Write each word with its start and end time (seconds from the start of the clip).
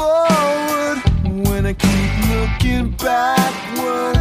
forward 0.00 0.98
when 1.44 1.66
I 1.66 1.74
keep 1.74 2.12
looking 2.32 2.90
backward? 2.92 4.16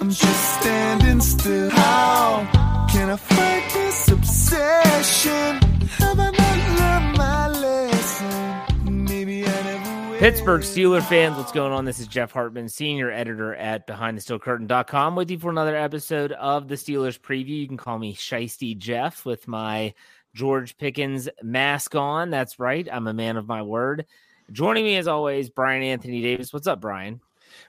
I'm 0.00 0.10
just 0.10 0.60
standing 0.60 1.20
still. 1.20 1.70
How 1.70 2.46
can 2.90 3.08
I 3.08 3.16
fight 3.16 3.70
this 3.72 4.08
obsession? 4.08 5.62
Have 6.02 6.20
I 6.20 6.30
not 6.30 6.58
learned 6.78 7.16
my 7.16 7.48
lesson? 7.48 9.04
Maybe 9.06 9.46
I 9.46 9.62
never 9.62 10.10
will. 10.10 10.18
Pittsburgh 10.18 10.60
Steeler 10.60 11.02
fans, 11.02 11.38
what's 11.38 11.52
going 11.52 11.72
on? 11.72 11.86
This 11.86 11.98
is 11.98 12.08
Jeff 12.08 12.32
Hartman, 12.32 12.68
senior 12.68 13.10
editor 13.10 13.54
at 13.54 13.86
BehindTheSteelCurtain.com, 13.86 15.16
with 15.16 15.30
you 15.30 15.38
for 15.38 15.50
another 15.50 15.76
episode 15.76 16.32
of 16.32 16.68
the 16.68 16.74
Steelers 16.74 17.18
preview. 17.18 17.60
You 17.60 17.68
can 17.68 17.78
call 17.78 17.98
me 17.98 18.14
Shiesty 18.14 18.76
Jeff 18.76 19.24
with 19.24 19.48
my 19.48 19.94
George 20.34 20.76
Pickens 20.76 21.30
mask 21.42 21.94
on. 21.94 22.28
That's 22.28 22.58
right. 22.58 22.86
I'm 22.92 23.06
a 23.06 23.14
man 23.14 23.38
of 23.38 23.48
my 23.48 23.62
word. 23.62 24.04
Joining 24.52 24.84
me 24.84 24.96
as 24.96 25.08
always, 25.08 25.48
Bryan 25.48 25.82
Anthony 25.82 26.20
Davis. 26.20 26.52
What's 26.52 26.66
up, 26.66 26.78
Bryan? 26.78 27.20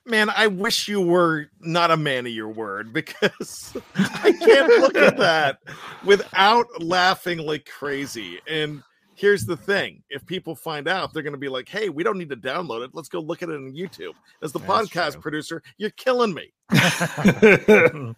Man, 0.06 0.30
I 0.30 0.48
wish 0.48 0.90
you 0.90 1.00
were 1.00 1.48
not 1.62 1.92
a 1.92 1.98
man 1.98 2.26
of 2.26 2.34
your 2.34 2.50
word 2.50 2.92
because 2.92 3.78
I 3.96 4.34
can't 4.34 4.68
look 4.82 4.98
at 4.98 5.18
that 5.18 5.60
without 6.04 6.66
laughing 6.82 7.40
like 7.40 7.66
crazy. 7.66 8.40
And 8.50 8.84
here's 9.16 9.46
the 9.46 9.56
thing 9.56 10.04
if 10.10 10.26
people 10.26 10.56
find 10.56 10.90
out, 10.90 11.14
they're 11.14 11.24
going 11.24 11.34
to 11.34 11.40
be 11.40 11.48
like, 11.48 11.70
hey, 11.70 11.88
we 11.88 12.04
don't 12.04 12.18
need 12.18 12.30
to 12.30 12.36
download 12.36 12.84
it. 12.84 12.92
Let's 12.94 13.08
go 13.08 13.22
look 13.22 13.42
at 13.44 13.50
it 13.50 13.56
on 13.56 13.72
YouTube. 13.72 14.14
As 14.42 14.52
the 14.52 14.60
That's 14.60 14.90
podcast 14.90 15.12
true. 15.14 15.22
producer, 15.22 15.64
you're 15.78 15.92
killing 15.92 16.34
me. 16.34 16.52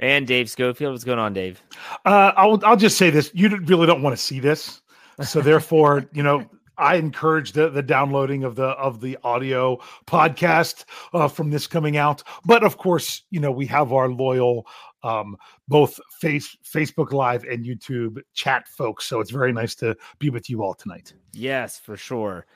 and 0.00 0.26
Dave 0.26 0.50
Schofield. 0.50 0.92
What's 0.92 1.04
going 1.04 1.20
on, 1.20 1.34
Dave? 1.34 1.62
Uh, 2.04 2.32
I'll 2.36 2.60
I'll 2.64 2.76
just 2.76 2.98
say 2.98 3.10
this: 3.10 3.30
you 3.32 3.48
really 3.58 3.86
don't 3.86 4.02
want 4.02 4.16
to 4.16 4.22
see 4.22 4.40
this, 4.40 4.82
so 5.22 5.40
therefore, 5.40 6.08
you 6.12 6.24
know, 6.24 6.44
I 6.82 6.96
encourage 6.96 7.52
the 7.52 7.70
the 7.70 7.82
downloading 7.82 8.42
of 8.42 8.56
the 8.56 8.70
of 8.70 9.00
the 9.00 9.16
audio 9.22 9.78
podcast 10.06 10.84
uh, 11.14 11.28
from 11.28 11.48
this 11.48 11.68
coming 11.68 11.96
out. 11.96 12.24
But 12.44 12.64
of 12.64 12.76
course, 12.76 13.22
you 13.30 13.38
know, 13.38 13.52
we 13.52 13.66
have 13.66 13.92
our 13.92 14.08
loyal 14.08 14.66
um, 15.04 15.36
both 15.68 16.00
face 16.20 16.56
Facebook 16.64 17.12
Live 17.12 17.44
and 17.44 17.64
YouTube 17.64 18.20
chat 18.34 18.66
folks, 18.66 19.06
so 19.06 19.20
it's 19.20 19.30
very 19.30 19.52
nice 19.52 19.76
to 19.76 19.96
be 20.18 20.28
with 20.28 20.50
you 20.50 20.64
all 20.64 20.74
tonight. 20.74 21.14
Yes, 21.32 21.78
for 21.78 21.96
sure. 21.96 22.46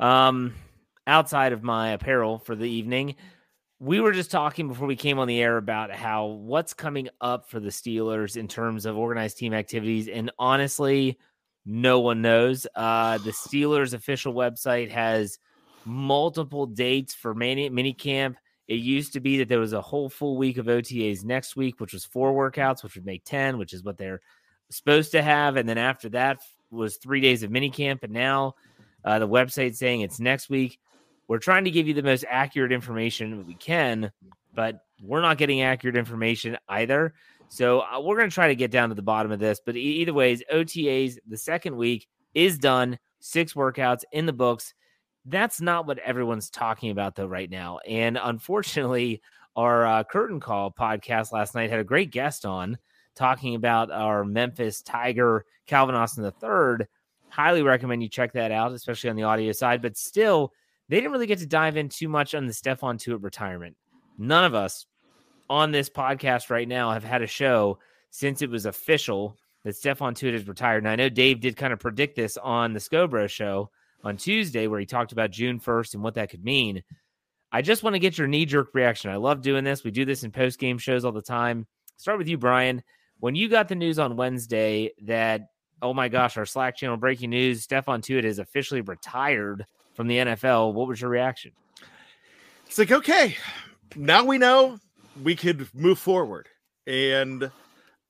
Um, 0.00 0.54
outside 1.06 1.52
of 1.52 1.62
my 1.62 1.90
apparel 1.90 2.38
for 2.38 2.56
the 2.56 2.68
evening, 2.68 3.14
we 3.78 4.00
were 4.00 4.12
just 4.12 4.30
talking 4.30 4.68
before 4.68 4.88
we 4.88 4.96
came 4.96 5.18
on 5.18 5.28
the 5.28 5.42
air 5.42 5.58
about 5.58 5.90
how 5.90 6.24
what's 6.24 6.72
coming 6.72 7.10
up 7.20 7.50
for 7.50 7.60
the 7.60 7.68
Steelers 7.68 8.38
in 8.38 8.48
terms 8.48 8.86
of 8.86 8.96
organized 8.96 9.36
team 9.36 9.52
activities, 9.52 10.08
and 10.08 10.30
honestly, 10.38 11.18
no 11.66 11.98
one 11.98 12.22
knows. 12.22 12.66
Uh, 12.74 13.18
the 13.18 13.32
Steelers 13.32 13.92
official 13.92 14.32
website 14.32 14.90
has 14.90 15.38
multiple 15.84 16.66
dates 16.66 17.12
for 17.12 17.34
mini 17.34 17.92
camp. 17.92 18.38
It 18.68 18.76
used 18.76 19.12
to 19.12 19.20
be 19.20 19.38
that 19.38 19.48
there 19.48 19.60
was 19.60 19.72
a 19.72 19.80
whole 19.80 20.08
full 20.08 20.36
week 20.36 20.58
of 20.58 20.66
OTAs 20.66 21.24
next 21.24 21.56
week, 21.56 21.80
which 21.80 21.92
was 21.92 22.04
four 22.04 22.32
workouts, 22.32 22.82
which 22.82 22.94
would 22.94 23.06
make 23.06 23.24
10, 23.24 23.58
which 23.58 23.72
is 23.72 23.82
what 23.82 23.98
they're 23.98 24.20
supposed 24.70 25.12
to 25.12 25.22
have. 25.22 25.56
And 25.56 25.68
then 25.68 25.78
after 25.78 26.08
that 26.10 26.40
was 26.70 26.96
three 26.96 27.20
days 27.20 27.42
of 27.42 27.50
mini 27.50 27.70
camp. 27.70 28.02
And 28.02 28.12
now 28.12 28.54
uh, 29.04 29.18
the 29.18 29.28
website 29.28 29.76
saying 29.76 30.00
it's 30.00 30.20
next 30.20 30.48
week. 30.48 30.78
We're 31.28 31.38
trying 31.38 31.64
to 31.64 31.70
give 31.70 31.88
you 31.88 31.94
the 31.94 32.02
most 32.02 32.24
accurate 32.28 32.72
information 32.72 33.46
we 33.46 33.54
can, 33.54 34.12
but 34.54 34.80
we're 35.02 35.20
not 35.20 35.38
getting 35.38 35.62
accurate 35.62 35.96
information 35.96 36.56
either. 36.68 37.14
So 37.48 37.80
uh, 37.80 38.00
we're 38.00 38.16
going 38.16 38.28
to 38.28 38.34
try 38.34 38.48
to 38.48 38.56
get 38.56 38.70
down 38.70 38.88
to 38.88 38.94
the 38.94 39.02
bottom 39.02 39.32
of 39.32 39.38
this. 39.38 39.60
But 39.64 39.76
e- 39.76 40.00
either 40.00 40.12
ways, 40.12 40.42
OTAs, 40.52 41.18
the 41.26 41.36
second 41.36 41.76
week 41.76 42.08
is 42.34 42.58
done, 42.58 42.98
six 43.20 43.54
workouts 43.54 44.02
in 44.12 44.26
the 44.26 44.32
books. 44.32 44.74
That's 45.24 45.60
not 45.60 45.86
what 45.86 45.98
everyone's 45.98 46.50
talking 46.50 46.90
about, 46.90 47.14
though, 47.16 47.26
right 47.26 47.50
now. 47.50 47.78
And 47.86 48.18
unfortunately, 48.22 49.22
our 49.56 49.86
uh, 49.86 50.04
Curtain 50.04 50.38
Call 50.38 50.70
podcast 50.70 51.32
last 51.32 51.54
night 51.54 51.70
had 51.70 51.80
a 51.80 51.84
great 51.84 52.10
guest 52.10 52.44
on 52.44 52.78
talking 53.14 53.54
about 53.54 53.90
our 53.90 54.24
Memphis 54.24 54.82
Tiger, 54.82 55.44
Calvin 55.66 55.94
Austin 55.94 56.24
III. 56.24 56.86
Highly 57.28 57.62
recommend 57.62 58.02
you 58.02 58.08
check 58.08 58.32
that 58.34 58.52
out, 58.52 58.72
especially 58.72 59.10
on 59.10 59.16
the 59.16 59.24
audio 59.24 59.52
side. 59.52 59.82
But 59.82 59.96
still, 59.96 60.52
they 60.88 60.96
didn't 60.96 61.12
really 61.12 61.26
get 61.26 61.38
to 61.40 61.46
dive 61.46 61.76
in 61.76 61.88
too 61.88 62.08
much 62.08 62.34
on 62.34 62.46
the 62.46 62.52
Stephon 62.52 62.98
Tuitt 62.98 63.22
retirement. 63.22 63.76
None 64.18 64.44
of 64.44 64.54
us 64.54 64.86
on 65.48 65.70
this 65.70 65.88
podcast 65.88 66.50
right 66.50 66.68
now 66.68 66.92
have 66.92 67.04
had 67.04 67.22
a 67.22 67.26
show 67.26 67.78
since 68.10 68.42
it 68.42 68.50
was 68.50 68.66
official 68.66 69.36
that 69.64 69.74
Stephon 69.74 70.14
Tuitt 70.14 70.34
is 70.34 70.48
retired. 70.48 70.78
And 70.78 70.88
I 70.88 70.96
know 70.96 71.08
Dave 71.08 71.40
did 71.40 71.56
kind 71.56 71.72
of 71.72 71.80
predict 71.80 72.16
this 72.16 72.36
on 72.36 72.72
the 72.72 72.78
Scobro 72.78 73.28
show 73.28 73.70
on 74.04 74.16
Tuesday, 74.16 74.66
where 74.66 74.80
he 74.80 74.86
talked 74.86 75.12
about 75.12 75.30
June 75.30 75.58
1st 75.58 75.94
and 75.94 76.02
what 76.02 76.14
that 76.14 76.30
could 76.30 76.44
mean. 76.44 76.82
I 77.50 77.62
just 77.62 77.82
want 77.82 77.94
to 77.94 78.00
get 78.00 78.18
your 78.18 78.28
knee 78.28 78.46
jerk 78.46 78.70
reaction. 78.74 79.10
I 79.10 79.16
love 79.16 79.42
doing 79.42 79.64
this. 79.64 79.82
We 79.82 79.90
do 79.90 80.04
this 80.04 80.22
in 80.22 80.30
post 80.30 80.58
game 80.58 80.78
shows 80.78 81.04
all 81.04 81.12
the 81.12 81.22
time. 81.22 81.66
Start 81.96 82.18
with 82.18 82.28
you, 82.28 82.38
Bryan. 82.38 82.82
When 83.18 83.34
you 83.34 83.48
got 83.48 83.68
the 83.68 83.74
news 83.74 83.98
on 83.98 84.16
Wednesday 84.16 84.92
that, 85.02 85.48
oh 85.80 85.94
my 85.94 86.08
gosh, 86.08 86.36
our 86.36 86.46
Slack 86.46 86.76
channel 86.76 86.96
breaking 86.96 87.30
news, 87.30 87.66
Stephon 87.66 88.02
Tuitt 88.02 88.24
is 88.24 88.38
officially 88.38 88.82
retired 88.82 89.66
from 89.94 90.06
the 90.06 90.18
NFL, 90.18 90.74
what 90.74 90.86
was 90.86 91.00
your 91.00 91.10
reaction? 91.10 91.52
It's 92.66 92.78
like, 92.78 92.92
okay, 92.92 93.36
now 93.94 94.24
we 94.24 94.38
know 94.38 94.78
we 95.22 95.36
could 95.36 95.68
move 95.74 95.98
forward. 95.98 96.48
And 96.86 97.50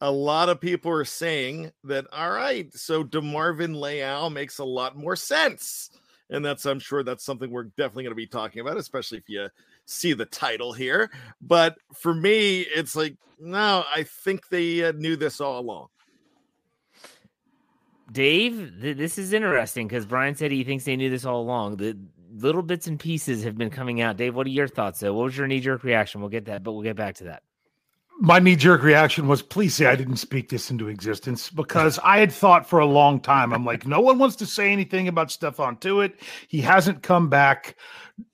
a 0.00 0.10
lot 0.10 0.48
of 0.48 0.60
people 0.60 0.90
are 0.92 1.04
saying 1.04 1.72
that, 1.84 2.06
all 2.12 2.30
right, 2.30 2.72
so 2.74 3.02
DeMarvin 3.02 3.80
Leal 3.80 4.30
makes 4.30 4.58
a 4.58 4.64
lot 4.64 4.96
more 4.96 5.16
sense. 5.16 5.90
And 6.28 6.44
that's, 6.44 6.66
I'm 6.66 6.80
sure 6.80 7.02
that's 7.02 7.24
something 7.24 7.50
we're 7.50 7.64
definitely 7.64 8.04
going 8.04 8.12
to 8.12 8.16
be 8.16 8.26
talking 8.26 8.60
about, 8.60 8.76
especially 8.76 9.18
if 9.18 9.28
you 9.28 9.48
see 9.86 10.12
the 10.12 10.26
title 10.26 10.72
here. 10.72 11.10
But 11.40 11.76
for 11.94 12.12
me, 12.12 12.60
it's 12.60 12.96
like, 12.96 13.16
no, 13.38 13.84
I 13.94 14.02
think 14.02 14.48
they 14.48 14.84
uh, 14.84 14.92
knew 14.92 15.16
this 15.16 15.40
all 15.40 15.60
along. 15.60 15.86
Dave, 18.10 18.72
th- 18.80 18.96
this 18.96 19.18
is 19.18 19.32
interesting 19.32 19.88
because 19.88 20.06
Bryan 20.06 20.34
said 20.34 20.52
he 20.52 20.64
thinks 20.64 20.84
they 20.84 20.96
knew 20.96 21.10
this 21.10 21.24
all 21.24 21.40
along. 21.40 21.76
The 21.76 21.96
little 22.42 22.62
bits 22.62 22.86
and 22.86 22.98
pieces 22.98 23.44
have 23.44 23.56
been 23.56 23.70
coming 23.70 24.00
out. 24.00 24.16
Dave, 24.16 24.34
what 24.34 24.46
are 24.46 24.50
your 24.50 24.68
thoughts? 24.68 25.00
Though, 25.00 25.14
what 25.14 25.24
was 25.24 25.36
your 25.36 25.46
knee 25.46 25.60
jerk 25.60 25.84
reaction? 25.84 26.20
We'll 26.20 26.30
get 26.30 26.46
that, 26.46 26.62
but 26.62 26.72
we'll 26.72 26.82
get 26.82 26.96
back 26.96 27.16
to 27.16 27.24
that. 27.24 27.42
My 28.18 28.38
knee 28.38 28.56
jerk 28.56 28.82
reaction 28.82 29.28
was, 29.28 29.42
please 29.42 29.74
say 29.74 29.86
I 29.86 29.94
didn't 29.94 30.16
speak 30.16 30.48
this 30.48 30.70
into 30.70 30.88
existence 30.88 31.50
because 31.50 31.98
I 32.02 32.18
had 32.18 32.32
thought 32.32 32.66
for 32.66 32.78
a 32.78 32.86
long 32.86 33.20
time. 33.20 33.52
I'm 33.52 33.64
like, 33.64 33.86
no 33.86 34.00
one 34.00 34.18
wants 34.18 34.36
to 34.36 34.46
say 34.46 34.72
anything 34.72 35.06
about 35.06 35.28
Stephon 35.28 35.78
Tuitt. 35.78 36.14
He 36.48 36.62
hasn't 36.62 37.02
come 37.02 37.28
back. 37.28 37.76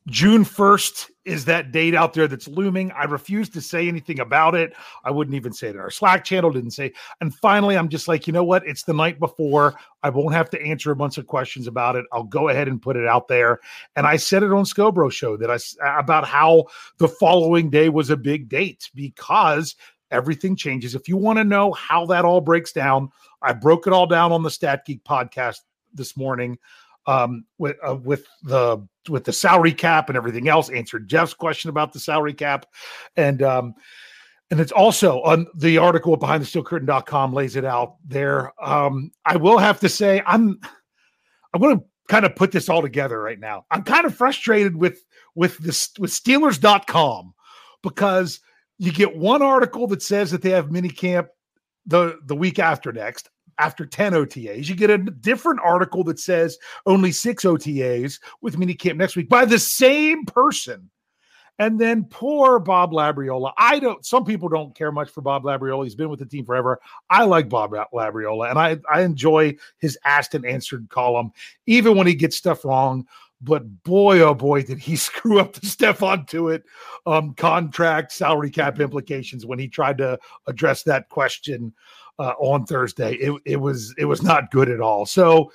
June 0.06 0.44
1st 0.44 1.10
is 1.24 1.44
that 1.44 1.70
date 1.70 1.94
out 1.94 2.14
there 2.14 2.26
that's 2.26 2.48
looming. 2.48 2.90
I 2.92 3.04
refuse 3.04 3.48
to 3.50 3.60
say 3.60 3.86
anything 3.86 4.20
about 4.20 4.54
it. 4.54 4.72
I 5.04 5.10
wouldn't 5.10 5.36
even 5.36 5.52
say 5.52 5.68
it 5.68 5.76
in 5.76 5.80
our 5.80 5.90
Slack 5.90 6.24
channel, 6.24 6.50
didn't 6.50 6.72
say. 6.72 6.92
And 7.20 7.34
finally, 7.34 7.76
I'm 7.76 7.88
just 7.88 8.08
like, 8.08 8.26
you 8.26 8.32
know 8.32 8.44
what? 8.44 8.66
It's 8.66 8.82
the 8.82 8.92
night 8.92 9.20
before. 9.20 9.74
I 10.02 10.10
won't 10.10 10.34
have 10.34 10.50
to 10.50 10.62
answer 10.62 10.90
a 10.90 10.96
bunch 10.96 11.18
of 11.18 11.26
questions 11.26 11.66
about 11.66 11.96
it. 11.96 12.04
I'll 12.12 12.24
go 12.24 12.48
ahead 12.48 12.68
and 12.68 12.82
put 12.82 12.96
it 12.96 13.06
out 13.06 13.28
there. 13.28 13.60
And 13.94 14.06
I 14.06 14.16
said 14.16 14.42
it 14.42 14.52
on 14.52 14.64
Scobro 14.64 15.12
show 15.12 15.36
that 15.36 15.50
I 15.50 15.98
about 15.98 16.26
how 16.26 16.64
the 16.98 17.08
following 17.08 17.70
day 17.70 17.88
was 17.88 18.10
a 18.10 18.16
big 18.16 18.48
date 18.48 18.90
because 18.94 19.76
everything 20.10 20.56
changes. 20.56 20.94
If 20.94 21.08
you 21.08 21.16
want 21.16 21.38
to 21.38 21.44
know 21.44 21.72
how 21.72 22.06
that 22.06 22.24
all 22.24 22.40
breaks 22.40 22.72
down, 22.72 23.10
I 23.42 23.52
broke 23.52 23.86
it 23.86 23.92
all 23.92 24.06
down 24.06 24.32
on 24.32 24.42
the 24.42 24.50
Stat 24.50 24.84
Geek 24.84 25.04
podcast 25.04 25.60
this 25.94 26.16
morning 26.16 26.58
um, 27.06 27.44
with 27.58 27.76
uh, 27.86 27.96
with 27.96 28.26
the 28.42 28.86
with 29.08 29.24
the 29.24 29.32
salary 29.32 29.72
cap 29.72 30.08
and 30.08 30.16
everything 30.16 30.48
else. 30.48 30.70
Answered 30.70 31.08
Jeff's 31.08 31.34
question 31.34 31.70
about 31.70 31.92
the 31.92 32.00
salary 32.00 32.34
cap, 32.34 32.66
and 33.16 33.42
um, 33.42 33.74
and 34.50 34.60
it's 34.60 34.72
also 34.72 35.22
on 35.22 35.46
the 35.54 35.78
article 35.78 36.16
behind 36.16 36.42
the 36.42 36.46
steelcurtain.com 36.46 37.32
lays 37.32 37.56
it 37.56 37.64
out 37.64 37.96
there. 38.06 38.52
Um, 38.62 39.10
I 39.24 39.36
will 39.36 39.58
have 39.58 39.80
to 39.80 39.88
say 39.88 40.22
I'm 40.26 40.60
I'm 41.54 41.60
going 41.60 41.78
to 41.78 41.84
kind 42.08 42.24
of 42.24 42.36
put 42.36 42.52
this 42.52 42.68
all 42.68 42.82
together 42.82 43.20
right 43.20 43.40
now. 43.40 43.64
I'm 43.70 43.82
kind 43.82 44.04
of 44.04 44.14
frustrated 44.14 44.76
with 44.76 45.02
with 45.34 45.58
this 45.58 45.90
with 45.98 46.10
Steelers.com 46.10 47.34
because 47.82 48.40
you 48.78 48.92
get 48.92 49.16
one 49.16 49.42
article 49.42 49.86
that 49.88 50.02
says 50.02 50.30
that 50.30 50.42
they 50.42 50.50
have 50.50 50.70
mini 50.70 50.88
camp 50.88 51.28
the 51.86 52.18
the 52.26 52.36
week 52.36 52.58
after 52.58 52.92
next 52.92 53.30
after 53.58 53.86
10 53.86 54.12
OTAs. 54.12 54.68
You 54.68 54.74
get 54.74 54.90
a 54.90 54.98
different 54.98 55.60
article 55.62 56.04
that 56.04 56.18
says 56.18 56.58
only 56.86 57.12
six 57.12 57.44
OTAs 57.44 58.20
with 58.40 58.58
mini 58.58 58.74
minicamp 58.74 58.96
next 58.96 59.16
week 59.16 59.28
by 59.28 59.44
the 59.44 59.58
same 59.58 60.24
person. 60.24 60.90
And 61.58 61.78
then 61.78 62.04
poor 62.04 62.58
Bob 62.58 62.92
Labriola. 62.92 63.52
I 63.56 63.78
don't, 63.78 64.04
some 64.04 64.24
people 64.24 64.48
don't 64.48 64.74
care 64.74 64.90
much 64.90 65.10
for 65.10 65.20
Bob 65.20 65.44
Labriola. 65.44 65.84
He's 65.84 65.94
been 65.94 66.08
with 66.08 66.18
the 66.18 66.26
team 66.26 66.44
forever. 66.44 66.80
I 67.10 67.24
like 67.24 67.48
Bob 67.48 67.72
Labriola 67.72 68.50
and 68.50 68.58
I, 68.58 68.78
I 68.90 69.02
enjoy 69.02 69.56
his 69.78 69.98
asked 70.04 70.34
and 70.34 70.46
answered 70.46 70.88
column, 70.88 71.30
even 71.66 71.96
when 71.96 72.06
he 72.06 72.14
gets 72.14 72.36
stuff 72.36 72.64
wrong. 72.64 73.06
But 73.42 73.82
boy, 73.82 74.20
oh 74.20 74.34
boy, 74.34 74.62
did 74.62 74.78
he 74.78 74.96
screw 74.96 75.40
up 75.40 75.52
the 75.52 75.60
Stephon 75.60 76.26
Tuitt 76.26 76.62
um, 77.06 77.34
contract 77.34 78.12
salary 78.12 78.50
cap 78.50 78.80
implications 78.80 79.44
when 79.44 79.58
he 79.58 79.68
tried 79.68 79.98
to 79.98 80.18
address 80.46 80.84
that 80.84 81.08
question 81.10 81.74
uh, 82.18 82.34
on 82.38 82.66
Thursday. 82.66 83.14
It, 83.14 83.40
it 83.44 83.56
was 83.56 83.94
it 83.98 84.04
was 84.04 84.22
not 84.22 84.50
good 84.50 84.68
at 84.68 84.80
all. 84.80 85.06
So 85.06 85.52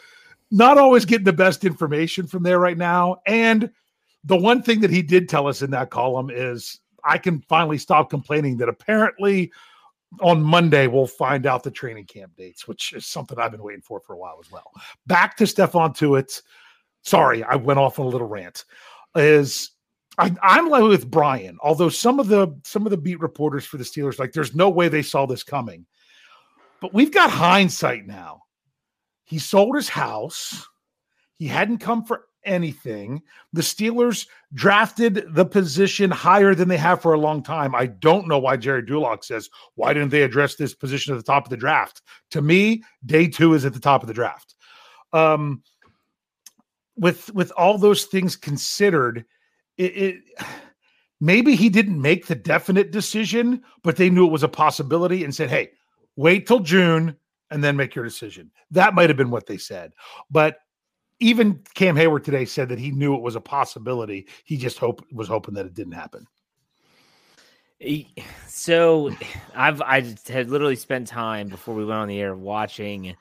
not 0.52 0.78
always 0.78 1.06
getting 1.06 1.26
the 1.26 1.34
best 1.34 1.66
information 1.66 2.28
from 2.28 2.44
there 2.44 2.60
right 2.60 2.78
now. 2.78 3.18
And 3.26 3.72
the 4.24 4.38
one 4.38 4.62
thing 4.62 4.82
that 4.82 4.90
he 4.90 5.02
did 5.02 5.30
tell 5.30 5.48
us 5.48 5.62
in 5.62 5.72
that 5.72 5.90
column 5.90 6.30
is 6.30 6.80
I 7.04 7.18
can 7.18 7.42
finally 7.42 7.78
stop 7.78 8.10
complaining 8.10 8.58
that 8.58 8.70
apparently 8.70 9.52
on 10.22 10.42
Monday 10.42 10.88
we'll 10.88 11.08
find 11.08 11.46
out 11.46 11.64
the 11.64 11.72
training 11.72 12.06
camp 12.06 12.36
dates, 12.36 12.68
which 12.68 12.94
is 12.94 13.06
something 13.06 13.38
I've 13.38 13.52
been 13.52 13.64
waiting 13.64 13.82
for 13.82 14.00
for 14.00 14.14
a 14.14 14.18
while 14.18 14.38
as 14.42 14.52
well. 14.52 14.72
Back 15.06 15.36
to 15.38 15.44
Stephon 15.44 15.96
Tuitt. 15.96 16.42
Sorry, 17.04 17.44
I 17.44 17.56
went 17.56 17.80
off 17.80 18.00
on 18.00 18.06
a 18.06 18.10
little 18.10 18.28
rant. 18.28 18.66
Is 19.16 19.72
I, 20.18 20.36
am 20.42 20.70
like 20.70 20.84
with 20.84 21.10
Bryan, 21.10 21.58
although 21.62 21.90
some 21.90 22.20
of 22.20 22.28
the 22.28 22.56
some 22.64 22.86
of 22.86 22.92
the 22.92 22.98
beat 22.98 23.20
reporters 23.20 23.66
for 23.66 23.78
the 23.78 23.84
Steelers, 23.84 24.20
like, 24.20 24.34
there's 24.34 24.56
no 24.56 24.70
way 24.70 24.88
they 24.88 25.04
saw 25.04 25.26
this 25.26 25.44
coming. 25.44 25.86
But 26.82 26.94
we've 26.94 27.14
got 27.14 27.30
hindsight 27.30 28.06
now. 28.06 28.44
He 29.26 29.40
sold 29.40 29.76
his 29.76 29.90
house. 29.90 30.68
He 31.38 31.48
hadn't 31.48 31.80
come 31.80 32.04
for 32.04 32.26
anything. 32.46 33.22
The 33.54 33.62
Steelers 33.62 34.28
drafted 34.54 35.26
the 35.36 35.46
position 35.46 36.10
higher 36.10 36.56
than 36.56 36.70
they 36.70 36.78
have 36.78 37.02
for 37.02 37.14
a 37.14 37.20
long 37.20 37.44
time. 37.44 37.76
I 37.76 37.88
don't 37.88 38.28
know 38.28 38.40
why 38.40 38.58
Gerry 38.58 38.84
Dulac 38.84 39.24
says, 39.24 39.50
why 39.76 39.94
didn't 39.94 40.10
they 40.10 40.24
address 40.24 40.56
this 40.56 40.74
position 40.74 41.14
at 41.14 41.18
the 41.18 41.24
top 41.24 41.46
of 41.46 41.50
the 41.50 41.58
draft? 41.58 42.02
To 42.32 42.42
me, 42.42 42.84
day 43.06 43.28
two 43.28 43.54
is 43.54 43.66
at 43.66 43.74
the 43.74 43.80
top 43.80 44.02
of 44.02 44.08
the 44.08 44.14
draft. 44.14 44.56
Um, 45.14 45.62
with 46.96 47.32
with 47.34 47.52
all 47.52 47.78
those 47.78 48.06
things 48.06 48.36
considered, 48.36 49.26
it, 49.78 49.98
it 49.98 50.16
maybe 51.22 51.56
he 51.56 51.70
didn't 51.70 52.02
make 52.02 52.26
the 52.26 52.36
definite 52.36 52.92
decision, 52.92 53.62
but 53.84 53.98
they 53.98 54.10
knew 54.10 54.26
it 54.26 54.32
was 54.32 54.44
a 54.44 54.50
possibility 54.50 55.24
and 55.24 55.34
said, 55.34 55.50
"Hey, 55.50 55.70
wait 56.18 56.46
till 56.46 56.60
June 56.60 57.16
and 57.50 57.64
then 57.64 57.78
make 57.78 57.96
your 57.96 58.04
decision. 58.04 58.52
That 58.72 58.94
might 58.94 59.10
have 59.10 59.16
been 59.16 59.32
what 59.32 59.46
they 59.46 59.58
said. 59.58 59.94
But 60.30 60.58
even 61.20 61.64
Cam 61.74 61.96
Heyward 61.96 62.24
today 62.24 62.44
said 62.44 62.70
that 62.70 62.80
he 62.80 62.92
knew 62.92 63.16
it 63.16 63.22
was 63.22 63.36
a 63.36 63.42
possibility. 63.42 64.28
He 64.44 64.58
just 64.58 64.78
hope 64.78 65.06
was 65.14 65.30
hoping 65.30 65.54
that 65.54 65.66
it 65.66 65.74
didn't 65.74 65.94
happen. 65.94 66.28
So 68.48 69.12
I've 69.56 69.82
I 69.82 70.02
had 70.28 70.50
literally 70.50 70.76
spent 70.76 71.08
time 71.08 71.48
before 71.48 71.76
we 71.76 71.86
went 71.86 72.00
on 72.00 72.08
the 72.08 72.20
air 72.20 72.36
watching 72.36 73.16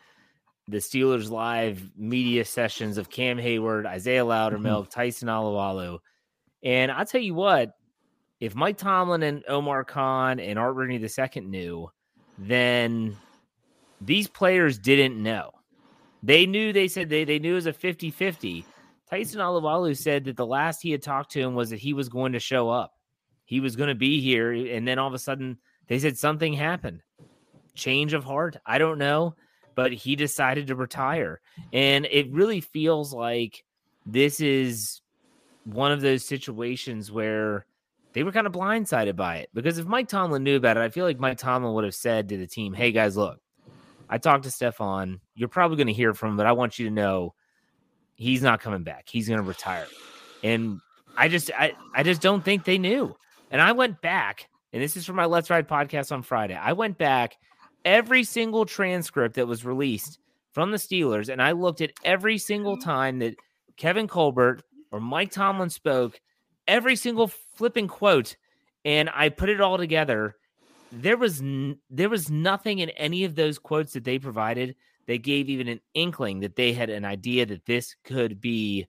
the 0.68 0.78
Steelers 0.78 1.30
live 1.30 1.90
media 1.96 2.44
sessions 2.44 2.98
of 2.98 3.10
Cam 3.10 3.38
Heyward, 3.38 3.86
Isaiah 3.86 4.24
Loudermilk, 4.24 4.88
mm-hmm. 4.88 4.90
Tyson 4.90 5.28
Alualu. 5.28 5.98
And 6.62 6.90
I'll 6.90 7.06
tell 7.06 7.20
you 7.20 7.34
what, 7.34 7.72
if 8.40 8.54
Mike 8.54 8.78
Tomlin 8.78 9.22
and 9.22 9.44
Omar 9.46 9.84
Khan 9.84 10.40
and 10.40 10.58
Art 10.58 10.74
Rooney 10.74 10.96
II 10.96 11.42
knew, 11.42 11.88
then 12.38 13.16
these 14.00 14.28
players 14.28 14.78
didn't 14.78 15.22
know. 15.22 15.50
They 16.22 16.46
knew, 16.46 16.72
they 16.72 16.88
said 16.88 17.08
they, 17.08 17.24
they 17.24 17.38
knew 17.38 17.52
it 17.52 17.54
was 17.54 17.66
a 17.66 17.72
50 17.72 18.10
50. 18.10 18.64
Tyson 19.08 19.40
Alualu 19.40 19.96
said 19.96 20.24
that 20.24 20.36
the 20.36 20.46
last 20.46 20.82
he 20.82 20.90
had 20.90 21.02
talked 21.02 21.32
to 21.32 21.40
him 21.40 21.54
was 21.54 21.70
that 21.70 21.78
he 21.78 21.92
was 21.92 22.08
going 22.08 22.32
to 22.32 22.40
show 22.40 22.68
up. 22.68 22.92
He 23.44 23.60
was 23.60 23.76
going 23.76 23.88
to 23.88 23.94
be 23.94 24.20
here. 24.20 24.52
And 24.52 24.86
then 24.86 24.98
all 24.98 25.06
of 25.06 25.14
a 25.14 25.18
sudden, 25.18 25.58
they 25.86 26.00
said 26.00 26.18
something 26.18 26.52
happened. 26.52 27.02
Change 27.74 28.12
of 28.12 28.24
heart. 28.24 28.56
I 28.66 28.78
don't 28.78 28.98
know. 28.98 29.36
But 29.76 29.92
he 29.92 30.16
decided 30.16 30.66
to 30.66 30.74
retire. 30.74 31.40
And 31.72 32.06
it 32.10 32.32
really 32.32 32.60
feels 32.60 33.14
like 33.14 33.62
this 34.04 34.40
is 34.40 35.00
one 35.64 35.92
of 35.92 36.00
those 36.00 36.24
situations 36.24 37.12
where 37.12 37.66
they 38.16 38.22
were 38.22 38.32
kind 38.32 38.46
of 38.46 38.52
blindsided 38.54 39.14
by 39.14 39.36
it 39.36 39.50
because 39.52 39.76
if 39.76 39.84
Mike 39.84 40.08
Tomlin 40.08 40.42
knew 40.42 40.56
about 40.56 40.78
it, 40.78 40.80
I 40.80 40.88
feel 40.88 41.04
like 41.04 41.20
Mike 41.20 41.36
Tomlin 41.36 41.74
would 41.74 41.84
have 41.84 41.94
said 41.94 42.30
to 42.30 42.38
the 42.38 42.46
team, 42.46 42.72
"Hey 42.72 42.90
guys, 42.90 43.14
look, 43.14 43.38
I 44.08 44.16
talked 44.16 44.44
to 44.44 44.48
Stephon. 44.48 45.20
You're 45.34 45.50
probably 45.50 45.76
going 45.76 45.88
to 45.88 45.92
hear 45.92 46.14
from 46.14 46.30
him, 46.30 46.36
but 46.38 46.46
I 46.46 46.52
want 46.52 46.78
you 46.78 46.86
to 46.88 46.94
know 46.94 47.34
he's 48.14 48.40
not 48.40 48.62
coming 48.62 48.84
back. 48.84 49.04
He's 49.06 49.28
going 49.28 49.42
to 49.42 49.46
retire." 49.46 49.86
And 50.42 50.80
I 51.14 51.28
just, 51.28 51.50
I, 51.58 51.74
I 51.94 52.02
just 52.04 52.22
don't 52.22 52.42
think 52.42 52.64
they 52.64 52.78
knew. 52.78 53.14
And 53.50 53.60
I 53.60 53.72
went 53.72 54.00
back, 54.00 54.48
and 54.72 54.82
this 54.82 54.96
is 54.96 55.04
from 55.04 55.16
my 55.16 55.26
Let's 55.26 55.50
Ride 55.50 55.68
podcast 55.68 56.10
on 56.10 56.22
Friday. 56.22 56.54
I 56.54 56.72
went 56.72 56.96
back 56.96 57.36
every 57.84 58.24
single 58.24 58.64
transcript 58.64 59.34
that 59.34 59.46
was 59.46 59.62
released 59.62 60.20
from 60.52 60.70
the 60.70 60.78
Steelers, 60.78 61.28
and 61.28 61.42
I 61.42 61.52
looked 61.52 61.82
at 61.82 61.92
every 62.02 62.38
single 62.38 62.78
time 62.78 63.18
that 63.18 63.34
Kevin 63.76 64.08
Colbert 64.08 64.62
or 64.90 65.00
Mike 65.00 65.32
Tomlin 65.32 65.68
spoke 65.68 66.18
every 66.68 66.96
single 66.96 67.28
flipping 67.54 67.88
quote 67.88 68.36
and 68.86 69.10
I 69.12 69.30
put 69.30 69.48
it 69.48 69.60
all 69.60 69.76
together. 69.76 70.36
There 70.92 71.16
was 71.16 71.40
n- 71.40 71.78
there 71.90 72.08
was 72.08 72.30
nothing 72.30 72.78
in 72.78 72.90
any 72.90 73.24
of 73.24 73.34
those 73.34 73.58
quotes 73.58 73.92
that 73.94 74.04
they 74.04 74.18
provided 74.18 74.76
that 75.08 75.22
gave 75.22 75.48
even 75.48 75.68
an 75.68 75.80
inkling 75.94 76.40
that 76.40 76.56
they 76.56 76.72
had 76.72 76.88
an 76.88 77.04
idea 77.04 77.46
that 77.46 77.66
this 77.66 77.96
could 78.04 78.40
be 78.40 78.86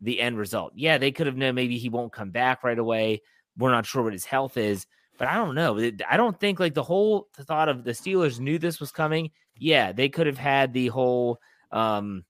the 0.00 0.20
end 0.20 0.38
result. 0.38 0.72
Yeah, 0.76 0.98
they 0.98 1.10
could 1.10 1.26
have 1.26 1.36
known 1.36 1.56
maybe 1.56 1.78
he 1.78 1.88
won't 1.88 2.12
come 2.12 2.30
back 2.30 2.62
right 2.62 2.78
away. 2.78 3.22
We're 3.58 3.72
not 3.72 3.86
sure 3.86 4.04
what 4.04 4.12
his 4.12 4.24
health 4.24 4.56
is, 4.56 4.86
but 5.18 5.26
I 5.28 5.34
don't 5.34 5.56
know. 5.56 5.78
I 6.08 6.16
don't 6.16 6.38
think 6.38 6.60
like 6.60 6.74
the 6.74 6.82
whole 6.82 7.28
thought 7.42 7.68
of 7.68 7.82
the 7.82 7.90
Steelers 7.90 8.38
knew 8.38 8.58
this 8.58 8.80
was 8.80 8.92
coming. 8.92 9.30
Yeah, 9.58 9.92
they 9.92 10.08
could 10.08 10.28
have 10.28 10.38
had 10.38 10.72
the 10.72 10.88
whole 10.88 11.40
um 11.72 12.24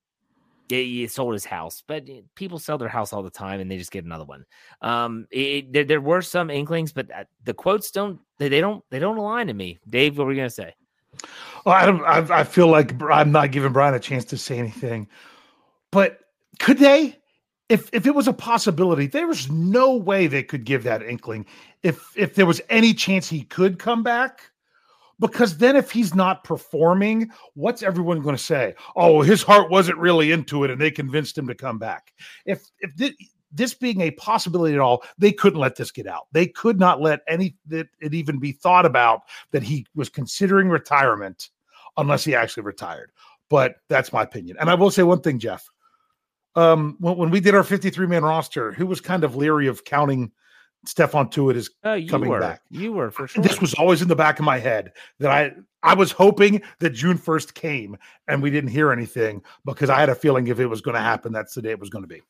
Yeah, 0.70 0.78
he 0.78 1.06
sold 1.08 1.32
his 1.32 1.44
house, 1.44 1.82
but 1.86 2.08
eh, 2.08 2.20
people 2.34 2.58
sell 2.58 2.78
their 2.78 2.88
house 2.88 3.12
all 3.12 3.22
the 3.22 3.30
time, 3.30 3.60
and 3.60 3.70
they 3.70 3.76
just 3.76 3.90
get 3.90 4.04
another 4.04 4.24
one. 4.24 4.44
Um, 4.80 5.26
it, 5.30 5.72
there, 5.72 5.84
there 5.84 6.00
were 6.00 6.22
some 6.22 6.50
inklings, 6.50 6.92
but 6.92 7.10
uh, 7.10 7.24
the 7.44 7.54
quotes 7.54 7.90
don't 7.90 8.20
they, 8.38 8.48
they 8.48 8.60
don't 8.60 8.84
they 8.90 8.98
don't 8.98 9.16
align 9.16 9.48
to 9.48 9.54
me. 9.54 9.78
Dave, 9.88 10.16
what 10.16 10.26
were 10.26 10.32
you 10.32 10.38
gonna 10.38 10.50
say? 10.50 10.74
Well, 11.64 11.74
I 11.74 11.86
don't. 11.86 12.04
I, 12.04 12.40
I 12.40 12.44
feel 12.44 12.68
like 12.68 13.00
I'm 13.02 13.32
not 13.32 13.50
giving 13.50 13.72
Bryan 13.72 13.94
a 13.94 14.00
chance 14.00 14.24
to 14.26 14.38
say 14.38 14.58
anything, 14.58 15.08
but 15.90 16.20
could 16.58 16.78
they? 16.78 17.16
If 17.68 17.90
if 17.92 18.06
it 18.06 18.14
was 18.14 18.28
a 18.28 18.32
possibility, 18.32 19.06
there 19.06 19.28
was 19.28 19.50
no 19.50 19.94
way 19.94 20.26
they 20.26 20.42
could 20.42 20.64
give 20.64 20.82
that 20.84 21.02
inkling. 21.02 21.46
If 21.82 22.16
if 22.16 22.34
there 22.34 22.46
was 22.46 22.60
any 22.68 22.94
chance 22.94 23.28
he 23.28 23.42
could 23.42 23.78
come 23.78 24.02
back, 24.02 24.49
because 25.20 25.58
then 25.58 25.76
if 25.76 25.90
he's 25.90 26.14
not 26.14 26.42
performing, 26.42 27.30
what's 27.54 27.82
everyone 27.82 28.22
going 28.22 28.36
to 28.36 28.42
say? 28.42 28.74
Oh, 28.96 29.20
his 29.20 29.42
heart 29.42 29.70
wasn't 29.70 29.98
really 29.98 30.32
into 30.32 30.64
it, 30.64 30.70
and 30.70 30.80
they 30.80 30.90
convinced 30.90 31.38
him 31.38 31.46
to 31.46 31.54
come 31.54 31.78
back. 31.78 32.12
If 32.46 32.64
if 32.80 32.96
this, 32.96 33.12
this 33.52 33.74
being 33.74 34.00
a 34.00 34.12
possibility 34.12 34.74
at 34.74 34.80
all, 34.80 35.04
they 35.18 35.32
couldn't 35.32 35.60
let 35.60 35.76
this 35.76 35.90
get 35.90 36.06
out. 36.06 36.26
They 36.32 36.46
could 36.46 36.80
not 36.80 37.00
let 37.00 37.20
any 37.28 37.56
that 37.66 37.88
it 38.00 38.14
even 38.14 38.38
be 38.38 38.52
thought 38.52 38.86
about 38.86 39.22
that 39.52 39.62
he 39.62 39.86
was 39.94 40.08
considering 40.08 40.68
retirement 40.68 41.50
unless 41.96 42.24
he 42.24 42.34
actually 42.34 42.62
retired. 42.62 43.12
But 43.48 43.76
that's 43.88 44.12
my 44.12 44.22
opinion. 44.22 44.56
And 44.60 44.70
I 44.70 44.74
will 44.74 44.90
say 44.90 45.02
one 45.02 45.20
thing, 45.20 45.38
Jeff. 45.38 45.68
Um, 46.56 46.96
when, 46.98 47.16
when 47.16 47.30
we 47.30 47.40
did 47.40 47.54
our 47.54 47.64
53 47.64 48.06
man 48.06 48.24
roster, 48.24 48.72
who 48.72 48.86
was 48.86 49.00
kind 49.00 49.22
of 49.22 49.36
leery 49.36 49.66
of 49.66 49.84
counting 49.84 50.32
Stephon 50.86 51.30
Tuitt 51.30 51.56
is 51.56 51.70
uh, 51.84 51.92
you 51.92 52.08
coming 52.08 52.30
were. 52.30 52.40
back. 52.40 52.62
You 52.70 52.92
were 52.92 53.10
for 53.10 53.28
sure. 53.28 53.42
This 53.42 53.60
was 53.60 53.74
always 53.74 54.02
in 54.02 54.08
the 54.08 54.16
back 54.16 54.38
of 54.38 54.44
my 54.44 54.58
head 54.58 54.92
that 55.18 55.30
I 55.30 55.52
I 55.82 55.94
was 55.94 56.12
hoping 56.12 56.62
that 56.80 56.90
June 56.90 57.18
1st 57.18 57.54
came 57.54 57.96
and 58.28 58.42
we 58.42 58.50
didn't 58.50 58.70
hear 58.70 58.92
anything 58.92 59.42
because 59.64 59.90
I 59.90 59.98
had 59.98 60.08
a 60.08 60.14
feeling 60.14 60.46
if 60.48 60.60
it 60.60 60.66
was 60.66 60.80
going 60.80 60.94
to 60.94 61.00
happen, 61.00 61.32
that's 61.32 61.54
the 61.54 61.62
day 61.62 61.70
it 61.70 61.80
was 61.80 61.90
going 61.90 62.02
to 62.04 62.08
be. 62.08 62.22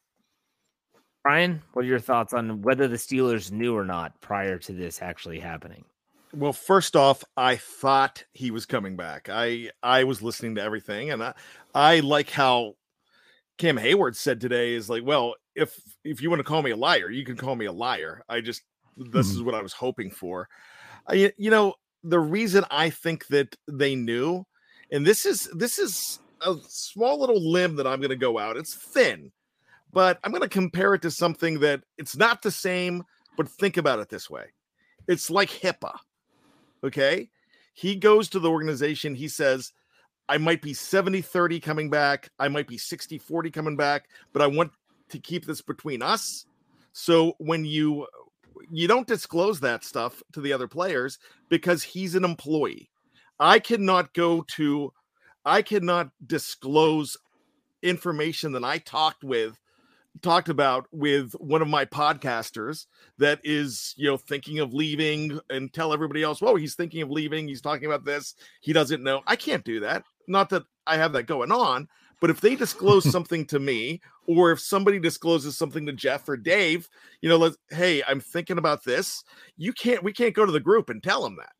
Bryan, 1.23 1.61
what 1.73 1.85
are 1.85 1.89
your 1.89 1.99
thoughts 1.99 2.33
on 2.33 2.63
whether 2.63 2.89
the 2.89 2.97
Steelers 2.97 3.53
knew 3.53 3.77
or 3.77 3.85
not 3.85 4.19
prior 4.21 4.57
to 4.59 4.73
this 4.73 5.03
actually 5.03 5.39
happening? 5.39 5.85
Well, 6.33 6.53
first 6.53 6.97
off, 6.97 7.25
I 7.37 7.57
thought 7.57 8.25
he 8.33 8.51
was 8.51 8.65
coming 8.65 8.97
back. 8.97 9.29
I 9.29 9.71
I 9.83 10.05
was 10.05 10.23
listening 10.23 10.55
to 10.55 10.63
everything, 10.63 11.11
and 11.11 11.23
I 11.23 11.35
I 11.75 12.01
like 12.01 12.31
how 12.31 12.77
Cam 13.59 13.77
Heyward 13.77 14.15
said 14.15 14.41
today 14.41 14.75
is 14.75 14.89
like, 14.89 15.05
well, 15.05 15.35
if 15.61 15.79
if 16.05 16.23
you 16.23 16.31
want 16.31 16.41
to 16.41 16.45
call 16.45 16.63
me 16.63 16.71
a 16.71 16.77
liar, 16.77 17.11
you 17.11 17.25
can 17.25 17.37
call 17.37 17.57
me 17.57 17.67
a 17.67 17.73
liar. 17.73 18.23
I 18.29 18.41
just 18.41 18.63
this 18.97 19.33
Hmm. 19.33 19.37
is 19.37 19.43
what 19.43 19.55
I 19.55 19.63
was 19.63 19.73
hoping 19.73 20.11
for. 20.11 20.49
I, 21.09 21.33
you 21.37 21.51
know, 21.51 21.75
the 22.03 22.21
reason 22.21 22.65
I 22.71 22.91
think 22.91 23.27
that 23.29 23.57
they 23.69 23.95
knew, 23.95 24.45
and 24.93 25.07
this 25.07 25.27
is 25.27 25.49
this 25.55 25.79
is 25.79 26.21
a 26.43 26.57
small 26.69 27.19
little 27.21 27.41
limb 27.51 27.77
that 27.77 27.87
I'm 27.87 28.01
going 28.01 28.11
to 28.11 28.17
go 28.17 28.39
out. 28.39 28.57
It's 28.57 28.75
thin, 28.75 29.33
but 29.93 30.19
I'm 30.25 30.33
going 30.33 30.43
to 30.43 30.49
compare 30.49 30.95
it 30.95 31.03
to 31.03 31.11
something 31.11 31.61
that 31.61 31.83
it's 31.99 32.17
not 32.17 32.43
the 32.43 32.51
same. 32.51 33.05
But 33.37 33.49
think 33.49 33.77
about 33.77 34.01
it 34.01 34.09
this 34.09 34.29
way: 34.29 34.47
it's 35.09 35.31
like 35.31 35.51
HIPAA. 35.51 35.97
Okay, 36.85 37.29
he 37.75 37.95
goes 37.97 38.29
to 38.31 38.39
the 38.39 38.51
organization. 38.51 39.15
He 39.15 39.29
says, 39.29 39.73
I 40.29 40.39
might 40.39 40.63
be 40.63 40.75
70 40.75 41.21
30 41.23 41.61
coming 41.61 41.91
back. 41.91 42.31
I 42.39 42.49
might 42.49 42.67
be 42.69 42.79
60 42.79 43.19
40 43.19 43.51
coming 43.51 43.77
back, 43.77 44.09
but 44.33 44.43
I 44.43 44.47
want 44.47 44.73
to 45.11 45.19
keep 45.19 45.47
this 45.47 45.63
between 45.63 46.03
us. 46.03 46.47
So 46.93 47.35
when 47.39 47.65
you 47.65 48.07
you 48.71 48.87
don't 48.87 49.07
disclose 49.07 49.61
that 49.61 49.85
stuff 49.85 50.23
to 50.33 50.41
the 50.41 50.53
other 50.53 50.69
players 50.69 51.19
because 51.49 51.83
he's 51.83 52.15
an 52.15 52.25
employee. 52.25 52.91
I 53.39 53.59
cannot 53.59 54.13
go 54.15 54.45
to 54.57 54.93
I 55.45 55.63
cannot 55.63 56.11
disclose 56.27 57.17
information 57.83 58.53
that 58.53 58.65
I 58.65 58.79
talked 58.79 59.25
with 59.25 59.59
talked 60.23 60.49
about 60.49 60.87
with 60.93 61.33
one 61.35 61.63
of 61.63 61.69
my 61.69 61.85
podcasters 61.85 62.87
that 63.19 63.41
is 63.45 63.95
you 63.97 64.07
know 64.09 64.17
thinking 64.17 64.59
of 64.59 64.75
leaving 64.75 65.39
and 65.49 65.73
tell 65.73 65.93
everybody 65.93 66.23
else 66.23 66.43
whoa 66.43 66.57
he's 66.57 66.75
thinking 66.75 67.01
of 67.01 67.11
leaving 67.11 67.47
he's 67.47 67.61
talking 67.61 67.87
about 67.87 68.05
this 68.05 68.35
he 68.61 68.73
doesn't 68.73 69.05
know 69.05 69.23
i 69.27 69.37
can't 69.37 69.65
do 69.65 69.81
that 69.81 70.03
not 70.27 70.51
that 70.51 70.65
i 70.87 70.97
have 70.97 71.13
that 71.13 71.23
going 71.23 71.53
on 71.53 71.89
but 72.21 72.31
if 72.31 72.41
they 72.41 72.55
disclose 72.55 73.11
something 73.11 73.45
to 73.47 73.59
me 73.59 74.01
or 74.27 74.53
if 74.53 74.61
somebody 74.61 74.99
discloses 74.99 75.57
something 75.57 75.87
to 75.87 75.93
jeff 75.93 76.29
or 76.29 76.37
dave 76.37 76.89
you 77.21 77.29
know 77.29 77.37
let's 77.37 77.57
hey 77.71 78.03
i'm 78.07 78.21
thinking 78.21 78.59
about 78.59 78.85
this 78.85 79.25
you 79.57 79.73
can't 79.73 80.03
we 80.03 80.13
can't 80.13 80.35
go 80.35 80.47
to 80.47 80.53
the 80.53 80.61
group 80.61 80.91
and 80.91 81.03
tell 81.03 81.23
them 81.23 81.37
that 81.37 81.53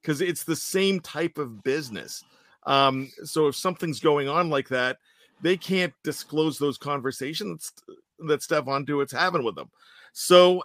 because 0.00 0.20
it's 0.20 0.44
the 0.44 0.56
same 0.56 1.00
type 1.00 1.38
of 1.38 1.62
business 1.62 2.24
um 2.64 3.10
so 3.24 3.46
if 3.48 3.56
something's 3.56 4.00
going 4.00 4.28
on 4.28 4.50
like 4.50 4.68
that 4.68 4.98
they 5.42 5.56
can't 5.56 5.92
disclose 6.02 6.58
those 6.58 6.78
conversations 6.78 7.72
that 8.20 8.40
Stephon 8.40 8.86
Tuitt's 8.86 9.12
having 9.12 9.44
with 9.44 9.54
them. 9.54 9.70
So 10.12 10.62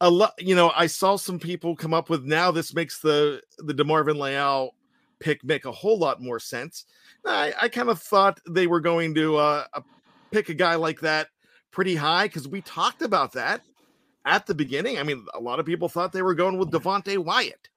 a 0.00 0.10
lot, 0.10 0.32
you 0.38 0.54
know, 0.54 0.72
I 0.74 0.86
saw 0.86 1.16
some 1.16 1.38
people 1.38 1.76
come 1.76 1.94
up 1.94 2.10
with 2.10 2.24
now 2.24 2.50
this 2.50 2.74
makes 2.74 3.00
the 3.00 3.42
the 3.58 3.74
Demarvin 3.74 4.18
Leal 4.18 4.74
pick 5.18 5.44
make 5.44 5.64
a 5.64 5.72
whole 5.72 5.98
lot 5.98 6.22
more 6.22 6.40
sense. 6.40 6.86
I, 7.26 7.52
I 7.62 7.68
kind 7.68 7.88
of 7.88 8.00
thought 8.00 8.40
they 8.48 8.66
were 8.66 8.80
going 8.80 9.14
to 9.14 9.36
uh, 9.36 9.64
uh, 9.74 9.80
pick 10.30 10.48
a 10.48 10.54
guy 10.54 10.74
like 10.74 11.00
that 11.00 11.28
pretty 11.70 11.94
high 11.94 12.26
because 12.26 12.48
we 12.48 12.62
talked 12.62 13.02
about 13.02 13.32
that 13.32 13.62
at 14.24 14.46
the 14.46 14.54
beginning. 14.54 14.98
I 14.98 15.02
mean, 15.02 15.24
a 15.34 15.40
lot 15.40 15.60
of 15.60 15.66
people 15.66 15.88
thought 15.88 16.12
they 16.12 16.22
were 16.22 16.34
going 16.34 16.58
with 16.58 16.70
Devonte 16.70 17.18
Wyatt. 17.18 17.68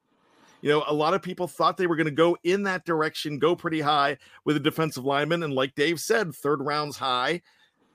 You 0.61 0.69
know, 0.69 0.83
a 0.87 0.93
lot 0.93 1.13
of 1.13 1.21
people 1.21 1.47
thought 1.47 1.75
they 1.75 1.87
were 1.87 1.97
going 1.97 2.05
to 2.05 2.11
go 2.11 2.37
in 2.43 2.63
that 2.63 2.85
direction, 2.85 3.37
go 3.37 3.53
pretty 3.53 3.81
high 3.81 4.17
with 4.45 4.55
a 4.55 4.61
defensive 4.61 5.03
lineman. 5.03 5.43
And 5.43 5.53
like 5.53 5.75
Dave 5.75 5.99
said, 5.99 6.33
third 6.33 6.61
round's 6.61 6.95
high. 6.95 7.41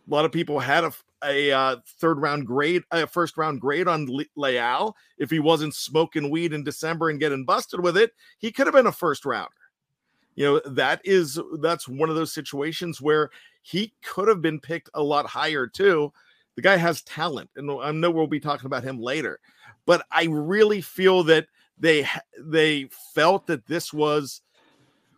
A 0.07 0.15
lot 0.15 0.27
of 0.27 0.33
people 0.33 0.59
had 0.59 0.85
a, 0.85 0.93
a 1.25 1.51
uh, 1.51 1.77
third 1.99 2.19
round 2.19 2.47
grade, 2.47 2.83
a 2.91 3.07
first 3.07 3.39
round 3.39 3.63
grade 3.63 3.89
on 3.89 4.07
Le- 4.07 4.25
Leal. 4.37 4.95
If 5.17 5.31
he 5.31 5.39
wasn't 5.39 5.75
smoking 5.75 6.31
weed 6.31 6.53
in 6.53 6.63
December 6.63 7.09
and 7.09 7.19
getting 7.19 7.47
busted 7.47 7.81
with 7.81 7.97
it, 7.97 8.13
he 8.39 8.53
could 8.53 8.67
have 8.67 8.75
been 8.75 8.87
a 8.87 8.93
first 8.93 9.25
rounder. 9.25 9.49
You 10.39 10.45
know, 10.45 10.61
that 10.67 11.01
is 11.03 11.37
that's 11.59 11.89
one 11.89 12.11
of 12.11 12.15
those 12.15 12.33
situations 12.33 13.01
where 13.01 13.31
he 13.63 13.93
could 14.05 14.29
have 14.29 14.41
been 14.41 14.61
picked 14.61 14.89
a 14.95 15.03
lot 15.03 15.27
higher 15.27 15.67
too. 15.67 16.13
The 16.55 16.63
guy 16.63 16.77
has 16.77 17.03
talent, 17.03 17.51
and 17.57 17.69
I 17.69 17.91
know 17.91 18.13
we'll 18.13 18.29
be 18.29 18.39
talking 18.39 18.67
about 18.67 18.85
him 18.85 19.01
later. 19.01 19.41
But 19.85 20.07
I 20.13 20.27
really 20.31 20.81
feel 20.81 21.25
that 21.25 21.49
they 21.77 22.07
they 22.41 22.89
felt 23.17 23.49
that 23.49 23.67
this 23.67 23.93
was 23.93 24.43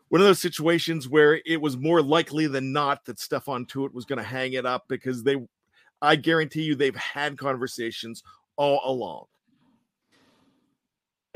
one 0.09 0.23
of 0.23 0.27
those 0.27 0.41
situations 0.41 1.07
where 1.07 1.43
it 1.45 1.61
was 1.61 1.77
more 1.77 2.01
likely 2.01 2.47
than 2.47 2.73
not 2.73 3.05
that 3.05 3.19
Stephon 3.19 3.69
Tuitt 3.69 3.93
was 3.93 4.07
going 4.07 4.17
to 4.17 4.23
hang 4.23 4.55
it 4.55 4.65
up 4.65 4.85
because 4.89 5.23
they, 5.23 5.37
I 6.01 6.17
guarantee 6.17 6.63
you, 6.63 6.77
they've 6.77 6.97
had 6.97 7.37
conversations 7.37 8.23
all 8.57 8.81
along. 8.87 9.27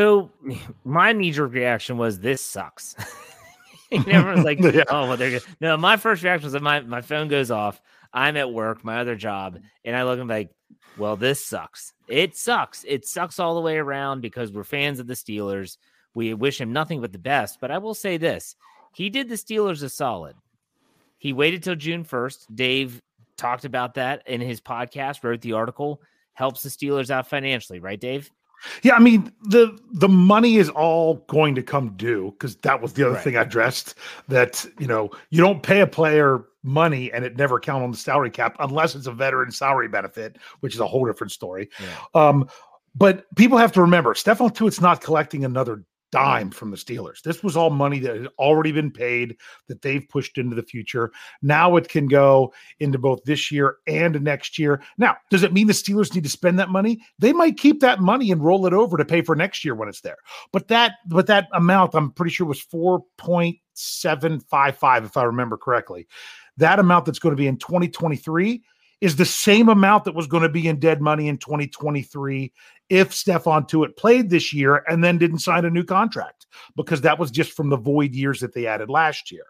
So 0.00 0.30
my 0.84 1.12
knee 1.12 1.32
jerk 1.32 1.52
reaction 1.52 1.98
was 1.98 2.18
this 2.18 2.40
sucks. 2.40 2.96
everyone's 3.92 4.44
like, 4.44 4.58
Yeah. 4.62 4.84
oh, 4.88 5.08
well, 5.08 5.16
they're 5.16 5.30
good. 5.30 5.44
No, 5.60 5.76
my 5.76 5.96
first 5.96 6.22
reaction 6.22 6.46
was 6.46 6.52
that 6.52 6.62
my, 6.62 6.80
my 6.80 7.00
phone 7.00 7.28
goes 7.28 7.50
off. 7.50 7.80
I'm 8.12 8.36
at 8.36 8.52
work, 8.52 8.84
my 8.84 8.98
other 9.00 9.16
job, 9.16 9.58
and 9.84 9.96
I 9.96 10.04
look 10.04 10.20
and 10.20 10.28
like, 10.28 10.50
well, 10.96 11.16
this 11.16 11.44
sucks. 11.44 11.92
It 12.06 12.36
sucks. 12.36 12.84
It 12.86 13.06
sucks 13.06 13.38
all 13.40 13.56
the 13.56 13.60
way 13.60 13.76
around 13.76 14.20
because 14.20 14.52
we're 14.52 14.62
fans 14.64 15.00
of 15.00 15.06
the 15.08 15.14
Steelers. 15.14 15.76
We 16.14 16.32
wish 16.34 16.60
him 16.60 16.72
nothing 16.72 17.00
but 17.00 17.12
the 17.12 17.18
best. 17.18 17.58
But 17.60 17.72
I 17.72 17.78
will 17.78 17.94
say 17.94 18.16
this 18.16 18.54
he 18.92 19.10
did 19.10 19.28
the 19.28 19.34
Steelers 19.34 19.82
a 19.82 19.88
solid. 19.88 20.36
He 21.18 21.32
waited 21.32 21.62
till 21.62 21.74
June 21.74 22.04
1st. 22.04 22.54
Dave 22.54 23.02
talked 23.36 23.64
about 23.64 23.94
that 23.94 24.22
in 24.28 24.40
his 24.40 24.60
podcast, 24.60 25.24
wrote 25.24 25.40
the 25.40 25.54
article, 25.54 26.00
helps 26.34 26.62
the 26.62 26.68
Steelers 26.68 27.10
out 27.10 27.26
financially, 27.26 27.80
right, 27.80 27.98
Dave? 28.00 28.30
Yeah, 28.82 28.94
I 28.94 28.98
mean 28.98 29.32
the 29.42 29.78
the 29.92 30.08
money 30.08 30.56
is 30.56 30.68
all 30.70 31.16
going 31.28 31.54
to 31.56 31.62
come 31.62 31.94
due 31.96 32.32
because 32.32 32.56
that 32.56 32.80
was 32.80 32.92
the 32.94 33.04
other 33.04 33.14
Right. 33.14 33.24
thing 33.24 33.36
I 33.36 33.42
addressed. 33.42 33.94
That 34.28 34.64
you 34.78 34.86
know 34.86 35.10
you 35.30 35.40
don't 35.40 35.62
pay 35.62 35.80
a 35.80 35.86
player 35.86 36.44
money 36.62 37.12
and 37.12 37.24
it 37.24 37.36
never 37.36 37.60
count 37.60 37.84
on 37.84 37.90
the 37.90 37.96
salary 37.96 38.30
cap 38.30 38.56
unless 38.58 38.94
it's 38.94 39.06
a 39.06 39.12
veteran 39.12 39.50
salary 39.50 39.88
benefit, 39.88 40.38
which 40.60 40.74
is 40.74 40.80
a 40.80 40.86
whole 40.86 41.04
different 41.06 41.30
story. 41.30 41.68
Um, 42.14 42.48
but 42.94 43.26
people 43.36 43.58
have 43.58 43.72
to 43.72 43.82
remember, 43.82 44.14
Stephon 44.14 44.54
Tuitt's 44.54 44.80
not 44.80 45.00
collecting 45.02 45.44
another 45.44 45.84
dime 46.14 46.50
from 46.50 46.70
the 46.70 46.76
Steelers. 46.76 47.22
This 47.22 47.42
was 47.42 47.56
all 47.56 47.70
money 47.70 47.98
that 47.98 48.14
had 48.14 48.28
already 48.38 48.70
been 48.70 48.92
paid 48.92 49.36
that 49.66 49.82
they've 49.82 50.08
pushed 50.08 50.38
into 50.38 50.54
the 50.54 50.62
future. 50.62 51.10
Now 51.42 51.74
it 51.74 51.88
can 51.88 52.06
go 52.06 52.54
into 52.78 53.00
both 53.00 53.24
this 53.24 53.50
year 53.50 53.78
and 53.88 54.22
next 54.22 54.56
year. 54.56 54.80
Now, 54.96 55.16
does 55.28 55.42
it 55.42 55.52
mean 55.52 55.66
the 55.66 55.72
Steelers 55.72 56.14
need 56.14 56.22
to 56.22 56.30
spend 56.30 56.56
that 56.60 56.70
money? 56.70 57.00
They 57.18 57.32
might 57.32 57.58
keep 57.58 57.80
that 57.80 57.98
money 57.98 58.30
and 58.30 58.44
roll 58.44 58.64
it 58.66 58.72
over 58.72 58.96
to 58.96 59.04
pay 59.04 59.22
for 59.22 59.34
next 59.34 59.64
year 59.64 59.74
when 59.74 59.88
it's 59.88 60.02
there. 60.02 60.18
But 60.52 60.68
that 60.68 60.92
but 61.08 61.26
that 61.26 61.48
amount 61.52 61.96
I'm 61.96 62.12
pretty 62.12 62.30
sure 62.30 62.46
was 62.46 62.64
4.755 62.64 65.04
if 65.04 65.16
I 65.16 65.24
remember 65.24 65.56
correctly. 65.56 66.06
That 66.58 66.78
amount 66.78 67.06
that's 67.06 67.18
going 67.18 67.32
to 67.32 67.36
be 67.36 67.48
in 67.48 67.56
2023 67.56 68.62
is 69.04 69.16
the 69.16 69.26
same 69.26 69.68
amount 69.68 70.04
that 70.04 70.14
was 70.14 70.26
going 70.26 70.42
to 70.42 70.48
be 70.48 70.66
in 70.66 70.80
dead 70.80 71.02
money 71.02 71.28
in 71.28 71.36
2023 71.36 72.50
if 72.88 73.10
Stephon 73.10 73.68
Tuitt 73.68 73.98
played 73.98 74.30
this 74.30 74.50
year 74.50 74.82
and 74.88 75.04
then 75.04 75.18
didn't 75.18 75.40
sign 75.40 75.66
a 75.66 75.70
new 75.70 75.84
contract 75.84 76.46
because 76.74 77.02
that 77.02 77.18
was 77.18 77.30
just 77.30 77.52
from 77.52 77.68
the 77.68 77.76
void 77.76 78.14
years 78.14 78.40
that 78.40 78.54
they 78.54 78.66
added 78.66 78.88
last 78.88 79.30
year. 79.30 79.44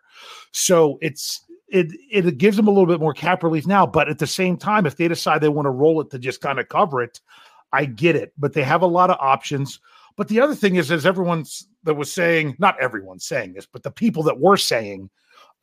So 0.50 0.98
it's 1.00 1.44
it 1.68 1.92
it 2.10 2.36
gives 2.36 2.56
them 2.56 2.66
a 2.66 2.70
little 2.72 2.88
bit 2.88 2.98
more 2.98 3.14
cap 3.14 3.44
relief 3.44 3.64
now. 3.64 3.86
But 3.86 4.08
at 4.08 4.18
the 4.18 4.26
same 4.26 4.56
time, 4.56 4.86
if 4.86 4.96
they 4.96 5.06
decide 5.06 5.40
they 5.40 5.48
want 5.48 5.66
to 5.66 5.70
roll 5.70 6.00
it 6.00 6.10
to 6.10 6.18
just 6.18 6.40
kind 6.40 6.58
of 6.58 6.68
cover 6.68 7.00
it, 7.00 7.20
I 7.72 7.84
get 7.84 8.16
it. 8.16 8.32
But 8.36 8.54
they 8.54 8.64
have 8.64 8.82
a 8.82 8.86
lot 8.86 9.10
of 9.10 9.18
options. 9.20 9.78
But 10.16 10.26
the 10.26 10.40
other 10.40 10.56
thing 10.56 10.74
is, 10.74 10.90
as 10.90 11.06
everyone's 11.06 11.68
that 11.84 11.94
was 11.94 12.12
saying, 12.12 12.56
not 12.58 12.80
everyone's 12.80 13.24
saying 13.24 13.52
this, 13.52 13.66
but 13.66 13.84
the 13.84 13.92
people 13.92 14.24
that 14.24 14.40
were 14.40 14.56
saying, 14.56 15.10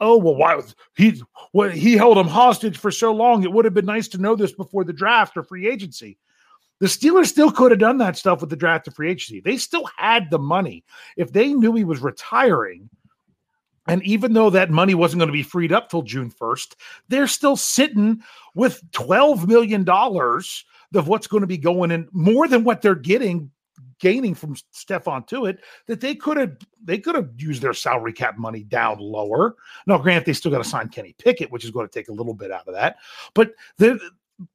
"Oh 0.01 0.17
well, 0.17 0.35
why 0.35 0.59
he? 0.97 1.21
What 1.53 1.73
he 1.73 1.95
held 1.95 2.17
him 2.17 2.27
hostage 2.27 2.77
for 2.77 2.91
so 2.91 3.13
long? 3.13 3.43
It 3.43 3.51
would 3.51 3.63
have 3.63 3.73
been 3.73 3.85
nice 3.85 4.09
to 4.09 4.17
know 4.17 4.35
this 4.35 4.51
before 4.51 4.83
the 4.83 4.91
draft 4.91 5.37
or 5.37 5.43
free 5.43 5.69
agency." 5.69 6.17
The 6.79 6.87
Steelers 6.87 7.27
still 7.27 7.51
could 7.51 7.71
have 7.71 7.79
done 7.79 7.99
that 7.99 8.17
stuff 8.17 8.41
with 8.41 8.49
the 8.49 8.55
draft 8.55 8.87
or 8.87 8.91
free 8.91 9.11
agency. 9.11 9.39
They 9.39 9.57
still 9.57 9.87
had 9.97 10.31
the 10.31 10.39
money. 10.39 10.83
If 11.15 11.31
they 11.31 11.53
knew 11.53 11.75
he 11.75 11.83
was 11.83 12.01
retiring, 12.01 12.89
and 13.87 14.03
even 14.03 14.33
though 14.33 14.49
that 14.49 14.71
money 14.71 14.95
wasn't 14.95 15.19
going 15.19 15.27
to 15.27 15.33
be 15.33 15.43
freed 15.43 15.71
up 15.71 15.89
till 15.89 16.01
June 16.01 16.31
1st, 16.31 16.75
they're 17.07 17.27
still 17.27 17.55
sitting 17.55 18.21
with 18.55 18.81
$12 18.91 19.47
million 19.47 19.87
of 19.87 21.07
what's 21.07 21.27
going 21.27 21.41
to 21.41 21.47
be 21.47 21.57
going 21.57 21.91
in 21.91 22.07
more 22.11 22.47
than 22.47 22.63
what 22.63 22.81
they're 22.81 22.95
getting 22.95 23.51
gaining 24.01 24.35
from 24.35 24.55
Stephon 24.73 25.25
Tuitt 25.27 25.59
that 25.87 26.01
they 26.01 26.15
could 26.15 26.35
have 26.35 26.57
they 26.83 26.97
could 26.97 27.15
have 27.15 27.29
used 27.37 27.61
their 27.61 27.73
salary 27.73 28.11
cap 28.11 28.37
money 28.37 28.63
down 28.63 28.99
lower. 28.99 29.55
Now, 29.87 29.97
grant 29.97 30.25
they 30.25 30.33
still 30.33 30.51
got 30.51 30.57
to 30.57 30.69
sign 30.69 30.89
Kenny 30.89 31.15
Pickett, 31.17 31.51
which 31.51 31.63
is 31.63 31.71
going 31.71 31.87
to 31.87 31.93
take 31.93 32.09
a 32.09 32.13
little 32.13 32.33
bit 32.33 32.51
out 32.51 32.67
of 32.67 32.73
that, 32.73 32.97
but 33.33 33.53
they 33.77 33.93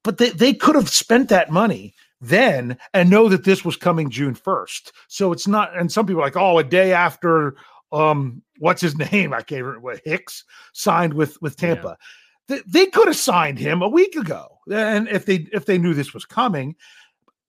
but 0.03 0.19
they, 0.19 0.31
they 0.31 0.53
could 0.53 0.75
have 0.75 0.88
spent 0.88 1.29
that 1.29 1.50
money 1.50 1.95
then 2.21 2.76
and 2.93 3.09
know 3.09 3.29
that 3.29 3.45
this 3.45 3.65
was 3.65 3.76
coming 3.76 4.11
June 4.11 4.35
1st. 4.35 4.91
So 5.07 5.33
it's 5.33 5.47
not, 5.47 5.76
and 5.76 5.93
some 5.93 6.07
people 6.07 6.23
are 6.23 6.26
like, 6.26 6.37
oh, 6.37 6.59
a 6.59 6.65
day 6.65 6.93
after 6.93 7.57
um 7.93 8.43
what's 8.59 8.83
his 8.83 8.97
name? 9.12 9.33
I 9.33 9.43
can't 9.43 9.62
remember 9.62 9.81
what 9.81 10.00
Hicks 10.05 10.45
signed 10.73 11.15
with 11.15 11.41
with 11.41 11.57
Tampa. 11.57 11.97
Yeah. 12.49 12.57
They, 12.57 12.62
they 12.67 12.87
could 12.87 13.09
have 13.09 13.17
signed 13.17 13.59
him 13.59 13.83
a 13.83 13.88
week 13.88 14.17
ago. 14.17 14.59
And 14.71 15.09
if 15.09 15.25
they 15.25 15.47
if 15.53 15.67
they 15.67 15.79
knew 15.79 15.95
this 15.95 16.12
was 16.12 16.25
coming. 16.25 16.76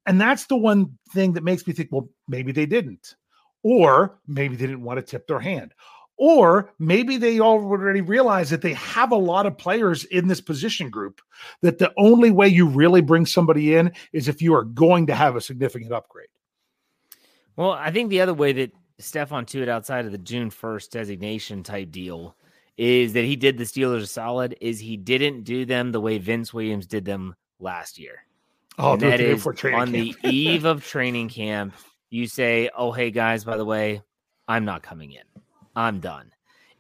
And 0.08 0.20
that's 0.20 0.46
the 0.46 0.56
one 0.56 0.98
thing 1.14 1.34
that 1.34 1.44
makes 1.44 1.68
me 1.68 1.74
think, 1.74 1.90
well, 1.92 2.10
maybe 2.28 2.52
they 2.52 2.66
didn't. 2.66 3.16
Or 3.62 4.20
maybe 4.26 4.56
they 4.56 4.66
didn't 4.66 4.84
want 4.84 4.98
to 4.98 5.06
tip 5.06 5.28
their 5.28 5.40
hand. 5.40 5.74
Or 6.18 6.72
maybe 6.80 7.18
they 7.18 7.40
already 7.40 8.02
realize 8.02 8.50
that 8.50 8.62
they 8.62 8.74
have 8.74 9.12
a 9.12 9.18
lot 9.18 9.46
of 9.46 9.58
players 9.58 10.06
in 10.06 10.28
this 10.28 10.42
position 10.42 10.90
group 10.90 11.22
that 11.62 11.78
the 11.78 11.94
only 11.98 12.32
way 12.32 12.48
you 12.48 12.68
really 12.68 13.02
bring 13.02 13.26
somebody 13.26 13.76
in 13.76 13.92
is 14.14 14.28
if 14.28 14.42
you 14.42 14.56
are 14.56 14.64
going 14.64 15.08
to 15.08 15.16
have 15.16 15.36
a 15.36 15.42
significant 15.42 15.92
upgrade. 15.92 16.30
Well, 17.56 17.72
I 17.72 17.92
think 17.92 18.10
the 18.10 18.22
other 18.22 18.34
way 18.34 18.54
that 18.54 18.72
Stephon 19.00 19.46
Tuitt 19.46 19.68
outside 19.68 20.06
of 20.06 20.12
the 20.12 20.18
June 20.18 20.50
1st 20.50 20.90
designation 20.90 21.62
type 21.62 21.92
deal 21.92 22.36
is 22.78 23.14
that 23.14 23.26
he 23.26 23.36
did 23.36 23.58
the 23.58 23.64
Steelers 23.64 24.04
a 24.04 24.08
solid, 24.08 24.56
is 24.62 24.80
he 24.80 24.98
didn't 24.98 25.44
do 25.44 25.66
them 25.66 25.92
the 25.92 26.02
way 26.02 26.18
Vince 26.18 26.54
Williams 26.54 26.88
did 26.88 27.06
them 27.06 27.36
last 27.60 28.00
year. 28.00 28.24
Oh, 28.77 28.93
and 28.93 29.01
that 29.01 29.19
is 29.19 29.46
on 29.46 29.91
the 29.91 30.15
eve 30.24 30.65
of 30.65 30.86
training 30.86 31.29
camp. 31.29 31.74
You 32.10 32.27
say, 32.27 32.69
"Oh, 32.75 32.91
hey 32.91 33.12
guys, 33.12 33.43
by 33.43 33.57
the 33.57 33.65
way, 33.65 34.01
I'm 34.48 34.65
not 34.65 34.84
coming 34.84 35.12
in." 35.12 35.24
I'm 35.77 36.00
done. 36.00 36.31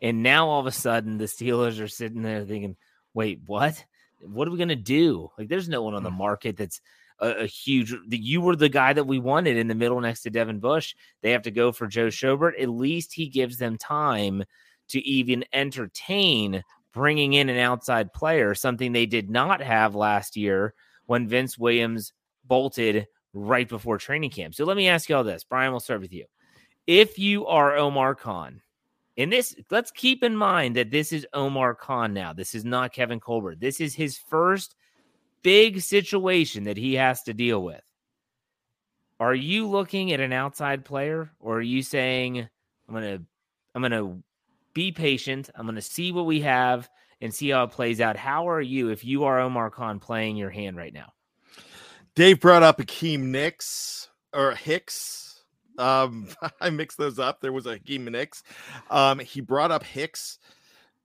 And 0.01 0.23
now 0.23 0.47
all 0.47 0.59
of 0.59 0.65
a 0.65 0.71
sudden, 0.71 1.17
the 1.17 1.25
Steelers 1.25 1.79
are 1.79 1.87
sitting 1.87 2.23
there 2.23 2.43
thinking, 2.43 2.75
wait, 3.13 3.39
what? 3.45 3.85
What 4.21 4.47
are 4.47 4.51
we 4.51 4.57
going 4.57 4.69
to 4.69 4.75
do? 4.75 5.29
Like, 5.37 5.47
there's 5.47 5.69
no 5.69 5.83
one 5.83 5.93
on 5.93 6.03
the 6.03 6.09
mm. 6.09 6.17
market 6.17 6.57
that's 6.57 6.81
a, 7.19 7.43
a 7.43 7.45
huge. 7.45 7.93
You 8.09 8.41
were 8.41 8.55
the 8.55 8.69
guy 8.69 8.93
that 8.93 9.05
we 9.05 9.19
wanted 9.19 9.55
in 9.55 9.67
the 9.67 9.75
middle 9.75 10.01
next 10.01 10.21
to 10.23 10.31
Devin 10.31 10.59
Bush. 10.59 10.95
They 11.21 11.31
have 11.31 11.43
to 11.43 11.51
go 11.51 11.71
for 11.71 11.87
Joe 11.87 12.07
Schobert. 12.07 12.61
At 12.61 12.69
least 12.69 13.13
he 13.13 13.27
gives 13.27 13.57
them 13.57 13.77
time 13.77 14.43
to 14.89 14.99
even 15.07 15.45
entertain 15.53 16.63
bringing 16.91 17.33
in 17.33 17.49
an 17.49 17.59
outside 17.59 18.13
player, 18.13 18.55
something 18.55 18.91
they 18.91 19.05
did 19.05 19.29
not 19.29 19.61
have 19.61 19.93
last 19.93 20.35
year 20.35 20.73
when 21.07 21.27
Vince 21.27 21.57
Williams 21.57 22.13
bolted 22.45 23.07
right 23.33 23.67
before 23.67 23.97
training 23.97 24.29
camp. 24.29 24.55
So 24.55 24.65
let 24.65 24.77
me 24.77 24.87
ask 24.87 25.09
you 25.09 25.15
all 25.15 25.23
this. 25.23 25.43
Bryan, 25.43 25.71
we'll 25.71 25.79
start 25.79 26.01
with 26.01 26.13
you. 26.13 26.25
If 26.85 27.19
you 27.19 27.47
are 27.47 27.75
Omar 27.75 28.15
Khan, 28.15 28.61
and 29.17 29.33
this, 29.33 29.55
let's 29.71 29.91
keep 29.91 30.23
in 30.23 30.37
mind 30.37 30.75
that 30.75 30.91
this 30.91 31.11
is 31.11 31.25
Omar 31.33 31.73
Khan 31.73 32.13
now. 32.13 32.33
This 32.33 32.53
is 32.53 32.63
not 32.63 32.93
Kevin 32.93 33.19
Colbert. 33.19 33.59
This 33.59 33.81
is 33.81 33.95
his 33.95 34.17
first 34.17 34.75
big 35.41 35.81
situation 35.81 36.65
that 36.65 36.77
he 36.77 36.93
has 36.93 37.23
to 37.23 37.33
deal 37.33 37.63
with. 37.63 37.81
Are 39.19 39.33
you 39.33 39.67
looking 39.67 40.11
at 40.13 40.19
an 40.19 40.33
outside 40.33 40.85
player 40.85 41.31
or 41.39 41.57
are 41.57 41.61
you 41.61 41.81
saying, 41.81 42.47
I'm 42.87 42.93
going 42.93 43.17
to, 43.17 43.23
I'm 43.73 43.81
going 43.81 43.91
to 43.91 44.23
be 44.73 44.91
patient. 44.91 45.49
I'm 45.55 45.65
going 45.65 45.75
to 45.75 45.81
see 45.81 46.11
what 46.11 46.27
we 46.27 46.41
have 46.41 46.87
and 47.21 47.33
see 47.33 47.49
how 47.49 47.63
it 47.63 47.71
plays 47.71 48.01
out. 48.01 48.17
How 48.17 48.49
are 48.49 48.61
you 48.61 48.89
if 48.89 49.03
you 49.03 49.23
are 49.25 49.39
Omar 49.39 49.69
Khan 49.69 49.99
playing 49.99 50.37
your 50.37 50.49
hand 50.49 50.77
right 50.77 50.93
now? 50.93 51.13
Dave 52.15 52.39
brought 52.39 52.63
up 52.63 52.79
Akiem 52.79 53.21
Nicks 53.21 54.09
or 54.33 54.55
Hicks 54.55 55.17
um, 55.77 56.27
I 56.61 56.69
mixed 56.69 56.97
those 56.97 57.19
up. 57.19 57.41
There 57.41 57.53
was 57.53 57.65
a 57.65 57.73
Hakeem 57.73 58.05
Nicks. 58.05 58.43
Um, 58.89 59.19
he 59.19 59.41
brought 59.41 59.71
up 59.71 59.83
Hicks. 59.83 60.39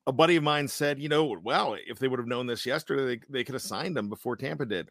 A 0.06 0.12
buddy 0.12 0.34
of 0.34 0.42
mine 0.42 0.66
said, 0.66 0.98
you 0.98 1.08
know, 1.08 1.38
well, 1.44 1.76
if 1.86 2.00
they 2.00 2.08
would 2.08 2.18
have 2.18 2.26
known 2.26 2.46
this 2.46 2.66
yesterday, 2.66 3.04
they, 3.04 3.20
they 3.30 3.44
could 3.44 3.54
have 3.54 3.62
signed 3.62 3.96
him 3.96 4.08
before 4.08 4.34
Tampa 4.34 4.66
did. 4.66 4.88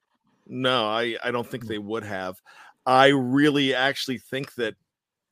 No, 0.47 0.87
I, 0.87 1.17
I 1.21 1.31
don't 1.31 1.47
think 1.47 1.67
they 1.67 1.79
would 1.79 2.03
have. 2.03 2.41
I 2.85 3.07
really 3.07 3.75
actually 3.75 4.19
think 4.19 4.55
that 4.55 4.75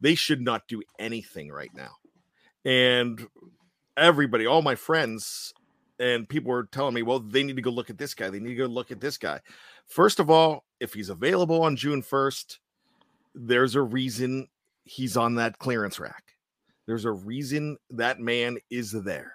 they 0.02 0.16
should 0.16 0.42
not 0.42 0.68
do 0.68 0.82
anything 1.00 1.50
right 1.50 1.72
now. 1.74 1.92
And 2.66 3.26
everybody, 3.96 4.46
all 4.46 4.62
my 4.62 4.76
friends 4.76 5.54
and 6.00 6.28
people 6.28 6.52
were 6.52 6.64
telling 6.64 6.94
me, 6.94 7.02
well, 7.02 7.20
they 7.20 7.44
need 7.44 7.58
to 7.58 7.62
go 7.62 7.70
look 7.70 7.90
at 7.90 7.98
this 7.98 8.14
guy. 8.14 8.30
They 8.30 8.40
need 8.40 8.50
to 8.50 8.56
go 8.56 8.66
look 8.66 8.92
at 8.92 9.02
this 9.02 9.18
guy. 9.18 9.42
First 9.88 10.20
of 10.20 10.30
all, 10.30 10.66
if 10.80 10.94
he's 10.94 11.10
available 11.10 11.62
on 11.62 11.76
June 11.76 12.02
1st, 12.02 12.58
there's 13.36 13.76
a 13.76 13.82
reason 13.82 14.48
he's 14.84 15.18
on 15.18 15.36
that 15.36 15.60
clearance 15.60 16.00
rack. 16.00 16.24
There's 16.86 17.06
a 17.06 17.12
reason 17.12 17.78
that 17.92 18.20
man 18.20 18.58
is 18.70 18.92
there. 18.92 19.34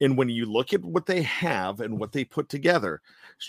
And 0.00 0.16
when 0.16 0.28
you 0.28 0.46
look 0.46 0.72
at 0.72 0.84
what 0.84 1.06
they 1.06 1.22
have 1.22 1.80
and 1.80 1.98
what 1.98 2.12
they 2.12 2.24
put 2.24 2.48
together, 2.48 3.00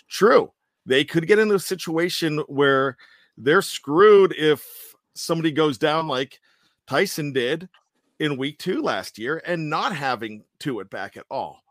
true, 0.08 0.52
they 0.86 1.04
could 1.04 1.28
get 1.28 1.38
into 1.38 1.56
a 1.56 1.60
situation 1.60 2.40
where 2.48 2.98
they're 3.38 3.62
screwed 3.62 4.34
if 4.36 4.96
somebody 5.14 5.52
goes 5.52 5.78
down 5.78 6.08
like 6.08 6.40
Tyson 6.88 7.34
did 7.34 7.70
in 8.20 8.38
week 8.38 8.58
two 8.58 8.82
last 8.82 9.20
year 9.20 9.42
and 9.46 9.70
not 9.70 9.96
having 9.96 10.44
Tuitt 10.60 10.90
back 10.90 11.18
at 11.18 11.26
all. 11.30 11.62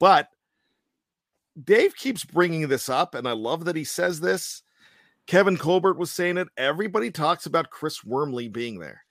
But 0.00 0.28
Dave 1.62 1.94
keeps 1.94 2.24
bringing 2.24 2.66
this 2.66 2.88
up, 2.88 3.14
and 3.14 3.28
I 3.28 3.32
love 3.32 3.66
that 3.66 3.76
he 3.76 3.84
says 3.84 4.18
this. 4.18 4.62
Kevin 5.28 5.56
Colbert 5.56 5.98
was 5.98 6.10
saying 6.10 6.38
it. 6.38 6.48
Everybody 6.56 7.12
talks 7.12 7.46
about 7.46 7.70
Chris 7.70 8.02
Wormley 8.02 8.48
being 8.48 8.80
there. 8.80 9.04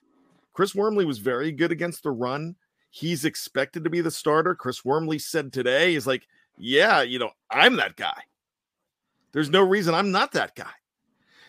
Chris 0.52 0.74
Wormley 0.74 1.06
was 1.06 1.18
very 1.18 1.52
good 1.52 1.72
against 1.72 2.02
the 2.02 2.10
run. 2.10 2.56
He's 2.90 3.24
expected 3.24 3.84
to 3.84 3.90
be 3.90 4.00
the 4.00 4.10
starter. 4.10 4.54
Chris 4.54 4.84
Wormley 4.84 5.18
said 5.18 5.52
today, 5.52 5.94
he's 5.94 6.06
like, 6.06 6.26
Yeah, 6.58 7.02
you 7.02 7.18
know, 7.18 7.30
I'm 7.50 7.76
that 7.76 7.96
guy. 7.96 8.20
There's 9.32 9.48
no 9.48 9.62
reason 9.62 9.94
I'm 9.94 10.10
not 10.10 10.32
that 10.32 10.56
guy. 10.56 10.72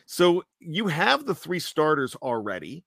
So 0.06 0.44
you 0.60 0.88
have 0.88 1.26
the 1.26 1.34
three 1.34 1.60
starters 1.60 2.16
already. 2.16 2.86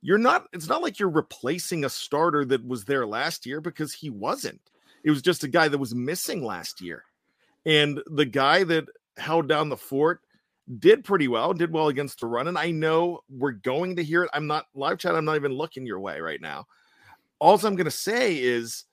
You're 0.00 0.18
not, 0.18 0.46
it's 0.54 0.68
not 0.68 0.82
like 0.82 0.98
you're 0.98 1.10
replacing 1.10 1.84
a 1.84 1.90
starter 1.90 2.44
that 2.46 2.66
was 2.66 2.86
there 2.86 3.06
last 3.06 3.44
year 3.44 3.60
because 3.60 3.92
he 3.92 4.08
wasn't. 4.08 4.69
It 5.04 5.10
was 5.10 5.22
just 5.22 5.44
a 5.44 5.48
guy 5.48 5.68
that 5.68 5.78
was 5.78 5.94
missing 5.94 6.44
last 6.44 6.80
year. 6.80 7.04
And 7.66 8.00
the 8.06 8.24
guy 8.24 8.64
that 8.64 8.86
held 9.16 9.48
down 9.48 9.68
the 9.68 9.76
fort 9.76 10.20
did 10.78 11.04
pretty 11.04 11.28
well, 11.28 11.52
did 11.52 11.72
well 11.72 11.88
against 11.88 12.20
the 12.20 12.26
run. 12.26 12.48
And 12.48 12.58
I 12.58 12.70
know 12.70 13.20
we're 13.28 13.52
going 13.52 13.96
to 13.96 14.04
hear 14.04 14.24
it. 14.24 14.30
I'm 14.32 14.46
not 14.46 14.66
live 14.74 14.98
chat, 14.98 15.14
I'm 15.14 15.24
not 15.24 15.36
even 15.36 15.52
looking 15.52 15.86
your 15.86 16.00
way 16.00 16.20
right 16.20 16.40
now. 16.40 16.66
All 17.38 17.54
I'm 17.54 17.74
going 17.74 17.86
to 17.86 17.90
say 17.90 18.38
is, 18.38 18.84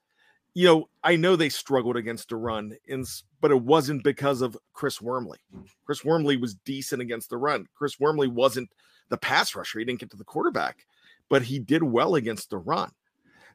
you 0.54 0.66
know, 0.66 0.90
I 1.04 1.16
know 1.18 1.36
they 1.36 1.50
struggled 1.50 1.98
against 1.98 2.30
the 2.30 2.38
run, 2.38 2.76
in, 2.86 3.06
but 3.42 3.52
it 3.52 3.62
wasn't 3.62 4.04
because 4.04 4.42
of 4.42 4.58
Chris 4.74 5.02
Wormley. 5.02 5.38
Chris 5.86 6.04
Wormley 6.04 6.38
was 6.38 6.56
decent 6.56 7.02
against 7.02 7.30
the 7.30 7.38
run. 7.38 7.68
Chris 7.76 8.00
Wormley 8.00 8.28
wasn't 8.28 8.70
the 9.10 9.18
pass 9.18 9.54
rusher. 9.54 9.80
He 9.80 9.86
didn't 9.86 10.00
get 10.00 10.10
to 10.12 10.18
the 10.18 10.24
quarterback, 10.24 10.88
but 11.30 11.44
he 11.44 11.60
did 11.60 11.84
well 11.84 12.16
against 12.16 12.50
the 12.50 12.58
run. 12.58 12.92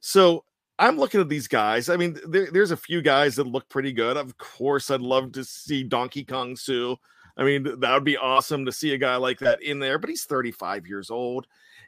So 0.00 0.44
I'm 0.82 0.98
looking 0.98 1.20
at 1.20 1.28
these 1.28 1.48
guys. 1.48 1.88
I 1.88 1.96
mean, 1.96 2.18
there, 2.26 2.50
there's 2.50 2.70
a 2.70 2.76
few 2.76 3.02
guys 3.02 3.36
that 3.36 3.46
look 3.46 3.68
pretty 3.68 3.92
good. 3.92 4.16
Of 4.16 4.36
course, 4.38 4.90
I'd 4.90 5.00
love 5.00 5.32
to 5.32 5.44
see 5.44 5.82
Donkey 5.82 6.24
Kong 6.24 6.56
Suh 6.56 6.96
I 7.36 7.44
mean, 7.44 7.80
that 7.80 7.94
would 7.94 8.04
be 8.04 8.16
awesome 8.16 8.66
to 8.66 8.72
see 8.72 8.92
a 8.92 8.98
guy 8.98 9.16
like 9.16 9.38
that 9.40 9.62
in 9.62 9.78
there, 9.78 9.98
but 9.98 10.10
he's 10.10 10.24
35 10.24 10.86
years 10.86 11.10
old 11.10 11.46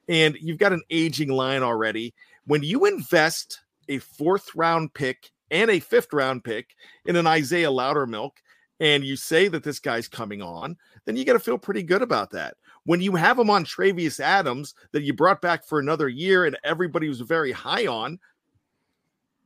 and 0.09 0.37
you've 0.41 0.59
got 0.59 0.73
an 0.73 0.83
aging 0.91 1.31
line 1.31 1.63
already. 1.63 2.15
When 2.47 2.63
you 2.63 2.87
invest 2.87 3.61
a 3.89 3.99
fourth 3.99 4.55
round 4.55 4.95
pick 4.95 5.31
and 5.51 5.71
a 5.71 5.81
fifth 5.81 6.13
round 6.13 6.45
pick 6.45 6.75
in 7.07 7.17
an 7.17 7.27
Isaiah 7.27 7.71
Loudermilk, 7.71 8.33
and 8.81 9.05
you 9.05 9.17
say 9.17 9.49
that 9.49 9.63
this 9.63 9.79
guy's 9.79 10.09
coming 10.09 10.43
on, 10.43 10.77
then 11.05 11.17
you 11.17 11.25
got 11.25 11.35
to 11.35 11.39
feel 11.39 11.57
pretty 11.57 11.83
good 11.83 12.03
about 12.03 12.31
that. 12.31 12.57
When 12.87 13.01
you 13.01 13.15
have 13.15 13.39
him 13.39 13.49
on 13.49 13.65
Travius 13.65 14.19
Adams 14.19 14.75
that 14.93 15.05
you 15.05 15.15
brought 15.15 15.41
back 15.41 15.65
for 15.65 15.79
another 15.79 16.09
year 16.09 16.45
and 16.45 16.59
everybody 16.65 17.09
was 17.09 17.21
very 17.21 17.53
high 17.53 17.87
on, 17.87 18.19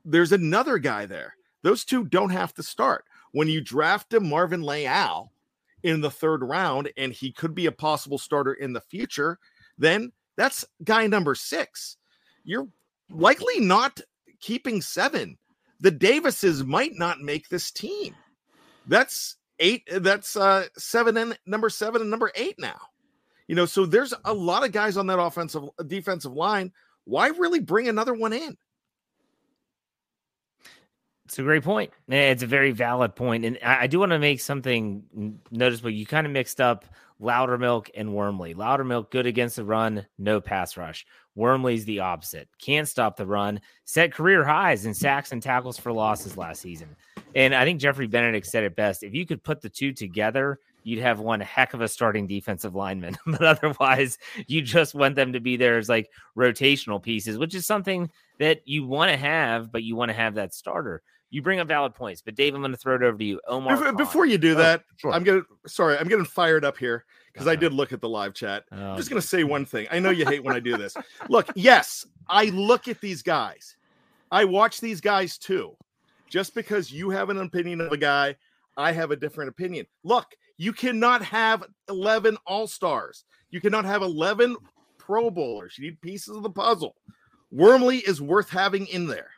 there's 0.04 0.32
another 0.32 0.78
guy 0.78 1.06
there. 1.06 1.34
Those 1.62 1.84
two 1.84 2.04
don't 2.04 2.30
have 2.30 2.54
to 2.54 2.62
start. 2.62 3.04
When 3.32 3.48
you 3.48 3.60
draft 3.60 4.14
a 4.14 4.20
Marvin 4.20 4.62
Leal 4.62 5.32
in 5.82 6.00
the 6.00 6.10
third 6.10 6.42
round 6.42 6.90
and 6.96 7.12
he 7.12 7.32
could 7.32 7.54
be 7.54 7.66
a 7.66 7.72
possible 7.72 8.18
starter 8.18 8.54
in 8.54 8.72
the 8.72 8.80
future, 8.80 9.38
then 9.76 10.12
that's 10.36 10.64
guy 10.84 11.06
number 11.06 11.34
six. 11.34 11.96
You're 12.44 12.68
likely 13.10 13.60
not 13.60 14.00
keeping 14.40 14.80
seven. 14.80 15.36
The 15.80 15.90
Davises 15.90 16.64
might 16.64 16.92
not 16.94 17.20
make 17.20 17.48
this 17.48 17.70
team. 17.70 18.14
That's 18.86 19.36
eight. 19.58 19.82
That's 19.90 20.36
uh 20.36 20.66
seven 20.76 21.16
and 21.16 21.38
number 21.46 21.70
seven 21.70 22.00
and 22.00 22.10
number 22.10 22.32
eight 22.34 22.58
now. 22.58 22.80
You 23.46 23.54
know, 23.54 23.66
so 23.66 23.86
there's 23.86 24.14
a 24.24 24.32
lot 24.32 24.64
of 24.64 24.72
guys 24.72 24.96
on 24.96 25.06
that 25.08 25.20
offensive 25.20 25.64
defensive 25.86 26.32
line. 26.32 26.72
Why 27.04 27.28
really 27.28 27.60
bring 27.60 27.88
another 27.88 28.14
one 28.14 28.32
in? 28.32 28.56
It's 31.28 31.38
a 31.38 31.42
great 31.42 31.62
point. 31.62 31.92
It's 32.08 32.42
a 32.42 32.46
very 32.46 32.70
valid 32.70 33.14
point. 33.14 33.44
And 33.44 33.58
I, 33.62 33.82
I 33.82 33.86
do 33.86 33.98
want 33.98 34.12
to 34.12 34.18
make 34.18 34.40
something 34.40 35.38
noticeable. 35.50 35.90
You 35.90 36.06
kind 36.06 36.26
of 36.26 36.32
mixed 36.32 36.58
up 36.58 36.86
Loudermilk 37.20 37.90
and 37.94 38.14
Wormley. 38.14 38.54
Loudermilk, 38.54 39.10
good 39.10 39.26
against 39.26 39.56
the 39.56 39.64
run, 39.64 40.06
no 40.16 40.40
pass 40.40 40.78
rush. 40.78 41.04
Wormley's 41.36 41.84
the 41.84 42.00
opposite. 42.00 42.48
Can't 42.58 42.88
stop 42.88 43.18
the 43.18 43.26
run, 43.26 43.60
set 43.84 44.14
career 44.14 44.42
highs 44.42 44.86
in 44.86 44.94
sacks 44.94 45.30
and 45.30 45.42
tackles 45.42 45.76
for 45.76 45.92
losses 45.92 46.38
last 46.38 46.62
season. 46.62 46.96
And 47.34 47.54
I 47.54 47.66
think 47.66 47.78
Jeffrey 47.78 48.06
Benedict 48.06 48.46
said 48.46 48.64
it 48.64 48.74
best. 48.74 49.02
If 49.02 49.12
you 49.12 49.26
could 49.26 49.44
put 49.44 49.60
the 49.60 49.68
two 49.68 49.92
together, 49.92 50.58
you'd 50.82 51.02
have 51.02 51.20
one 51.20 51.40
heck 51.40 51.74
of 51.74 51.82
a 51.82 51.88
starting 51.88 52.26
defensive 52.26 52.74
lineman. 52.74 53.18
but 53.26 53.42
otherwise, 53.42 54.16
you 54.46 54.62
just 54.62 54.94
want 54.94 55.14
them 55.14 55.34
to 55.34 55.40
be 55.40 55.58
there 55.58 55.76
as 55.76 55.90
like 55.90 56.10
rotational 56.34 57.02
pieces, 57.02 57.36
which 57.36 57.54
is 57.54 57.66
something 57.66 58.10
that 58.38 58.66
you 58.66 58.86
want 58.86 59.10
to 59.10 59.16
have, 59.18 59.70
but 59.70 59.82
you 59.82 59.94
want 59.94 60.08
to 60.08 60.14
have 60.14 60.36
that 60.36 60.54
starter 60.54 61.02
you 61.30 61.42
bring 61.42 61.60
up 61.60 61.68
valid 61.68 61.94
points, 61.94 62.22
but 62.22 62.34
Dave, 62.34 62.54
I'm 62.54 62.60
going 62.60 62.72
to 62.72 62.78
throw 62.78 62.94
it 62.94 63.02
over 63.02 63.18
to 63.18 63.24
you. 63.24 63.40
Omar, 63.46 63.76
before, 63.76 63.92
before 63.92 64.26
you 64.26 64.38
do 64.38 64.54
that, 64.54 64.80
oh, 64.80 64.94
sure. 64.96 65.12
I'm 65.12 65.24
gonna 65.24 65.42
sorry, 65.66 65.98
I'm 65.98 66.08
getting 66.08 66.24
fired 66.24 66.64
up 66.64 66.78
here 66.78 67.04
because 67.32 67.46
uh-huh. 67.46 67.52
I 67.52 67.56
did 67.56 67.72
look 67.72 67.92
at 67.92 68.00
the 68.00 68.08
live 68.08 68.34
chat. 68.34 68.64
Oh, 68.72 68.92
I'm 68.92 68.96
just 68.96 69.10
going 69.10 69.20
to 69.20 69.26
say 69.26 69.44
one 69.44 69.64
thing. 69.64 69.86
I 69.90 69.98
know 69.98 70.10
you 70.10 70.24
hate 70.24 70.42
when 70.42 70.56
I 70.56 70.60
do 70.60 70.76
this. 70.76 70.96
Look, 71.28 71.48
yes, 71.54 72.06
I 72.28 72.46
look 72.46 72.88
at 72.88 73.00
these 73.00 73.22
guys. 73.22 73.76
I 74.30 74.44
watch 74.44 74.80
these 74.80 75.00
guys 75.00 75.38
too. 75.38 75.76
Just 76.28 76.54
because 76.54 76.92
you 76.92 77.10
have 77.10 77.30
an 77.30 77.38
opinion 77.38 77.80
of 77.80 77.92
a 77.92 77.96
guy, 77.96 78.36
I 78.76 78.92
have 78.92 79.10
a 79.10 79.16
different 79.16 79.50
opinion. 79.50 79.86
Look, 80.04 80.26
you 80.58 80.72
cannot 80.72 81.22
have 81.22 81.64
11 81.88 82.36
All 82.46 82.66
Stars. 82.66 83.24
You 83.50 83.60
cannot 83.60 83.84
have 83.84 84.02
11 84.02 84.56
Pro 84.98 85.30
Bowlers. 85.30 85.78
You 85.78 85.84
need 85.84 86.00
pieces 86.00 86.36
of 86.36 86.42
the 86.42 86.50
puzzle. 86.50 86.96
Wormley 87.50 87.98
is 87.98 88.20
worth 88.20 88.50
having 88.50 88.86
in 88.88 89.06
there. 89.06 89.30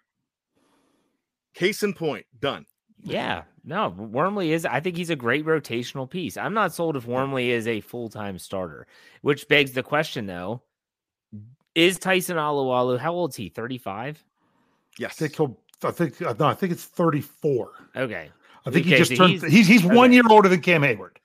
Case 1.54 1.82
in 1.82 1.94
point, 1.94 2.26
done. 2.40 2.66
Yeah, 3.02 3.42
no, 3.64 3.88
Wormley 3.88 4.52
is. 4.52 4.66
I 4.66 4.80
think 4.80 4.96
he's 4.96 5.10
a 5.10 5.16
great 5.16 5.44
rotational 5.44 6.08
piece. 6.08 6.36
I'm 6.36 6.54
not 6.54 6.74
sold 6.74 6.96
if 6.96 7.06
Wormley 7.06 7.50
is 7.50 7.66
a 7.66 7.80
full 7.80 8.08
time 8.08 8.38
starter, 8.38 8.86
which 9.22 9.48
begs 9.48 9.72
the 9.72 9.82
question 9.82 10.26
though: 10.26 10.62
Is 11.74 11.98
Tyson 11.98 12.36
Alualu 12.36 12.98
how 12.98 13.12
old 13.12 13.30
is 13.30 13.36
he? 13.36 13.48
35. 13.48 14.22
Yes, 14.98 15.12
I 15.12 15.14
think 15.14 15.36
he'll. 15.36 15.58
I 15.82 15.90
think 15.90 16.20
uh, 16.20 16.34
no, 16.38 16.46
I 16.46 16.54
think 16.54 16.72
it's 16.72 16.84
34. 16.84 17.70
Okay, 17.96 18.30
I 18.66 18.70
think 18.70 18.86
okay, 18.86 18.90
he 18.90 18.96
just 18.96 19.10
so 19.10 19.16
turned. 19.16 19.32
He's 19.32 19.42
he's, 19.42 19.66
he's 19.66 19.86
okay. 19.86 19.94
one 19.94 20.12
year 20.12 20.24
older 20.28 20.48
than 20.48 20.60
Cam 20.60 20.82
Heyward. 20.82 21.16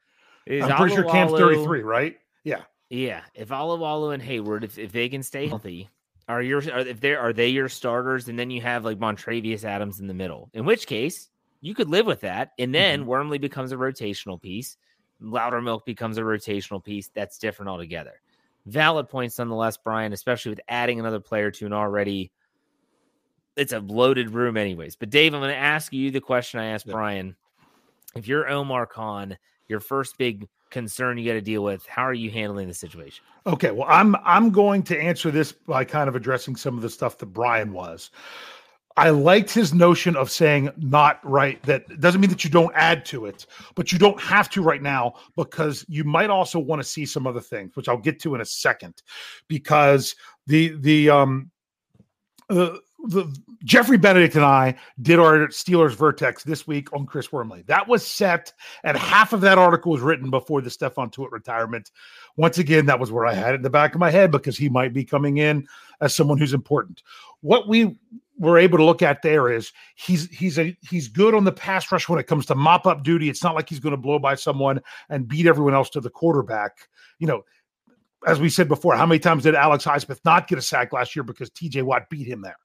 Is 0.45 0.63
I'm 0.63 0.77
pretty 0.77 0.95
sure 0.95 1.03
Cam's 1.05 1.31
33, 1.31 1.81
right? 1.81 2.17
Yeah. 2.43 2.61
Yeah. 2.89 3.21
If 3.33 3.49
Alualu 3.49 4.13
and 4.13 4.23
Heyward, 4.23 4.63
if, 4.63 4.77
if 4.77 4.91
they 4.91 5.09
can 5.09 5.23
stay 5.23 5.45
uh-huh. 5.45 5.49
healthy, 5.49 5.89
are 6.27 6.41
your 6.41 6.59
are, 6.71 6.79
if 6.79 6.99
they 6.99 7.15
are 7.15 7.33
they 7.33 7.49
your 7.49 7.69
starters, 7.69 8.27
and 8.27 8.37
then 8.37 8.49
you 8.49 8.61
have 8.61 8.85
like 8.85 8.99
Montravius 8.99 9.63
Adams 9.63 9.99
in 9.99 10.07
the 10.07 10.13
middle. 10.13 10.49
In 10.53 10.65
which 10.65 10.87
case, 10.87 11.29
you 11.61 11.73
could 11.75 11.89
live 11.89 12.05
with 12.05 12.21
that, 12.21 12.53
and 12.57 12.73
then 12.73 13.01
mm-hmm. 13.01 13.09
Wormley 13.09 13.37
becomes 13.37 13.71
a 13.71 13.75
rotational 13.75 14.41
piece. 14.41 14.77
Loudermilk 15.21 15.85
becomes 15.85 16.17
a 16.17 16.21
rotational 16.21 16.83
piece. 16.83 17.09
That's 17.13 17.37
different 17.37 17.69
altogether. 17.69 18.21
Valid 18.65 19.09
points 19.09 19.37
nonetheless, 19.37 19.77
Bryan, 19.77 20.13
especially 20.13 20.49
with 20.49 20.61
adding 20.67 20.99
another 20.99 21.19
player 21.19 21.51
to 21.51 21.65
an 21.65 21.73
already 21.73 22.31
it's 23.55 23.73
a 23.73 23.79
loaded 23.79 24.31
room, 24.31 24.57
anyways. 24.57 24.95
But 24.95 25.09
Dave, 25.09 25.33
I'm 25.33 25.39
going 25.39 25.51
to 25.51 25.57
ask 25.57 25.93
you 25.93 26.11
the 26.11 26.21
question 26.21 26.59
I 26.59 26.67
asked 26.67 26.87
yeah. 26.87 26.93
Bryan. 26.93 27.35
If 28.15 28.27
you're 28.27 28.49
Omar 28.49 28.85
Khan, 28.85 29.37
your 29.67 29.79
first 29.79 30.17
big 30.17 30.47
concern 30.75 31.17
you 31.17 31.25
got 31.25 31.35
to 31.35 31.41
deal 31.41 31.63
with. 31.63 31.85
How 31.85 32.01
are 32.03 32.13
you 32.13 32.29
handling 32.29 32.67
the 32.67 32.73
situation? 32.73 33.23
Okay, 33.47 33.71
well, 33.71 33.87
I'm 33.89 34.13
I'm 34.25 34.49
going 34.51 34.83
to 34.83 34.99
answer 34.99 35.31
this 35.31 35.53
by 35.53 35.85
kind 35.85 36.09
of 36.09 36.17
addressing 36.17 36.57
some 36.57 36.75
of 36.75 36.81
the 36.81 36.89
stuff 36.89 37.17
that 37.19 37.27
Bryan 37.27 37.71
was. 37.71 38.11
I 38.97 39.09
liked 39.09 39.51
his 39.51 39.73
notion 39.73 40.17
of 40.17 40.29
saying 40.29 40.69
not 40.77 41.19
right. 41.23 41.61
That 41.63 42.01
doesn't 42.01 42.19
mean 42.19 42.29
that 42.29 42.43
you 42.43 42.49
don't 42.49 42.73
add 42.75 43.05
to 43.05 43.25
it, 43.25 43.45
but 43.75 43.93
you 43.93 43.97
don't 43.99 44.19
have 44.19 44.49
to 44.49 44.61
right 44.61 44.81
now 44.81 45.13
because 45.37 45.85
you 45.87 46.03
might 46.03 46.29
also 46.29 46.59
want 46.59 46.81
to 46.81 46.87
see 46.87 47.05
some 47.05 47.25
other 47.25 47.41
things, 47.41 47.75
which 47.75 47.87
I'll 47.87 47.97
get 47.97 48.19
to 48.21 48.35
in 48.35 48.41
a 48.41 48.45
second. 48.45 49.01
Because 49.47 50.13
the 50.45 50.75
the 50.79 51.09
um 51.09 51.51
uh, 52.49 52.75
the 53.07 53.35
Jeffrey 53.63 53.97
Benedict 53.97 54.35
and 54.35 54.45
I 54.45 54.75
did 55.01 55.19
our 55.19 55.47
Steelers 55.47 55.95
Vertex 55.95 56.43
this 56.43 56.67
week 56.67 56.91
on 56.93 57.05
Chris 57.05 57.31
Wormley. 57.31 57.63
That 57.67 57.87
was 57.87 58.05
set, 58.05 58.53
and 58.83 58.97
half 58.97 59.33
of 59.33 59.41
that 59.41 59.57
article 59.57 59.91
was 59.91 60.01
written 60.01 60.29
before 60.29 60.61
the 60.61 60.69
Stephon 60.69 61.11
Tuitt 61.11 61.31
retirement. 61.31 61.91
Once 62.37 62.57
again, 62.57 62.85
that 62.87 62.99
was 62.99 63.11
where 63.11 63.25
I 63.25 63.33
had 63.33 63.53
it 63.53 63.57
in 63.57 63.61
the 63.61 63.69
back 63.69 63.95
of 63.95 63.99
my 63.99 64.11
head 64.11 64.31
because 64.31 64.57
he 64.57 64.69
might 64.69 64.93
be 64.93 65.03
coming 65.03 65.37
in 65.37 65.67
as 66.01 66.15
someone 66.15 66.37
who's 66.37 66.53
important. 66.53 67.03
What 67.41 67.67
we 67.67 67.97
were 68.37 68.57
able 68.57 68.77
to 68.77 68.83
look 68.83 69.01
at 69.01 69.21
there 69.21 69.49
is 69.49 69.71
he's 69.95 70.29
he's 70.29 70.59
a 70.59 70.75
he's 70.89 71.07
good 71.07 71.33
on 71.33 71.45
the 71.45 71.51
pass 71.51 71.91
rush 71.91 72.09
when 72.09 72.19
it 72.19 72.27
comes 72.27 72.45
to 72.47 72.55
mop 72.55 72.85
up 72.85 73.03
duty. 73.03 73.29
It's 73.29 73.43
not 73.43 73.55
like 73.55 73.69
he's 73.69 73.79
going 73.79 73.91
to 73.91 73.97
blow 73.97 74.19
by 74.19 74.35
someone 74.35 74.81
and 75.09 75.27
beat 75.27 75.47
everyone 75.47 75.73
else 75.73 75.89
to 75.91 76.01
the 76.01 76.09
quarterback. 76.09 76.89
You 77.19 77.27
know, 77.27 77.45
as 78.25 78.39
we 78.39 78.49
said 78.49 78.67
before, 78.67 78.95
how 78.95 79.05
many 79.05 79.19
times 79.19 79.43
did 79.43 79.55
Alex 79.55 79.85
Highsmith 79.85 80.19
not 80.25 80.47
get 80.47 80.57
a 80.57 80.61
sack 80.61 80.91
last 80.91 81.15
year 81.15 81.23
because 81.23 81.49
TJ 81.49 81.83
Watt 81.83 82.09
beat 82.09 82.27
him 82.27 82.41
there? 82.41 82.57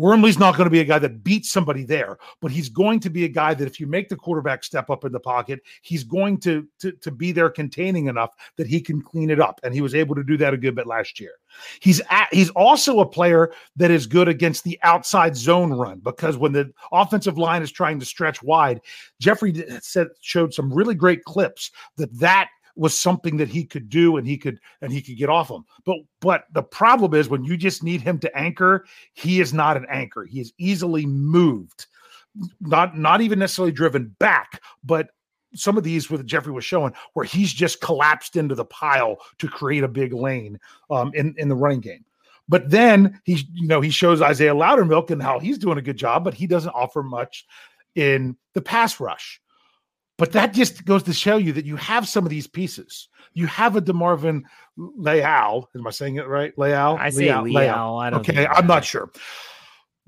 Wormley's 0.00 0.38
not 0.38 0.56
going 0.56 0.64
to 0.64 0.70
be 0.70 0.80
a 0.80 0.84
guy 0.84 0.98
that 0.98 1.22
beats 1.22 1.52
somebody 1.52 1.84
there, 1.84 2.16
but 2.40 2.50
he's 2.50 2.70
going 2.70 3.00
to 3.00 3.10
be 3.10 3.26
a 3.26 3.28
guy 3.28 3.52
that 3.52 3.66
if 3.66 3.78
you 3.78 3.86
make 3.86 4.08
the 4.08 4.16
quarterback 4.16 4.64
step 4.64 4.88
up 4.88 5.04
in 5.04 5.12
the 5.12 5.20
pocket, 5.20 5.60
he's 5.82 6.04
going 6.04 6.38
to, 6.40 6.66
to, 6.78 6.92
to 6.92 7.10
be 7.10 7.32
there 7.32 7.50
containing 7.50 8.06
enough 8.06 8.30
that 8.56 8.66
he 8.66 8.80
can 8.80 9.02
clean 9.02 9.28
it 9.28 9.40
up. 9.40 9.60
And 9.62 9.74
he 9.74 9.82
was 9.82 9.94
able 9.94 10.14
to 10.14 10.24
do 10.24 10.38
that 10.38 10.54
a 10.54 10.56
good 10.56 10.74
bit 10.74 10.86
last 10.86 11.20
year. 11.20 11.32
He's 11.80 12.00
at, 12.08 12.28
he's 12.32 12.48
also 12.50 13.00
a 13.00 13.06
player 13.06 13.52
that 13.76 13.90
is 13.90 14.06
good 14.06 14.28
against 14.28 14.64
the 14.64 14.78
outside 14.82 15.36
zone 15.36 15.72
run 15.72 15.98
because 15.98 16.38
when 16.38 16.52
the 16.52 16.72
offensive 16.92 17.36
line 17.36 17.62
is 17.62 17.70
trying 17.70 18.00
to 18.00 18.06
stretch 18.06 18.42
wide, 18.42 18.80
Jeffrey 19.20 19.64
said 19.82 20.08
showed 20.22 20.54
some 20.54 20.72
really 20.72 20.94
great 20.94 21.24
clips 21.24 21.70
that 21.98 22.18
that 22.18 22.48
was 22.76 22.98
something 22.98 23.36
that 23.36 23.48
he 23.48 23.64
could 23.64 23.88
do 23.88 24.16
and 24.16 24.26
he 24.26 24.36
could 24.36 24.60
and 24.80 24.92
he 24.92 25.02
could 25.02 25.16
get 25.16 25.28
off 25.28 25.50
him. 25.50 25.64
But 25.84 25.98
but 26.20 26.44
the 26.52 26.62
problem 26.62 27.14
is 27.14 27.28
when 27.28 27.44
you 27.44 27.56
just 27.56 27.82
need 27.82 28.00
him 28.00 28.18
to 28.20 28.36
anchor, 28.36 28.84
he 29.14 29.40
is 29.40 29.52
not 29.52 29.76
an 29.76 29.86
anchor. 29.90 30.24
He 30.24 30.40
is 30.40 30.52
easily 30.58 31.06
moved, 31.06 31.86
not 32.60 32.96
not 32.96 33.20
even 33.20 33.38
necessarily 33.38 33.72
driven 33.72 34.14
back, 34.18 34.60
but 34.84 35.10
some 35.54 35.76
of 35.76 35.84
these 35.84 36.08
with 36.10 36.26
Jeffrey 36.26 36.52
was 36.52 36.64
showing 36.64 36.92
where 37.14 37.24
he's 37.24 37.52
just 37.52 37.80
collapsed 37.80 38.36
into 38.36 38.54
the 38.54 38.64
pile 38.64 39.16
to 39.38 39.48
create 39.48 39.82
a 39.82 39.88
big 39.88 40.12
lane 40.12 40.58
um, 40.90 41.10
in 41.14 41.34
in 41.38 41.48
the 41.48 41.56
running 41.56 41.80
game. 41.80 42.04
But 42.48 42.68
then 42.68 43.20
he, 43.24 43.46
you 43.54 43.68
know, 43.68 43.80
he 43.80 43.90
shows 43.90 44.20
Isaiah 44.20 44.54
Loudermilk 44.54 45.10
and 45.10 45.22
how 45.22 45.38
he's 45.38 45.56
doing 45.56 45.78
a 45.78 45.82
good 45.82 45.96
job, 45.96 46.24
but 46.24 46.34
he 46.34 46.48
doesn't 46.48 46.72
offer 46.72 47.00
much 47.00 47.46
in 47.94 48.36
the 48.54 48.60
pass 48.60 48.98
rush. 48.98 49.40
But 50.20 50.32
that 50.32 50.52
just 50.52 50.84
goes 50.84 51.02
to 51.04 51.14
show 51.14 51.38
you 51.38 51.54
that 51.54 51.64
you 51.64 51.76
have 51.76 52.06
some 52.06 52.26
of 52.26 52.30
these 52.30 52.46
pieces. 52.46 53.08
You 53.32 53.46
have 53.46 53.74
a 53.74 53.80
DeMarvin 53.80 54.42
Leal. 54.76 55.70
Am 55.74 55.86
I 55.86 55.90
saying 55.90 56.16
it 56.16 56.28
right? 56.28 56.52
Leal? 56.58 56.98
I 57.00 57.08
say 57.08 57.34
Leal. 57.34 57.42
Leal. 57.44 57.98
I 57.98 58.10
don't 58.10 58.20
okay, 58.20 58.46
I'm 58.46 58.66
not 58.66 58.84
sure. 58.84 59.10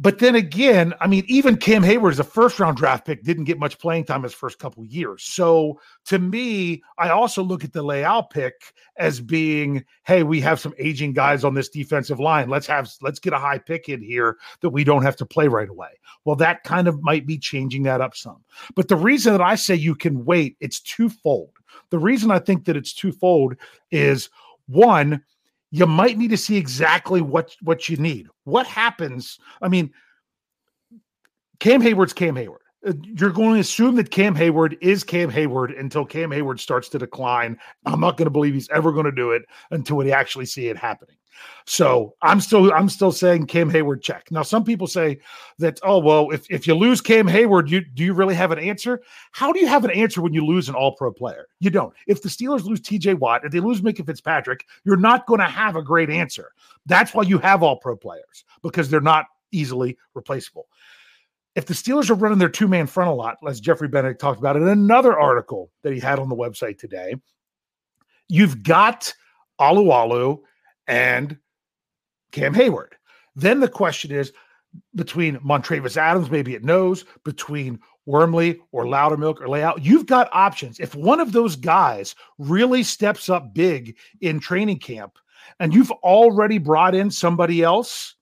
But 0.03 0.19
then 0.19 0.35
again, 0.35 0.95
I 1.01 1.07
mean, 1.07 1.25
even 1.29 1.57
Cam 1.57 1.81
Heyward 1.81 2.11
as 2.11 2.19
a 2.19 2.25
first 2.25 2.59
round 2.59 2.77
draft 2.77 3.07
pick 3.07 3.23
didn't 3.23 3.45
get 3.45 3.61
much 3.61 3.79
playing 3.79 4.05
time 4.05 4.25
his 4.25 4.35
first 4.35 4.59
couple 4.59 4.85
years. 4.85 5.23
So 5.23 5.81
to 6.07 6.19
me, 6.19 6.83
I 6.99 7.11
also 7.11 7.41
look 7.41 7.63
at 7.63 7.73
the 7.73 7.85
Leal 7.85 8.25
pick 8.25 8.75
as 8.97 9.21
being, 9.21 9.85
hey, 10.03 10.25
we 10.25 10.41
have 10.41 10.59
some 10.59 10.75
aging 10.77 11.13
guys 11.13 11.45
on 11.45 11.55
this 11.55 11.69
defensive 11.69 12.19
line. 12.19 12.49
Let's 12.49 12.67
have 12.67 12.91
let's 13.01 13.21
get 13.21 13.33
a 13.33 13.39
high 13.39 13.59
pick 13.59 13.89
in 13.89 14.03
here 14.03 14.39
that 14.61 14.71
we 14.71 14.83
don't 14.83 15.05
have 15.05 15.15
to 15.17 15.27
play 15.27 15.47
right 15.47 15.69
away. 15.69 15.91
Well, 16.25 16.37
that 16.37 16.65
kind 16.65 16.89
of 16.89 17.01
might 17.01 17.25
be 17.25 17.39
changing 17.39 17.85
that 17.85 18.01
up 18.01 18.17
some. 18.17 18.43
But 18.75 18.89
the 18.89 18.97
reason 18.97 19.33
that 19.33 19.41
I 19.41 19.55
say 19.55 19.77
you 19.77 19.95
can 19.95 20.25
wait, 20.25 20.57
it's 20.59 20.81
twofold. 20.81 21.53
The 21.91 22.01
reason 22.01 22.33
I 22.33 22.41
think 22.41 22.65
that 22.65 22.77
it's 22.77 22.93
twofold 22.93 23.55
is 23.93 24.31
one, 24.67 25.23
you 25.73 25.87
might 25.87 26.19
need 26.19 26.31
to 26.31 26.37
see 26.37 26.57
exactly 26.57 27.23
what 27.23 27.57
what 27.63 27.89
you 27.89 27.97
need. 27.97 28.29
What 28.45 28.67
happens? 28.67 29.39
I 29.63 29.69
mean, 29.69 29.91
Cam 31.59 31.81
Heyward's 31.81 32.13
Cam 32.13 32.37
Heyward. 32.37 32.59
Uh, 32.87 32.93
you're 33.03 33.31
going 33.31 33.55
to 33.55 33.61
assume 33.61 33.95
that 33.97 34.11
Cam 34.11 34.35
Heyward 34.35 34.77
is 34.83 35.03
Cam 35.03 35.31
Heyward 35.31 35.79
until 35.81 36.05
Cam 36.05 36.31
Heyward 36.31 36.61
starts 36.61 36.91
to 36.91 36.99
decline. 36.99 37.59
I'm 37.87 38.01
not 38.01 38.19
going 38.19 38.27
to 38.27 38.31
believe 38.31 38.53
he's 38.53 38.69
ever 38.69 38.93
going 38.93 39.07
to 39.07 39.13
do 39.13 39.31
it 39.31 39.43
until 39.71 39.97
we 39.97 40.13
actually 40.13 40.47
see 40.47 40.69
it 40.69 40.77
happening. 40.77 41.17
So 41.67 42.15
I'm 42.23 42.41
still 42.41 42.73
I'm 42.73 42.89
still 42.89 43.13
saying 43.13 43.47
Cam 43.47 43.71
Heyward 43.71 44.03
check. 44.03 44.31
Now 44.31 44.43
some 44.43 44.65
people 44.65 44.87
say 44.87 45.21
that 45.59 45.79
oh 45.83 45.99
well 45.99 46.31
if, 46.31 46.51
if 46.51 46.67
you 46.67 46.75
lose 46.75 47.01
Cam 47.01 47.27
Heyward 47.27 47.69
you 47.69 47.81
do 47.81 48.05
you 48.05 48.15
really 48.15 48.35
have 48.35 48.51
an 48.51 48.59
answer? 48.59 49.03
How 49.33 49.53
do 49.53 49.61
you 49.61 49.67
have 49.67 49.85
an 49.85 49.91
answer 49.91 50.21
when 50.21 50.33
you 50.33 50.45
lose 50.45 50.69
an 50.69 50.75
all 50.75 50.97
pro 50.97 51.13
player? 51.13 51.47
You 51.61 51.71
don't. 51.71 51.95
If 52.07 52.23
the 52.23 52.29
Steelers 52.29 52.65
lose 52.65 52.81
TJ 52.81 53.19
Watt, 53.19 53.45
if 53.45 53.53
they 53.53 53.61
lose 53.61 53.81
Minkah 53.81 54.07
Fitzpatrick, 54.07 54.67
you're 54.85 54.97
not 54.97 55.27
going 55.27 55.41
to 55.41 55.47
have 55.47 55.77
a 55.77 55.83
great 55.83 56.11
answer. 56.11 56.51
That's 56.87 57.15
why 57.15 57.23
you 57.23 57.39
have 57.39 57.63
all 57.63 57.77
pro 57.77 57.97
players 57.97 58.45
because 58.63 58.91
they're 58.91 59.01
not 59.01 59.27
easily 59.53 59.97
replaceable. 60.15 60.67
If 61.55 61.67
the 61.67 61.75
Steelers 61.75 62.09
are 62.09 62.15
running 62.15 62.39
their 62.39 62.49
two 62.49 62.67
man 62.67 62.87
front 62.87 63.11
a 63.11 63.15
lot, 63.15 63.37
as 63.47 63.61
Jeffrey 63.61 63.89
Benedict 63.89 64.21
talked 64.21 64.39
about 64.39 64.57
in 64.57 64.67
another 64.67 65.19
article 65.19 65.71
that 65.83 65.93
he 65.93 66.01
had 66.01 66.19
on 66.19 66.31
the 66.31 66.37
website 66.37 66.79
today, 66.79 67.15
you've 68.29 68.63
got 68.63 69.13
Alualu 69.61 70.41
and 70.87 71.39
Cam 72.33 72.55
Heyward. 72.55 72.93
Then 73.35 73.61
the 73.61 73.69
question 73.69 74.11
is 74.11 74.33
between 74.95 75.39
Montravius 75.39 75.97
Adams, 75.97 76.31
maybe 76.31 76.55
it 76.55 76.65
knows, 76.65 77.05
between 77.25 77.79
Wormley 78.07 78.61
or 78.73 78.85
Loudermilk 78.85 79.41
or 79.41 79.49
Leal, 79.49 79.75
you've 79.81 80.07
got 80.07 80.29
options. 80.33 80.81
If 80.81 80.95
one 80.95 81.21
of 81.21 81.33
those 81.33 81.57
guys 81.57 82.15
really 82.39 82.83
steps 82.83 83.29
up 83.29 83.55
big 83.55 83.97
in 84.21 84.41
training 84.41 84.79
camp 84.79 85.19
and 85.61 85.73
you've 85.73 85.91
already 85.91 86.59
brought 86.59 86.95
in 86.95 87.11
somebody 87.11 87.63
else, 87.63 88.17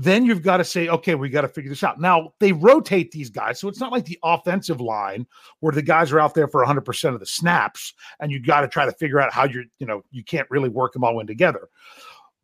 then 0.00 0.24
you've 0.24 0.42
got 0.42 0.58
to 0.58 0.64
say, 0.64 0.88
okay, 0.88 1.14
we 1.14 1.28
got 1.28 1.40
to 1.40 1.48
figure 1.48 1.70
this 1.70 1.82
out. 1.82 2.00
Now, 2.00 2.32
they 2.38 2.52
rotate 2.52 3.10
these 3.10 3.30
guys. 3.30 3.58
So 3.58 3.68
it's 3.68 3.80
not 3.80 3.90
like 3.90 4.04
the 4.04 4.18
offensive 4.22 4.80
line 4.80 5.26
where 5.60 5.72
the 5.72 5.82
guys 5.82 6.12
are 6.12 6.20
out 6.20 6.34
there 6.34 6.46
for 6.46 6.64
100% 6.64 7.14
of 7.14 7.20
the 7.20 7.26
snaps 7.26 7.94
and 8.20 8.30
you 8.30 8.40
got 8.40 8.60
to 8.60 8.68
try 8.68 8.86
to 8.86 8.92
figure 8.92 9.20
out 9.20 9.32
how 9.32 9.44
you're, 9.44 9.64
you 9.78 9.86
know, 9.86 10.02
you 10.10 10.22
can't 10.22 10.48
really 10.50 10.68
work 10.68 10.92
them 10.92 11.04
all 11.04 11.18
in 11.20 11.26
together 11.26 11.68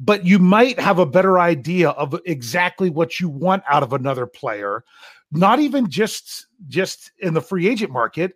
but 0.01 0.25
you 0.25 0.39
might 0.39 0.79
have 0.79 0.99
a 0.99 1.07
better 1.07 1.39
idea 1.39 1.91
of 1.91 2.19
exactly 2.27 2.91
what 2.91 3.21
you 3.21 3.29
want 3.29 3.63
out 3.69 3.83
of 3.83 3.93
another 3.93 4.27
player 4.27 4.85
not 5.31 5.61
even 5.61 5.89
just 5.89 6.47
just 6.69 7.13
in 7.19 7.35
the 7.35 7.41
free 7.41 7.69
agent 7.69 7.93
market 7.93 8.35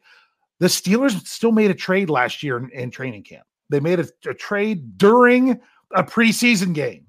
the 0.60 0.66
steelers 0.66 1.26
still 1.26 1.52
made 1.52 1.70
a 1.70 1.74
trade 1.74 2.10
last 2.10 2.42
year 2.42 2.58
in, 2.58 2.70
in 2.70 2.90
training 2.90 3.22
camp 3.22 3.46
they 3.70 3.80
made 3.80 3.98
a, 3.98 4.06
a 4.26 4.34
trade 4.34 4.96
during 4.96 5.60
a 5.94 6.02
preseason 6.02 6.72
game 6.72 7.07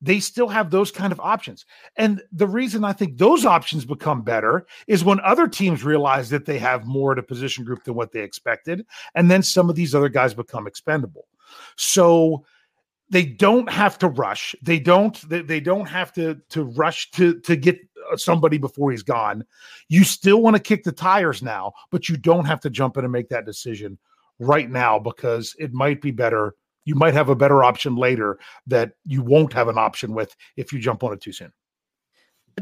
they 0.00 0.20
still 0.20 0.48
have 0.48 0.70
those 0.70 0.90
kind 0.90 1.12
of 1.12 1.20
options. 1.20 1.66
And 1.96 2.22
the 2.32 2.46
reason 2.46 2.84
I 2.84 2.92
think 2.92 3.18
those 3.18 3.44
options 3.44 3.84
become 3.84 4.22
better 4.22 4.66
is 4.86 5.04
when 5.04 5.20
other 5.20 5.46
teams 5.46 5.84
realize 5.84 6.30
that 6.30 6.46
they 6.46 6.58
have 6.58 6.86
more 6.86 7.12
at 7.12 7.18
a 7.18 7.22
position 7.22 7.64
group 7.64 7.84
than 7.84 7.94
what 7.94 8.12
they 8.12 8.20
expected. 8.20 8.86
And 9.14 9.30
then 9.30 9.42
some 9.42 9.68
of 9.68 9.76
these 9.76 9.94
other 9.94 10.08
guys 10.08 10.32
become 10.32 10.66
expendable. 10.66 11.26
So 11.76 12.44
they 13.10 13.24
don't 13.24 13.68
have 13.70 13.98
to 13.98 14.08
rush. 14.08 14.54
They 14.62 14.78
don't. 14.78 15.28
They, 15.28 15.42
they 15.42 15.60
don't 15.60 15.86
have 15.86 16.12
to 16.12 16.36
to 16.50 16.64
rush 16.64 17.10
to 17.12 17.40
to 17.40 17.56
get 17.56 17.78
uh, 18.10 18.16
somebody 18.16 18.56
before 18.56 18.92
he's 18.92 19.02
gone. 19.02 19.44
You 19.88 20.04
still 20.04 20.40
want 20.40 20.56
to 20.56 20.62
kick 20.62 20.84
the 20.84 20.92
tires 20.92 21.42
now, 21.42 21.72
but 21.90 22.08
you 22.08 22.16
don't 22.16 22.44
have 22.44 22.60
to 22.60 22.70
jump 22.70 22.96
in 22.96 23.04
and 23.04 23.12
make 23.12 23.28
that 23.30 23.46
decision 23.46 23.98
right 24.38 24.70
now 24.70 24.98
because 24.98 25.54
it 25.58 25.72
might 25.72 26.00
be 26.00 26.12
better. 26.12 26.54
You 26.90 26.96
might 26.96 27.14
have 27.14 27.28
a 27.28 27.36
better 27.36 27.62
option 27.62 27.94
later 27.94 28.36
that 28.66 28.94
you 29.06 29.22
won't 29.22 29.52
have 29.52 29.68
an 29.68 29.78
option 29.78 30.12
with 30.12 30.34
if 30.56 30.72
you 30.72 30.80
jump 30.80 31.04
on 31.04 31.12
it 31.12 31.20
too 31.20 31.30
soon. 31.30 31.52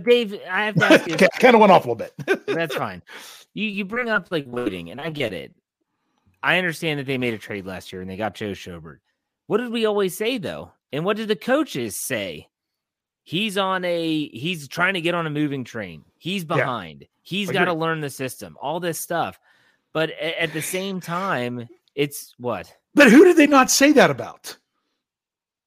Dave, 0.03 0.39
I 0.51 0.67
have 0.67 0.75
to 0.75 0.85
ask 0.85 1.07
you. 1.09 1.17
kind 1.41 1.55
of 1.55 1.61
went 1.63 1.73
off 1.73 1.87
a 1.87 1.91
little 1.91 1.95
bit. 2.27 2.47
that's 2.47 2.75
fine. 2.75 3.03
You 3.55 3.65
you 3.65 3.87
bring 3.87 4.11
up 4.11 4.31
like 4.31 4.45
waiting, 4.47 4.91
and 4.91 5.01
I 5.01 5.09
get 5.09 5.33
it. 5.33 5.55
I 6.43 6.59
understand 6.59 7.01
that 7.01 7.07
they 7.07 7.17
made 7.17 7.33
a 7.33 7.39
trade 7.39 7.65
last 7.65 7.91
year 7.91 8.03
and 8.03 8.11
they 8.11 8.19
got 8.19 8.35
Joe 8.35 8.53
Schobert. 8.53 8.99
What 9.47 9.59
did 9.59 9.73
we 9.73 9.87
always 9.87 10.15
say 10.15 10.37
though? 10.37 10.73
And 10.93 11.07
what 11.07 11.17
did 11.17 11.29
the 11.29 11.37
coaches 11.37 11.97
say? 11.97 12.49
He's 13.25 13.57
on 13.57 13.83
a 13.87 14.29
he's 14.29 14.69
trying 14.69 14.95
to 14.95 15.01
get 15.01 15.15
on 15.15 15.27
a 15.27 15.31
moving 15.31 15.65
train. 15.65 16.05
He's 16.19 16.45
behind. 16.45 17.01
Yeah. 17.01 17.07
He's 17.23 17.51
got 17.51 17.65
to 17.65 17.73
learn 17.73 18.03
the 18.03 18.11
system. 18.11 18.59
All 18.61 18.79
this 18.79 19.01
stuff. 19.01 19.41
But 19.95 20.11
at 20.11 20.53
the 20.53 20.63
same 20.63 21.01
time, 21.01 21.67
it's 21.95 22.35
what? 22.39 22.75
But 22.99 23.13
who 23.13 23.25
did 23.25 23.37
they 23.37 23.47
not 23.47 23.71
say 23.71 23.93
that 23.93 24.11
about? 24.11 24.57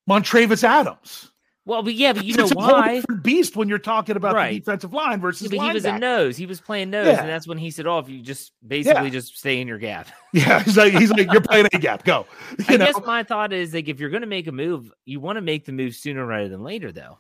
Montravius 0.10 0.66
Adams. 0.66 1.32
Well, 1.64 1.82
but 1.82 1.94
yeah, 1.94 2.12
but 2.12 2.26
you 2.26 2.36
know 2.36 2.44
it's 2.44 2.54
why? 2.56 3.02
beast 3.22 3.56
when 3.56 3.70
you're 3.70 3.78
talking 3.78 4.18
about 4.18 4.36
right. 4.36 4.52
the 4.52 4.60
defensive 4.60 4.94
line 4.94 5.22
versus. 5.22 5.44
Yeah, 5.44 5.60
but 5.60 5.68
he 5.68 5.74
was 5.74 5.86
a 5.86 5.98
nose. 5.98 6.36
He 6.36 6.46
was 6.46 6.60
playing 6.60 6.90
nose, 6.90 7.08
yeah. 7.08 7.22
and 7.22 7.30
that's 7.30 7.48
when 7.48 7.58
he 7.58 7.72
said, 7.72 7.88
"Oh, 7.88 8.00
if 8.00 8.10
you 8.10 8.22
just 8.22 8.52
basically 8.68 9.06
yeah. 9.06 9.10
just 9.12 9.38
stay 9.38 9.62
in 9.62 9.68
your 9.68 9.78
gap." 9.78 10.08
Yeah, 10.34 10.64
he's 10.64 10.76
like, 10.76 10.94
he's 10.94 11.12
like, 11.12 11.32
"You're 11.32 11.42
playing 11.42 11.68
a 11.72 11.78
gap. 11.78 12.04
Go." 12.04 12.26
You 12.60 12.66
I 12.68 12.78
know? 12.78 12.86
guess 12.88 13.02
my 13.06 13.24
thought 13.24 13.54
is 13.54 13.74
like, 13.74 13.88
if 13.88 14.00
you're 14.00 14.10
going 14.10 14.22
to 14.22 14.28
make 14.28 14.48
a 14.48 14.52
move, 14.52 14.92
you 15.06 15.20
want 15.20 15.38
to 15.38 15.42
make 15.42 15.66
the 15.66 15.72
move 15.72 15.96
sooner 15.96 16.26
rather 16.26 16.50
than 16.50 16.64
later, 16.64 16.92
though. 16.92 17.20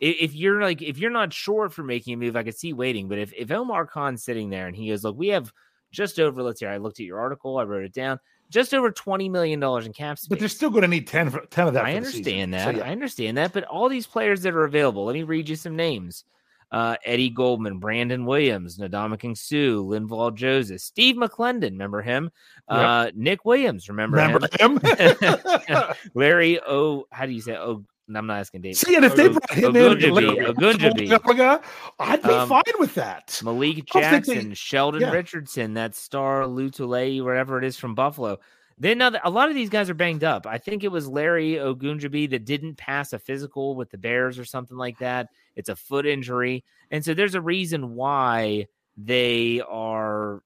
If 0.00 0.34
you're 0.34 0.62
like, 0.62 0.80
if 0.80 0.96
you're 0.96 1.10
not 1.10 1.32
sure 1.32 1.68
for 1.68 1.82
making 1.82 2.14
a 2.14 2.16
move, 2.16 2.36
I 2.36 2.42
could 2.42 2.56
see 2.56 2.72
waiting. 2.72 3.08
But 3.08 3.18
if 3.18 3.34
if 3.34 3.50
Omar 3.50 3.86
Khan's 3.86 4.22
sitting 4.24 4.50
there 4.50 4.66
and 4.66 4.76
he 4.76 4.88
goes, 4.88 5.04
"Look, 5.04 5.18
we 5.18 5.28
have 5.28 5.52
just 5.90 6.18
over," 6.20 6.42
let's 6.42 6.60
see, 6.60 6.66
I 6.66 6.78
looked 6.78 7.00
at 7.00 7.06
your 7.06 7.18
article, 7.18 7.58
I 7.58 7.64
wrote 7.64 7.84
it 7.84 7.92
down 7.92 8.20
just 8.50 8.74
over 8.74 8.90
$20 8.90 9.30
million 9.30 9.62
in 9.62 9.92
cap 9.92 10.18
space. 10.18 10.28
But 10.28 10.38
they're 10.38 10.48
still 10.48 10.70
going 10.70 10.82
to 10.82 10.88
need 10.88 11.06
10, 11.06 11.32
10 11.50 11.68
of 11.68 11.74
that. 11.74 11.84
I 11.84 11.94
understand 11.94 12.52
that. 12.52 12.64
So, 12.64 12.78
yeah. 12.78 12.84
I 12.84 12.90
understand 12.90 13.38
that. 13.38 13.52
But 13.52 13.64
all 13.64 13.88
these 13.88 14.06
players 14.06 14.42
that 14.42 14.52
are 14.54 14.64
available, 14.64 15.04
let 15.04 15.14
me 15.14 15.22
read 15.22 15.48
you 15.48 15.56
some 15.56 15.76
names. 15.76 16.24
Uh, 16.72 16.96
Eddie 17.04 17.30
Goldman, 17.30 17.78
Brandon 17.78 18.24
Williams, 18.24 18.78
Ndamukong 18.78 19.36
Suh, 19.36 19.82
Linval 19.82 20.32
Joseph, 20.34 20.80
Steve 20.80 21.16
McLendon. 21.16 21.72
remember 21.72 22.00
him? 22.00 22.30
Yep. 22.70 22.78
Uh, 22.78 23.10
Nick 23.16 23.44
Williams, 23.44 23.88
remember, 23.88 24.18
remember 24.18 24.48
him? 24.58 24.78
him? 24.78 25.14
Larry 26.14 26.60
O, 26.60 27.06
how 27.10 27.26
do 27.26 27.32
you 27.32 27.40
say? 27.40 27.56
Oh, 27.56 27.84
I'm 28.16 28.26
not 28.26 28.38
asking 28.38 28.62
Dave. 28.62 28.76
See, 28.76 28.96
and 28.96 29.04
if 29.04 29.16
they 29.16 29.28
brought 29.28 29.50
him 29.50 29.72
Ogunjobi, 29.72 30.38
in, 30.38 30.54
Ogunjobi, 30.54 31.62
I'd 31.98 32.22
be 32.22 32.28
um, 32.28 32.48
fine 32.48 32.62
with 32.78 32.94
that. 32.94 33.40
Malik 33.44 33.86
Jackson, 33.86 34.50
they, 34.50 34.54
Sheldon 34.54 35.02
yeah. 35.02 35.10
Richardson, 35.10 35.74
that 35.74 35.94
star 35.94 36.42
Lutule, 36.44 37.22
whatever 37.22 37.58
it 37.58 37.64
is 37.64 37.76
from 37.76 37.94
Buffalo. 37.94 38.38
Then 38.78 38.98
now 38.98 39.12
a 39.24 39.30
lot 39.30 39.50
of 39.50 39.54
these 39.54 39.68
guys 39.68 39.90
are 39.90 39.94
banged 39.94 40.24
up. 40.24 40.46
I 40.46 40.56
think 40.56 40.84
it 40.84 40.88
was 40.88 41.06
Larry 41.06 41.52
Ogunjobi 41.52 42.30
that 42.30 42.46
didn't 42.46 42.76
pass 42.76 43.12
a 43.12 43.18
physical 43.18 43.76
with 43.76 43.90
the 43.90 43.98
Bears 43.98 44.38
or 44.38 44.44
something 44.46 44.76
like 44.76 44.98
that. 45.00 45.28
It's 45.54 45.68
a 45.68 45.76
foot 45.76 46.06
injury, 46.06 46.64
and 46.90 47.04
so 47.04 47.12
there's 47.12 47.34
a 47.34 47.42
reason 47.42 47.94
why 47.94 48.68
they 48.96 49.60
are 49.68 50.42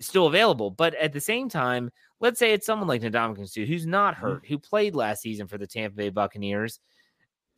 still 0.00 0.26
available. 0.26 0.70
But 0.70 0.94
at 0.94 1.12
the 1.12 1.20
same 1.20 1.48
time, 1.48 1.90
let's 2.20 2.38
say 2.38 2.52
it's 2.52 2.66
someone 2.66 2.88
like 2.88 3.02
Ndamukong 3.02 3.48
Suh 3.48 3.62
who's 3.62 3.86
not 3.86 4.14
mm-hmm. 4.14 4.24
hurt, 4.24 4.46
who 4.46 4.58
played 4.58 4.94
last 4.94 5.22
season 5.22 5.46
for 5.46 5.58
the 5.58 5.66
Tampa 5.66 5.96
Bay 5.96 6.10
Buccaneers. 6.10 6.78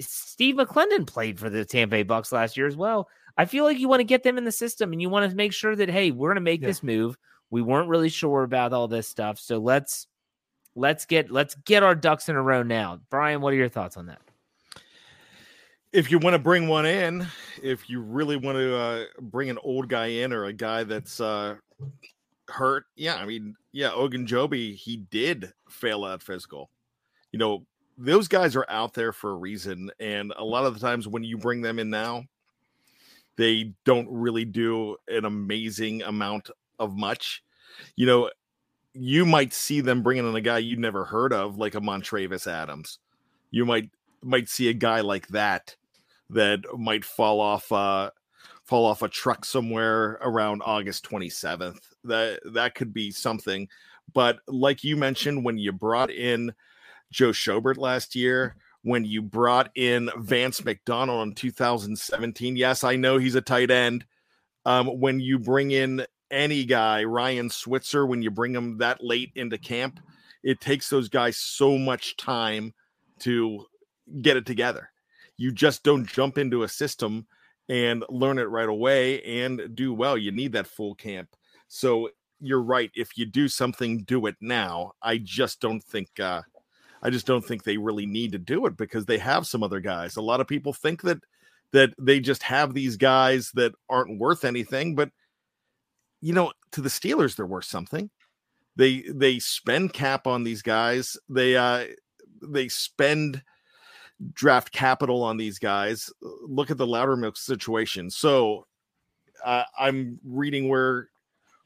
Steve 0.01 0.57
McLendon 0.57 1.07
played 1.07 1.39
for 1.39 1.51
the 1.51 1.65
Tampa 1.65 1.91
Bay 1.91 2.03
Bucks 2.03 2.33
last 2.33 2.57
year 2.57 2.67
as 2.67 2.77
well. 2.77 3.09
I 3.37 3.45
feel 3.45 3.65
like 3.65 3.79
you 3.79 3.89
want 3.89 4.01
to 4.01 4.05
get 4.05 4.23
them 4.23 4.39
in 4.39 4.45
the 4.45 4.53
system 4.53 4.93
and 4.93 5.01
you 5.01 5.09
want 5.09 5.31
to 5.31 5.37
make 5.37 5.53
sure 5.53 5.77
that 5.77 5.89
hey, 5.89 6.11
we're 6.11 6.29
going 6.29 6.37
to 6.37 6.41
make 6.41 6.61
yeah. 6.61 6.69
this 6.69 6.83
move. 6.83 7.17
We 7.51 7.63
weren't 7.63 7.89
really 7.89 8.09
sure 8.09 8.45
about 8.45 8.73
all 8.73 8.89
this 8.89 9.09
stuff, 9.09 9.39
so 9.39 9.59
let's 9.59 10.07
let's 10.75 11.05
get 11.05 11.31
let's 11.31 11.55
get 11.55 11.83
our 11.83 11.95
ducks 11.95 12.29
in 12.29 12.37
a 12.37 12.43
row 12.43 12.63
now. 12.63 13.01
Bryan, 13.11 13.41
what 13.41 13.53
are 13.53 13.57
your 13.57 13.69
thoughts 13.69 13.97
on 13.97 14.07
that? 14.07 14.21
If 15.93 16.11
you 16.11 16.19
want 16.19 16.33
to 16.33 16.39
bring 16.39 16.69
one 16.69 16.87
in, 16.87 17.27
if 17.63 17.91
you 17.91 18.01
really 18.01 18.37
want 18.37 18.57
to 18.57 18.75
uh, 18.75 19.05
bring 19.21 19.51
an 19.51 19.59
old 19.63 19.89
guy 19.89 20.07
in 20.07 20.33
or 20.33 20.47
a 20.47 20.53
guy 20.53 20.85
that's 20.85 21.21
uh, 21.21 21.57
hurt. 22.49 22.85
Yeah, 22.97 23.17
I 23.17 23.27
mean, 23.27 23.55
yeah, 23.73 23.91
Ogunjobi, 23.91 24.75
he 24.75 24.97
did 24.97 25.53
fail 25.69 26.07
at 26.07 26.23
physical. 26.23 26.71
You 27.33 27.39
know, 27.39 27.67
those 27.97 28.29
guys 28.29 28.57
are 28.57 28.67
out 28.69 28.95
there 28.95 29.13
for 29.13 29.31
a 29.31 29.37
reason. 29.37 29.91
And 30.01 30.33
a 30.37 30.45
lot 30.45 30.65
of 30.65 30.75
the 30.75 30.81
times 30.81 31.09
when 31.09 31.25
you 31.25 31.39
bring 31.39 31.63
them 31.63 31.79
in 31.79 31.91
now, 31.91 32.25
they 33.37 33.73
don't 33.85 34.09
really 34.11 34.45
do 34.45 34.97
an 35.09 35.25
amazing 35.25 36.03
amount 36.03 36.51
of 36.79 36.97
much. 36.97 37.43
You 37.97 38.07
know, 38.07 38.31
you 38.95 39.25
might 39.25 39.53
see 39.53 39.81
them 39.81 40.03
bringing 40.03 40.29
in 40.29 40.37
a 40.37 40.41
guy 40.41 40.59
you'd 40.59 40.79
never 40.79 41.05
heard 41.05 41.33
of, 41.33 41.57
like 41.57 41.75
a 41.75 41.81
Montravius 41.81 42.47
Adams. 42.47 42.99
You 43.51 43.65
might 43.65 43.91
might 44.23 44.49
see 44.49 44.69
a 44.69 44.75
guy 44.75 45.01
like 45.01 45.29
that 45.29 45.77
that 46.31 46.61
might 46.79 47.05
fall 47.05 47.41
off 47.41 47.71
uh 47.73 48.11
fall 48.73 48.87
off 48.87 49.03
a 49.03 49.09
truck 49.09 49.45
somewhere 49.45 50.17
around 50.23 50.63
August 50.65 51.07
27th. 51.07 51.91
That 52.05 52.41
that 52.55 52.75
could 52.75 52.95
be 52.95 53.11
something. 53.11 53.69
But 54.15 54.39
like 54.49 54.83
you 54.83 54.97
mentioned, 54.97 55.45
when 55.45 55.59
you 55.59 55.73
brought 55.73 56.11
in 56.11 56.55
Joe 57.11 57.33
Schobert 57.33 57.77
last 57.77 58.15
year, 58.15 58.57
when 58.81 59.05
you 59.05 59.21
brought 59.21 59.69
in 59.75 60.09
Vance 60.17 60.65
McDonald 60.65 61.29
in 61.29 61.35
2017, 61.35 62.57
yes, 62.57 62.83
I 62.83 62.97
know 62.97 63.19
he's 63.19 63.35
a 63.35 63.43
tight 63.43 63.71
end. 63.71 64.07
Um, 64.65 64.87
when 64.99 65.21
you 65.21 65.39
bring 65.39 65.73
in 65.73 66.07
any 66.31 66.65
guy, 66.65 67.05
Ryan 67.05 67.51
Switzer, 67.51 68.07
when 68.07 68.23
you 68.23 68.31
bring 68.31 68.55
him 68.55 68.79
that 68.79 69.05
late 69.05 69.33
into 69.35 69.59
camp, 69.59 70.01
it 70.43 70.63
takes 70.63 70.89
those 70.89 71.11
guys 71.11 71.37
so 71.37 71.77
much 71.77 72.17
time 72.17 72.73
to 73.19 73.67
get 74.23 74.39
it 74.39 74.47
together. 74.47 74.89
You 75.37 75.53
just 75.53 75.83
don't 75.83 76.09
jump 76.09 76.39
into 76.39 76.63
a 76.63 76.69
system 76.69 77.27
and 77.69 78.05
learn 78.09 78.39
it 78.39 78.49
right 78.49 78.69
away 78.69 79.23
and 79.23 79.75
do 79.75 79.95
well. 79.95 80.19
You 80.19 80.33
need 80.33 80.53
that 80.53 80.67
full 80.67 80.95
camp. 80.95 81.29
So 81.69 82.11
you're 82.41 82.63
right. 82.63 82.91
If 82.95 83.17
you 83.17 83.25
do 83.25 83.49
something, 83.49 84.03
do 84.05 84.27
it 84.27 84.37
now. 84.41 84.93
I 85.01 85.19
just 85.19 85.61
don't 85.61 85.83
think 85.83 86.09
uh, 86.21 86.43
I 87.03 87.11
just 87.11 87.27
don't 87.27 87.45
think 87.45 87.63
they 87.63 87.77
really 87.77 88.07
need 88.07 88.33
to 88.33 88.39
do 88.39 88.67
it 88.67 88.77
because 88.77 89.07
they 89.07 89.19
have 89.19 89.47
some 89.47 89.63
other 89.63 89.81
guys. 89.81 90.17
A 90.17 90.23
lot 90.23 90.41
of 90.41 90.47
people 90.47 90.73
think 90.73 91.03
that 91.03 91.19
that 91.73 91.95
they 91.99 92.21
just 92.21 92.43
have 92.43 92.75
these 92.75 92.97
guys 92.97 93.51
that 93.55 93.73
aren't 93.89 94.19
worth 94.19 94.45
anything, 94.45 94.95
but 94.95 95.11
you 96.21 96.33
know, 96.33 96.53
to 96.73 96.81
the 96.81 96.89
Steelers, 96.89 97.35
they're 97.35 97.47
worth 97.47 97.65
something. 97.65 98.11
They 98.77 99.05
they 99.09 99.39
spend 99.39 99.93
cap 99.93 100.27
on 100.27 100.45
these 100.45 100.63
guys. 100.63 101.17
They 101.29 101.57
uh 101.57 101.87
they 102.43 102.69
spend 102.69 103.43
draft 104.33 104.73
capital 104.73 105.23
on 105.23 105.37
these 105.37 105.59
guys. 105.59 106.11
Look 106.21 106.71
at 106.71 106.79
the 106.79 106.87
Loudermilk 106.87 107.37
situation. 107.37 108.11
So 108.11 108.67
uh, 109.45 109.65
I'm 109.79 110.19
reading 110.25 110.69
where 110.69 111.09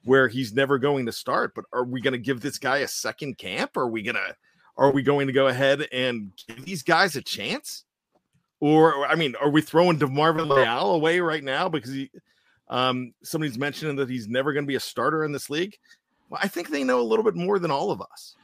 where 0.04 0.28
he's 0.28 0.54
never 0.54 0.78
going 0.78 1.04
to 1.06 1.12
start, 1.12 1.52
but 1.54 1.64
are 1.72 1.84
we 1.84 2.00
going 2.00 2.12
to 2.12 2.18
give 2.18 2.40
this 2.40 2.58
guy 2.58 2.78
a 2.78 2.88
second 2.88 3.38
camp? 3.38 3.76
Are 3.76 3.88
we 3.88 4.02
to 4.04 4.36
are 4.76 4.92
we 4.92 5.02
going 5.02 5.26
to 5.26 5.32
go 5.32 5.48
ahead 5.48 5.88
and 5.92 6.30
give 6.46 6.64
these 6.64 6.82
guys 6.82 7.16
a 7.16 7.22
chance? 7.22 7.84
Or 8.60 9.06
I 9.06 9.16
mean, 9.16 9.34
are 9.40 9.50
we 9.50 9.62
throwing 9.62 9.98
DeMarvin 9.98 10.48
Leal 10.48 10.92
away 10.92 11.20
right 11.20 11.42
now 11.42 11.68
because 11.68 11.92
he 11.92 12.10
um 12.68 13.12
somebody's 13.22 13.58
mentioning 13.58 13.96
that 13.96 14.08
he's 14.08 14.28
never 14.28 14.52
going 14.52 14.64
to 14.64 14.68
be 14.68 14.76
a 14.76 14.80
starter 14.80 15.24
in 15.24 15.32
this 15.32 15.50
league? 15.50 15.76
Well, 16.30 16.40
I 16.42 16.48
think 16.48 16.68
they 16.68 16.84
know 16.84 17.00
a 17.00 17.02
little 17.02 17.24
bit 17.24 17.36
more 17.36 17.58
than 17.58 17.70
all 17.70 17.90
of 17.90 18.00
us. 18.00 18.34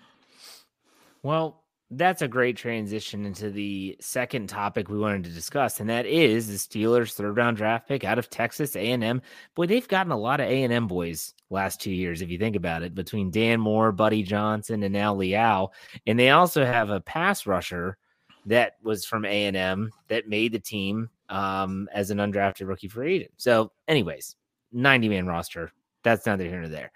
Well, 1.23 1.62
that's 1.95 2.23
a 2.23 2.29
great 2.29 2.57
transition 2.57 3.27
into 3.27 3.51
the 3.51 3.97
second 4.01 4.49
topic 4.49 4.89
we 4.89 4.99
wanted 4.99 5.25
to 5.25 5.31
discuss, 5.31 5.79
and 5.79 5.91
that 5.91 6.07
is 6.07 6.49
the 6.49 6.55
Steelers' 6.55 7.13
third 7.13 7.37
round 7.37 7.59
draft 7.59 7.87
pick 7.87 8.03
out 8.03 8.19
of 8.19 8.31
Texas 8.31 8.75
A&M. 8.77 9.21
Boy, 9.55 9.67
they've 9.67 9.87
gotten 9.87 10.11
a 10.11 10.17
lot 10.17 10.41
of 10.41 10.47
A&M 10.47 10.87
boys 10.89 11.35
last 11.51 11.81
two 11.81 11.91
years, 11.91 12.23
if 12.23 12.31
you 12.31 12.39
think 12.39 12.57
about 12.57 12.83
it, 12.83 12.95
between 12.95 13.31
Dan 13.31 13.61
Moore, 13.61 13.93
Buddy 13.93 14.23
Johnson, 14.23 14.83
and 14.83 14.93
now 14.95 15.15
Leal. 15.15 15.73
And 16.07 16.19
they 16.19 16.31
also 16.31 16.65
have 16.65 16.89
a 16.89 17.01
pass 17.01 17.47
rusher 17.47 17.99
that 18.47 18.77
was 18.83 19.05
from 19.05 19.27
A&M 19.27 19.91
that 20.09 20.29
made 20.29 20.53
the 20.53 20.59
team 20.59 21.11
um, 21.29 21.89
as 21.93 22.11
an 22.11 22.19
undrafted 22.19 22.69
rookie 22.69 22.89
free 22.89 23.17
agent. 23.17 23.33
So, 23.37 23.71
anyways, 23.87 24.37
90 24.73 25.11
man 25.11 25.27
roster. 25.27 25.71
That's 26.03 26.25
neither 26.25 26.45
here 26.45 26.61
nor 26.61 26.69
there. 26.69 26.91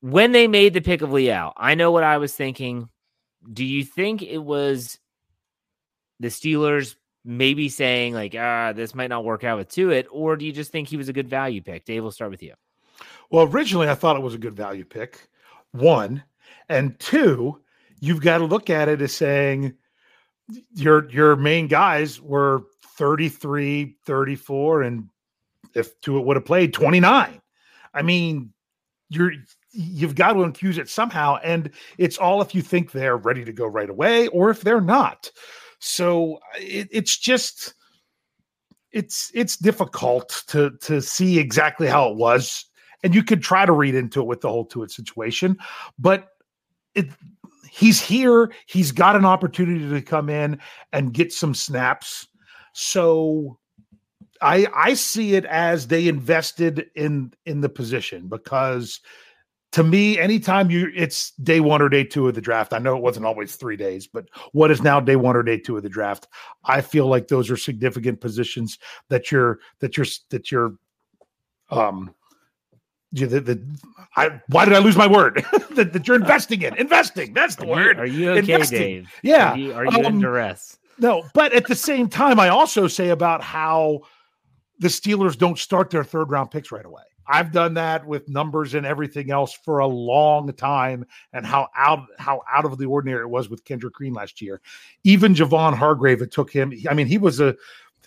When 0.00 0.32
they 0.32 0.48
made 0.48 0.74
the 0.74 0.80
pick 0.80 1.00
of 1.00 1.12
Leal, 1.12 1.52
I 1.56 1.76
know 1.76 1.92
what 1.92 2.04
I 2.04 2.18
was 2.18 2.34
thinking 2.34 2.88
do 3.52 3.64
you 3.64 3.84
think 3.84 4.22
it 4.22 4.38
was 4.38 4.98
the 6.20 6.28
Steelers 6.28 6.96
maybe 7.24 7.68
saying 7.68 8.14
like, 8.14 8.34
ah, 8.38 8.72
this 8.72 8.94
might 8.94 9.08
not 9.08 9.24
work 9.24 9.44
out 9.44 9.58
with 9.58 9.68
Tuitt, 9.68 10.06
or 10.10 10.36
do 10.36 10.44
you 10.44 10.52
just 10.52 10.72
think 10.72 10.88
he 10.88 10.96
was 10.96 11.08
a 11.08 11.12
good 11.12 11.28
value 11.28 11.62
pick? 11.62 11.84
Dave, 11.84 12.02
we'll 12.02 12.12
start 12.12 12.30
with 12.30 12.42
you. 12.42 12.54
Well, 13.30 13.46
originally 13.46 13.88
I 13.88 13.94
thought 13.94 14.16
it 14.16 14.22
was 14.22 14.34
a 14.34 14.38
good 14.38 14.56
value 14.56 14.84
pick. 14.84 15.28
One 15.72 16.22
and 16.68 16.98
two, 16.98 17.60
you've 18.00 18.22
got 18.22 18.38
to 18.38 18.44
look 18.44 18.70
at 18.70 18.88
it 18.88 19.02
as 19.02 19.12
saying 19.12 19.74
your 20.74 21.08
your 21.10 21.36
main 21.36 21.66
guys 21.66 22.20
were 22.20 22.62
33, 22.96 23.96
34, 24.04 24.82
and 24.82 25.08
if 25.74 26.00
Tuitt 26.00 26.24
would 26.24 26.36
have 26.36 26.46
played 26.46 26.72
29. 26.72 27.40
I 27.94 28.02
mean, 28.02 28.52
you're 29.10 29.32
you've 29.72 30.14
got 30.14 30.32
to 30.32 30.42
infuse 30.42 30.78
it 30.78 30.88
somehow. 30.88 31.36
And 31.42 31.70
it's 31.98 32.18
all 32.18 32.40
if 32.40 32.54
you 32.54 32.62
think 32.62 32.92
they're 32.92 33.16
ready 33.16 33.44
to 33.44 33.52
go 33.52 33.66
right 33.66 33.90
away 33.90 34.28
or 34.28 34.50
if 34.50 34.62
they're 34.62 34.80
not. 34.80 35.30
So 35.78 36.40
it, 36.56 36.88
it's 36.90 37.16
just 37.16 37.74
it's 38.92 39.30
it's 39.34 39.56
difficult 39.56 40.42
to 40.48 40.72
to 40.82 41.00
see 41.00 41.38
exactly 41.38 41.86
how 41.86 42.08
it 42.10 42.16
was. 42.16 42.64
And 43.04 43.14
you 43.14 43.22
could 43.22 43.42
try 43.42 43.64
to 43.64 43.72
read 43.72 43.94
into 43.94 44.20
it 44.20 44.26
with 44.26 44.40
the 44.40 44.48
whole 44.48 44.66
Tuitt 44.66 44.90
situation, 44.90 45.56
but 45.98 46.28
it 46.94 47.08
he's 47.70 48.00
here, 48.00 48.50
he's 48.66 48.90
got 48.90 49.14
an 49.14 49.24
opportunity 49.24 49.88
to 49.88 50.02
come 50.02 50.28
in 50.28 50.58
and 50.92 51.12
get 51.12 51.32
some 51.32 51.54
snaps. 51.54 52.26
So 52.72 53.58
I 54.40 54.66
I 54.74 54.94
see 54.94 55.34
it 55.34 55.44
as 55.44 55.86
they 55.86 56.08
invested 56.08 56.90
in 56.96 57.32
in 57.46 57.60
the 57.60 57.68
position 57.68 58.26
because 58.26 59.00
to 59.72 59.82
me, 59.82 60.18
anytime 60.18 60.70
you 60.70 60.90
it's 60.94 61.32
day 61.32 61.60
one 61.60 61.82
or 61.82 61.88
day 61.88 62.04
two 62.04 62.26
of 62.28 62.34
the 62.34 62.40
draft, 62.40 62.72
I 62.72 62.78
know 62.78 62.96
it 62.96 63.02
wasn't 63.02 63.26
always 63.26 63.56
three 63.56 63.76
days, 63.76 64.06
but 64.06 64.28
what 64.52 64.70
is 64.70 64.82
now 64.82 64.98
day 64.98 65.16
one 65.16 65.36
or 65.36 65.42
day 65.42 65.58
two 65.58 65.76
of 65.76 65.82
the 65.82 65.88
draft? 65.88 66.26
I 66.64 66.80
feel 66.80 67.06
like 67.06 67.28
those 67.28 67.50
are 67.50 67.56
significant 67.56 68.20
positions 68.20 68.78
that 69.08 69.30
you're 69.30 69.58
that 69.80 69.96
you're 69.96 70.06
that 70.30 70.50
you're 70.50 70.74
um 71.70 72.14
you 73.12 73.26
the, 73.26 73.40
the 73.40 73.78
I 74.16 74.40
why 74.48 74.64
did 74.64 74.74
I 74.74 74.78
lose 74.78 74.96
my 74.96 75.06
word? 75.06 75.44
that, 75.72 75.92
that, 75.92 76.06
you're 76.06 76.16
investing 76.16 76.62
in 76.62 76.74
investing. 76.76 77.34
That's 77.34 77.56
the 77.56 77.64
are 77.64 77.68
word. 77.68 77.96
You, 77.96 78.02
are 78.02 78.06
you 78.06 78.30
okay, 78.30 78.38
investing. 78.52 78.78
Dave? 78.78 79.10
Yeah. 79.22 79.52
Are 79.52 79.58
you, 79.58 79.72
are 79.74 79.84
you 79.84 79.98
um, 79.98 80.04
in 80.06 80.20
duress? 80.20 80.78
No, 80.98 81.24
but 81.32 81.52
at 81.52 81.66
the 81.66 81.76
same 81.76 82.08
time, 82.08 82.40
I 82.40 82.48
also 82.48 82.88
say 82.88 83.10
about 83.10 83.42
how 83.42 84.00
the 84.80 84.88
Steelers 84.88 85.38
don't 85.38 85.58
start 85.58 85.90
their 85.90 86.04
third 86.04 86.30
round 86.30 86.50
picks 86.50 86.72
right 86.72 86.84
away. 86.84 87.02
I've 87.28 87.52
done 87.52 87.74
that 87.74 88.06
with 88.06 88.28
numbers 88.28 88.74
and 88.74 88.86
everything 88.86 89.30
else 89.30 89.52
for 89.52 89.78
a 89.78 89.86
long 89.86 90.52
time, 90.54 91.04
and 91.32 91.44
how 91.44 91.68
out 91.76 92.06
how 92.18 92.42
out 92.50 92.64
of 92.64 92.78
the 92.78 92.86
ordinary 92.86 93.22
it 93.22 93.28
was 93.28 93.50
with 93.50 93.64
Kendrick 93.64 93.94
Green 93.94 94.14
last 94.14 94.40
year. 94.40 94.60
Even 95.04 95.34
Javon 95.34 95.74
Hargrave, 95.74 96.22
it 96.22 96.32
took 96.32 96.50
him. 96.50 96.72
I 96.88 96.94
mean, 96.94 97.06
he 97.06 97.18
was 97.18 97.40
a 97.40 97.54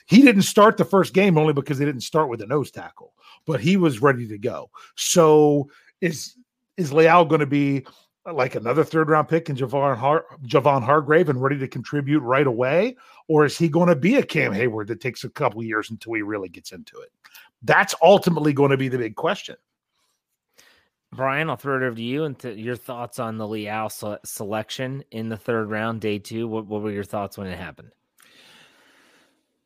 he 0.07 0.21
didn't 0.21 0.41
start 0.41 0.77
the 0.77 0.85
first 0.85 1.13
game 1.13 1.37
only 1.37 1.53
because 1.53 1.77
they 1.77 1.85
didn't 1.85 2.01
start 2.01 2.29
with 2.29 2.41
a 2.41 2.47
nose 2.47 2.71
tackle, 2.71 3.13
but 3.45 3.61
he 3.61 3.77
was 3.77 4.01
ready 4.01 4.27
to 4.27 4.37
go. 4.37 4.69
So 4.95 5.69
is 6.01 6.35
is 6.77 6.91
Leal 6.91 7.25
going 7.25 7.39
to 7.39 7.45
be 7.45 7.85
uh, 8.25 8.33
like 8.33 8.55
another 8.55 8.83
third 8.83 9.09
round 9.09 9.27
pick 9.27 9.49
in 9.49 9.55
Javon 9.55 9.95
Har- 9.95 10.25
Javon 10.45 10.83
Hargrave 10.83 11.29
and 11.29 11.41
ready 11.41 11.57
to 11.59 11.67
contribute 11.67 12.19
right 12.21 12.47
away, 12.47 12.97
or 13.27 13.45
is 13.45 13.57
he 13.57 13.69
going 13.69 13.87
to 13.89 13.95
be 13.95 14.15
a 14.15 14.23
Cam 14.23 14.51
Heyward 14.51 14.87
that 14.87 14.99
takes 15.01 15.23
a 15.23 15.29
couple 15.29 15.63
years 15.63 15.89
until 15.91 16.13
he 16.13 16.21
really 16.21 16.49
gets 16.49 16.71
into 16.71 16.99
it? 16.99 17.11
That's 17.61 17.95
ultimately 18.01 18.53
going 18.53 18.71
to 18.71 18.77
be 18.77 18.87
the 18.87 18.97
big 18.97 19.15
question. 19.15 19.55
Brian, 21.13 21.49
I'll 21.49 21.57
throw 21.57 21.75
it 21.75 21.85
over 21.85 21.95
to 21.95 22.01
you 22.01 22.23
and 22.23 22.39
to 22.39 22.53
your 22.53 22.77
thoughts 22.77 23.19
on 23.19 23.37
the 23.37 23.47
Leal 23.47 23.89
selection 24.23 25.03
in 25.11 25.27
the 25.27 25.37
third 25.37 25.69
round, 25.69 25.99
day 25.99 26.19
two. 26.19 26.47
What, 26.47 26.67
what 26.67 26.81
were 26.81 26.91
your 26.91 27.03
thoughts 27.03 27.37
when 27.37 27.47
it 27.47 27.57
happened? 27.57 27.91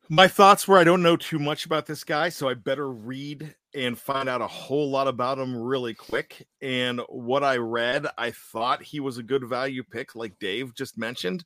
My 0.10 0.27
thoughts 0.27 0.67
were 0.67 0.77
I 0.77 0.84
don't 0.84 1.03
know 1.03 1.17
too 1.17 1.39
much 1.39 1.65
about 1.65 1.86
this 1.86 2.03
guy, 2.03 2.29
so 2.29 2.49
I 2.49 2.53
better 2.55 2.89
read 2.91 3.55
and 3.73 3.97
find 3.97 4.29
out 4.29 4.41
a 4.41 4.47
whole 4.47 4.89
lot 4.89 5.08
about 5.08 5.38
him 5.38 5.55
really 5.55 5.93
quick. 5.93 6.47
And 6.62 7.01
what 7.10 7.43
I 7.43 7.58
read, 7.58 8.08
I 8.17 8.31
thought 8.31 8.84
he 8.84 8.99
was 8.99 9.17
a 9.17 9.23
good 9.23 9.47
value 9.47 9.84
pick, 9.84 10.15
like 10.15 10.39
Dave 10.39 10.73
just 10.75 10.97
mentioned. 10.97 11.43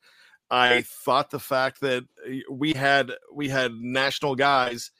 I 0.51 0.81
thought 0.81 1.29
the 1.29 1.39
fact 1.39 1.81
that 1.81 2.05
eh, 2.27 2.41
we 2.49 2.73
had 2.73 3.11
we 3.33 3.49
had 3.49 3.73
national 3.73 4.35
guys 4.35 4.91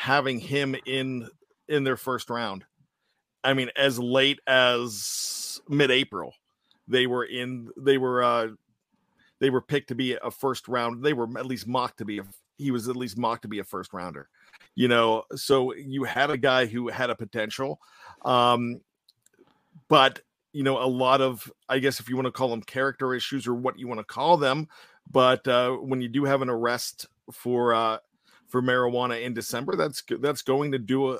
having 0.00 0.40
him 0.40 0.74
in 0.86 1.28
in 1.68 1.84
their 1.84 1.98
first 1.98 2.30
round. 2.30 2.64
I 3.44 3.52
mean, 3.52 3.70
as 3.76 3.98
late 3.98 4.40
as 4.46 5.60
mid-April, 5.68 6.32
they 6.88 7.06
were 7.06 7.24
in. 7.24 7.68
They 7.76 7.98
were 7.98 8.22
uh, 8.22 8.48
they 9.40 9.50
were 9.50 9.60
picked 9.60 9.88
to 9.88 9.94
be 9.94 10.14
a 10.14 10.30
first 10.30 10.68
round. 10.68 11.04
They 11.04 11.12
were 11.12 11.28
at 11.38 11.44
least 11.44 11.66
mocked 11.66 11.98
to 11.98 12.06
be. 12.06 12.18
A, 12.18 12.22
he 12.56 12.70
was 12.70 12.88
at 12.88 12.96
least 12.96 13.18
mocked 13.18 13.42
to 13.42 13.48
be 13.48 13.58
a 13.58 13.64
first 13.64 13.92
rounder. 13.92 14.30
You 14.74 14.88
know, 14.88 15.24
so 15.34 15.74
you 15.74 16.04
had 16.04 16.30
a 16.30 16.38
guy 16.38 16.64
who 16.64 16.88
had 16.88 17.10
a 17.10 17.14
potential, 17.14 17.78
um, 18.24 18.80
but 19.88 20.20
you 20.54 20.62
know, 20.62 20.82
a 20.82 20.88
lot 20.88 21.20
of 21.20 21.52
I 21.68 21.78
guess 21.78 22.00
if 22.00 22.08
you 22.08 22.16
want 22.16 22.26
to 22.26 22.32
call 22.32 22.48
them 22.48 22.62
character 22.62 23.14
issues 23.14 23.46
or 23.46 23.54
what 23.54 23.78
you 23.78 23.86
want 23.86 24.00
to 24.00 24.04
call 24.04 24.38
them, 24.38 24.66
but 25.10 25.46
uh, 25.46 25.72
when 25.72 26.00
you 26.00 26.08
do 26.08 26.24
have 26.24 26.40
an 26.40 26.48
arrest 26.48 27.06
for 27.30 27.74
uh, 27.74 27.98
for 28.50 28.62
marijuana 28.62 29.22
in 29.22 29.34
December, 29.34 29.76
that's 29.76 30.02
that's 30.20 30.42
going 30.42 30.72
to 30.72 30.78
do 30.78 31.12
a 31.12 31.18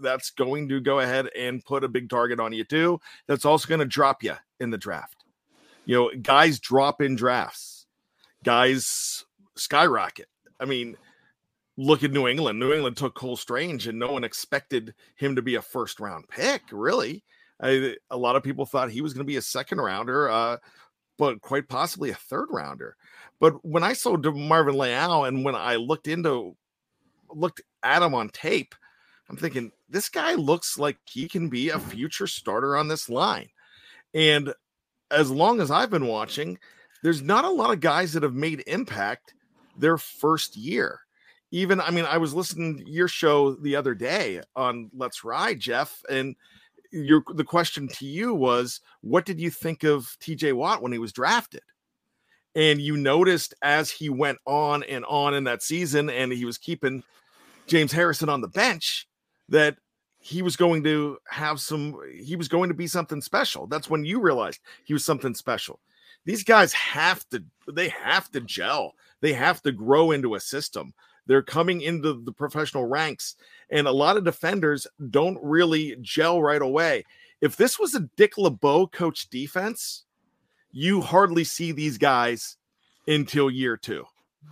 that's 0.00 0.30
going 0.30 0.68
to 0.68 0.80
go 0.80 1.00
ahead 1.00 1.28
and 1.36 1.64
put 1.64 1.84
a 1.84 1.88
big 1.88 2.08
target 2.08 2.40
on 2.40 2.52
you 2.52 2.64
too. 2.64 3.00
That's 3.26 3.44
also 3.44 3.68
going 3.68 3.80
to 3.80 3.86
drop 3.86 4.22
you 4.22 4.34
in 4.60 4.70
the 4.70 4.78
draft. 4.78 5.24
You 5.84 5.96
know, 5.96 6.10
guys 6.20 6.58
drop 6.58 7.00
in 7.00 7.16
drafts. 7.16 7.86
Guys 8.44 9.24
skyrocket. 9.56 10.28
I 10.58 10.64
mean, 10.64 10.96
look 11.76 12.02
at 12.02 12.12
New 12.12 12.28
England. 12.28 12.58
New 12.58 12.72
England 12.72 12.96
took 12.96 13.14
Cole 13.14 13.36
Strange, 13.36 13.86
and 13.86 13.98
no 13.98 14.12
one 14.12 14.24
expected 14.24 14.94
him 15.16 15.36
to 15.36 15.42
be 15.42 15.56
a 15.56 15.62
first 15.62 16.00
round 16.00 16.28
pick. 16.28 16.62
Really, 16.70 17.24
I, 17.60 17.96
a 18.10 18.16
lot 18.16 18.36
of 18.36 18.42
people 18.42 18.66
thought 18.66 18.90
he 18.90 19.00
was 19.00 19.12
going 19.12 19.24
to 19.24 19.30
be 19.30 19.36
a 19.36 19.42
second 19.42 19.78
rounder, 19.78 20.28
uh, 20.28 20.56
but 21.18 21.40
quite 21.40 21.68
possibly 21.68 22.10
a 22.10 22.14
third 22.14 22.46
rounder. 22.50 22.96
But 23.42 23.54
when 23.64 23.82
I 23.82 23.92
saw 23.92 24.16
Marvin 24.16 24.78
Leal 24.78 25.24
and 25.24 25.44
when 25.44 25.56
I 25.56 25.74
looked 25.74 26.06
into 26.06 26.56
looked 27.28 27.60
at 27.82 28.00
him 28.00 28.14
on 28.14 28.28
tape, 28.28 28.72
I'm 29.28 29.36
thinking 29.36 29.72
this 29.88 30.08
guy 30.08 30.34
looks 30.34 30.78
like 30.78 30.96
he 31.06 31.28
can 31.28 31.48
be 31.48 31.70
a 31.70 31.80
future 31.80 32.28
starter 32.28 32.76
on 32.76 32.86
this 32.86 33.08
line. 33.08 33.48
And 34.14 34.54
as 35.10 35.28
long 35.28 35.60
as 35.60 35.72
I've 35.72 35.90
been 35.90 36.06
watching, 36.06 36.56
there's 37.02 37.20
not 37.20 37.44
a 37.44 37.50
lot 37.50 37.72
of 37.72 37.80
guys 37.80 38.12
that 38.12 38.22
have 38.22 38.32
made 38.32 38.62
impact 38.68 39.34
their 39.76 39.98
first 39.98 40.56
year. 40.56 41.00
Even 41.50 41.80
I 41.80 41.90
mean, 41.90 42.04
I 42.04 42.18
was 42.18 42.34
listening 42.34 42.78
to 42.78 42.88
your 42.88 43.08
show 43.08 43.56
the 43.56 43.74
other 43.74 43.96
day 43.96 44.40
on 44.54 44.88
Let's 44.94 45.24
Ride, 45.24 45.58
Jeff, 45.58 46.00
and 46.08 46.36
your 46.92 47.24
the 47.34 47.42
question 47.42 47.88
to 47.88 48.06
you 48.06 48.34
was, 48.34 48.82
what 49.00 49.26
did 49.26 49.40
you 49.40 49.50
think 49.50 49.82
of 49.82 50.16
TJ 50.20 50.52
Watt 50.52 50.80
when 50.80 50.92
he 50.92 50.98
was 50.98 51.12
drafted? 51.12 51.62
And 52.54 52.80
you 52.80 52.96
noticed 52.96 53.54
as 53.62 53.90
he 53.90 54.08
went 54.10 54.38
on 54.46 54.82
and 54.82 55.04
on 55.06 55.34
in 55.34 55.44
that 55.44 55.62
season, 55.62 56.10
and 56.10 56.32
he 56.32 56.44
was 56.44 56.58
keeping 56.58 57.02
James 57.66 57.92
Harrison 57.92 58.28
on 58.28 58.40
the 58.40 58.48
bench, 58.48 59.08
that 59.48 59.76
he 60.18 60.42
was 60.42 60.56
going 60.56 60.84
to 60.84 61.18
have 61.28 61.60
some, 61.60 61.96
he 62.22 62.36
was 62.36 62.48
going 62.48 62.68
to 62.68 62.74
be 62.74 62.86
something 62.86 63.20
special. 63.20 63.66
That's 63.66 63.88
when 63.88 64.04
you 64.04 64.20
realized 64.20 64.60
he 64.84 64.92
was 64.92 65.04
something 65.04 65.34
special. 65.34 65.80
These 66.24 66.44
guys 66.44 66.72
have 66.74 67.28
to, 67.30 67.42
they 67.72 67.88
have 67.88 68.30
to 68.30 68.40
gel, 68.40 68.92
they 69.20 69.32
have 69.32 69.62
to 69.62 69.72
grow 69.72 70.12
into 70.12 70.34
a 70.34 70.40
system. 70.40 70.94
They're 71.26 71.42
coming 71.42 71.82
into 71.82 72.22
the 72.24 72.32
professional 72.32 72.86
ranks, 72.86 73.36
and 73.70 73.86
a 73.86 73.92
lot 73.92 74.16
of 74.16 74.24
defenders 74.24 74.86
don't 75.10 75.38
really 75.40 75.96
gel 76.00 76.42
right 76.42 76.60
away. 76.62 77.04
If 77.40 77.56
this 77.56 77.78
was 77.78 77.94
a 77.94 78.08
Dick 78.16 78.36
LeBeau 78.38 78.88
coach 78.88 79.30
defense, 79.30 80.04
you 80.72 81.00
hardly 81.00 81.44
see 81.44 81.72
these 81.72 81.98
guys 81.98 82.56
until 83.06 83.50
year 83.50 83.76
two. 83.76 84.04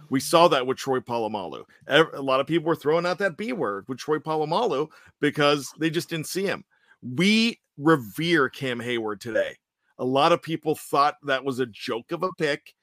We 0.09 0.21
saw 0.21 0.49
that 0.49 0.67
with 0.67 0.77
Troy 0.77 1.01
Polamalu. 1.01 1.65
A 1.89 2.23
lot 2.23 2.41
of 2.41 2.47
people 2.47 2.69
were 2.69 2.77
throwing 2.77 3.07
out 3.07 3.19
that 3.19 3.37
B 3.37 3.53
word 3.53 3.85
with 3.89 3.99
Troy 3.99 4.19
Polamalu 4.19 4.89
because 5.21 5.73
they 5.79 5.91
just 5.91 6.09
didn't 6.09 6.27
see 6.27 6.45
him. 6.45 6.65
We 7.03 7.61
revere 7.77 8.49
Cam 8.49 8.79
Heyward 8.79 9.21
today. 9.21 9.57
A 9.99 10.05
lot 10.05 10.33
of 10.33 10.43
people 10.43 10.75
thought 10.75 11.17
that 11.25 11.45
was 11.45 11.59
a 11.59 11.67
joke 11.67 12.13
of 12.13 12.23
a 12.23 12.33
pick. 12.39 12.75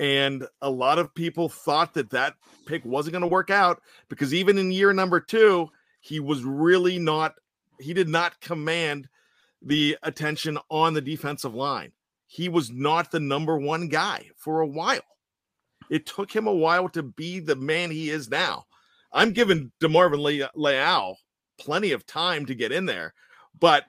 And 0.00 0.46
a 0.62 0.70
lot 0.70 0.98
of 0.98 1.14
people 1.14 1.48
thought 1.48 1.94
that 1.94 2.10
that 2.10 2.34
pick 2.66 2.84
wasn't 2.84 3.12
going 3.12 3.22
to 3.22 3.28
work 3.28 3.50
out 3.50 3.82
because 4.08 4.32
even 4.32 4.56
in 4.56 4.70
year 4.70 4.92
number 4.92 5.20
two, 5.20 5.68
he 6.00 6.20
was 6.20 6.44
really 6.44 6.98
not, 6.98 7.34
he 7.80 7.92
did 7.92 8.08
not 8.08 8.40
command 8.40 9.08
the 9.60 9.96
attention 10.04 10.58
on 10.70 10.94
the 10.94 11.00
defensive 11.00 11.54
line. 11.54 11.90
He 12.28 12.48
was 12.48 12.70
not 12.70 13.10
the 13.10 13.20
number 13.20 13.58
one 13.58 13.88
guy 13.88 14.28
for 14.36 14.60
a 14.60 14.66
while. 14.66 15.00
It 15.90 16.06
took 16.06 16.30
him 16.30 16.46
a 16.46 16.54
while 16.54 16.88
to 16.90 17.02
be 17.02 17.40
the 17.40 17.56
man 17.56 17.90
he 17.90 18.10
is 18.10 18.28
now. 18.28 18.66
I'm 19.12 19.32
giving 19.32 19.72
DeMarvin 19.80 20.20
Le- 20.20 20.50
Leal 20.54 21.16
plenty 21.58 21.92
of 21.92 22.06
time 22.06 22.44
to 22.46 22.54
get 22.54 22.70
in 22.70 22.84
there, 22.84 23.14
but 23.58 23.86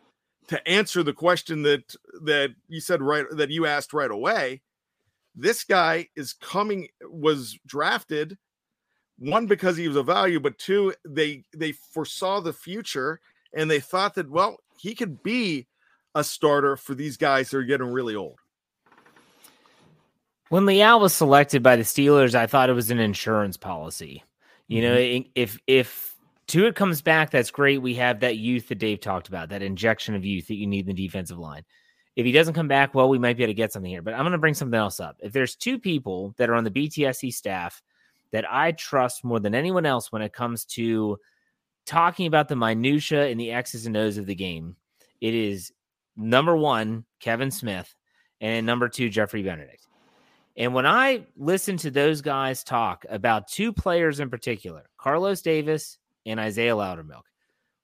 to 0.47 0.67
answer 0.67 1.03
the 1.03 1.13
question 1.13 1.61
that 1.63 1.93
that 2.23 2.51
you 2.67 2.79
said 2.79 3.01
right 3.01 3.25
that 3.31 3.51
you 3.51 3.65
asked 3.65 3.93
right 3.93 4.09
away, 4.09 4.61
this 5.35 5.65
guy 5.65 6.07
is 6.15 6.33
coming 6.33 6.87
was 7.03 7.59
drafted 7.67 8.37
one 9.19 9.45
because 9.45 9.75
he 9.75 9.87
was 9.87 9.97
a 9.97 10.03
value, 10.03 10.39
but 10.39 10.57
two 10.57 10.93
they 11.05 11.43
they 11.55 11.73
foresaw 11.73 12.39
the 12.39 12.53
future 12.53 13.19
and 13.53 13.69
they 13.69 13.81
thought 13.81 14.15
that 14.15 14.29
well 14.29 14.57
he 14.79 14.95
could 14.95 15.21
be 15.21 15.67
a 16.15 16.23
starter 16.23 16.75
for 16.75 16.95
these 16.95 17.17
guys 17.17 17.49
that 17.49 17.57
are 17.57 17.63
getting 17.63 17.87
really 17.87 18.15
old. 18.15 18.39
When 20.49 20.65
Leal 20.65 20.99
was 20.99 21.13
selected 21.13 21.61
by 21.61 21.75
the 21.75 21.83
Steelers, 21.83 22.33
I 22.33 22.47
thought 22.47 22.69
it 22.69 22.73
was 22.73 22.89
an 22.89 22.99
insurance 22.99 23.57
policy. 23.57 24.23
You 24.67 24.81
know, 24.81 24.95
Mm-hmm. 24.95 25.29
if 25.35 25.59
if 25.67 26.15
Tuitt 26.47 26.75
comes 26.75 27.01
back, 27.01 27.29
that's 27.29 27.51
great. 27.51 27.81
We 27.81 27.95
have 27.95 28.21
that 28.21 28.37
youth 28.37 28.67
that 28.69 28.79
Dave 28.79 29.01
talked 29.01 29.27
about, 29.27 29.49
that 29.49 29.61
injection 29.61 30.15
of 30.15 30.25
youth 30.25 30.47
that 30.47 30.55
you 30.55 30.65
need 30.65 30.87
in 30.89 30.95
the 30.95 31.07
defensive 31.07 31.37
line. 31.37 31.63
If 32.15 32.25
he 32.25 32.31
doesn't 32.31 32.55
come 32.55 32.67
back, 32.67 32.93
well, 32.95 33.07
we 33.07 33.19
might 33.19 33.37
be 33.37 33.43
able 33.43 33.51
to 33.51 33.55
get 33.55 33.71
something 33.71 33.89
here. 33.89 34.01
But 34.01 34.15
I'm 34.15 34.21
going 34.21 34.31
to 34.31 34.39
bring 34.39 34.55
something 34.55 34.77
else 34.77 34.99
up. 34.99 35.17
If 35.19 35.31
there's 35.31 35.55
two 35.55 35.77
people 35.79 36.33
that 36.37 36.49
are 36.49 36.55
on 36.55 36.63
the 36.63 36.71
BTSC 36.71 37.31
staff 37.33 37.81
that 38.31 38.51
I 38.51 38.71
trust 38.71 39.23
more 39.23 39.39
than 39.39 39.55
anyone 39.55 39.85
else 39.85 40.11
when 40.11 40.21
it 40.23 40.33
comes 40.33 40.65
to 40.65 41.17
talking 41.85 42.25
about 42.25 42.47
the 42.47 42.55
minutia 42.55 43.27
and 43.27 43.39
the 43.39 43.51
X's 43.51 43.85
and 43.85 43.95
O's 43.95 44.17
of 44.17 44.25
the 44.25 44.35
game, 44.35 44.75
it 45.21 45.33
is 45.35 45.71
number 46.19 46.55
one, 46.55 47.05
Kevin 47.19 47.49
Smith, 47.49 47.93
and 48.41 48.65
number 48.65 48.89
two, 48.89 49.09
Jeffrey 49.09 49.41
Benedict. 49.41 49.87
And 50.57 50.73
when 50.73 50.85
I 50.85 51.25
listen 51.37 51.77
to 51.77 51.91
those 51.91 52.21
guys 52.21 52.63
talk 52.63 53.05
about 53.09 53.47
two 53.47 53.71
players 53.71 54.19
in 54.19 54.29
particular, 54.29 54.89
Carlos 54.97 55.41
Davis 55.41 55.97
and 56.25 56.39
Isaiah 56.39 56.75
Loudermilk, 56.75 57.23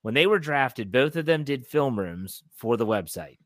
when 0.01 0.13
they 0.13 0.27
were 0.27 0.39
drafted, 0.39 0.91
both 0.91 1.15
of 1.15 1.25
them 1.25 1.43
did 1.43 1.65
film 1.65 1.97
rooms 1.97 2.43
for 2.53 2.75
the 2.77 2.85
website. 2.85 3.37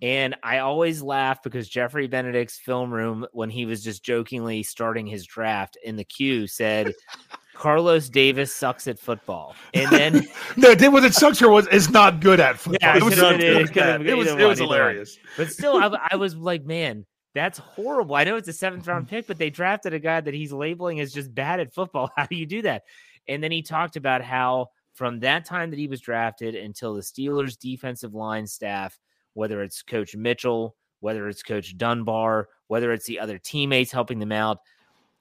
And 0.00 0.34
I 0.42 0.58
always 0.58 1.00
laugh 1.00 1.42
because 1.44 1.68
Jeffrey 1.68 2.08
Benedict's 2.08 2.58
film 2.58 2.92
room, 2.92 3.24
when 3.32 3.50
he 3.50 3.66
was 3.66 3.84
just 3.84 4.02
jokingly 4.02 4.64
starting 4.64 5.06
his 5.06 5.24
draft 5.26 5.78
in 5.84 5.94
the 5.94 6.04
queue, 6.04 6.48
said, 6.48 6.92
Carlos 7.62 8.08
Davis 8.08 8.52
sucks 8.52 8.88
at 8.88 8.98
football. 8.98 9.54
And 9.72 9.88
then 9.92 10.26
no, 10.56 10.74
did 10.74 10.92
what 10.92 11.04
it 11.04 11.14
sucks 11.14 11.38
here 11.38 11.48
was 11.48 11.68
is 11.68 11.90
not 11.90 12.18
good 12.18 12.40
at 12.40 12.58
football. 12.58 12.78
yeah, 12.80 12.96
it 12.96 13.02
was, 13.04 13.14
could've 13.14 13.30
not 13.30 13.38
good 13.38 13.56
it 13.56 13.66
could've 13.68 13.78
at 13.78 13.98
been 13.98 14.06
that. 14.06 14.12
it 14.12 14.16
was, 14.16 14.26
either 14.26 14.40
it 14.40 14.48
was 14.48 14.58
one, 14.58 14.66
either 14.66 14.68
one. 14.68 14.78
hilarious. 14.80 15.18
But 15.36 15.48
still, 15.52 15.76
I, 15.76 16.08
I 16.10 16.16
was 16.16 16.34
like, 16.34 16.64
man, 16.64 17.06
that's 17.36 17.58
horrible. 17.60 18.16
I 18.16 18.24
know 18.24 18.34
it's 18.34 18.48
a 18.48 18.52
seventh 18.52 18.88
round 18.88 19.06
pick, 19.06 19.28
but 19.28 19.38
they 19.38 19.48
drafted 19.48 19.94
a 19.94 20.00
guy 20.00 20.20
that 20.20 20.34
he's 20.34 20.52
labeling 20.52 20.98
as 20.98 21.12
just 21.12 21.32
bad 21.32 21.60
at 21.60 21.72
football. 21.72 22.10
How 22.16 22.26
do 22.26 22.34
you 22.34 22.46
do 22.46 22.62
that? 22.62 22.82
And 23.28 23.40
then 23.44 23.52
he 23.52 23.62
talked 23.62 23.94
about 23.94 24.22
how 24.22 24.70
from 24.94 25.20
that 25.20 25.44
time 25.44 25.70
that 25.70 25.78
he 25.78 25.86
was 25.86 26.00
drafted 26.00 26.56
until 26.56 26.94
the 26.94 27.00
Steelers 27.00 27.56
defensive 27.56 28.12
line 28.12 28.48
staff, 28.48 28.98
whether 29.34 29.62
it's 29.62 29.82
Coach 29.82 30.16
Mitchell, 30.16 30.74
whether 30.98 31.28
it's 31.28 31.44
Coach 31.44 31.76
Dunbar, 31.78 32.48
whether 32.66 32.92
it's 32.92 33.06
the 33.06 33.20
other 33.20 33.38
teammates 33.38 33.92
helping 33.92 34.18
them 34.18 34.32
out, 34.32 34.58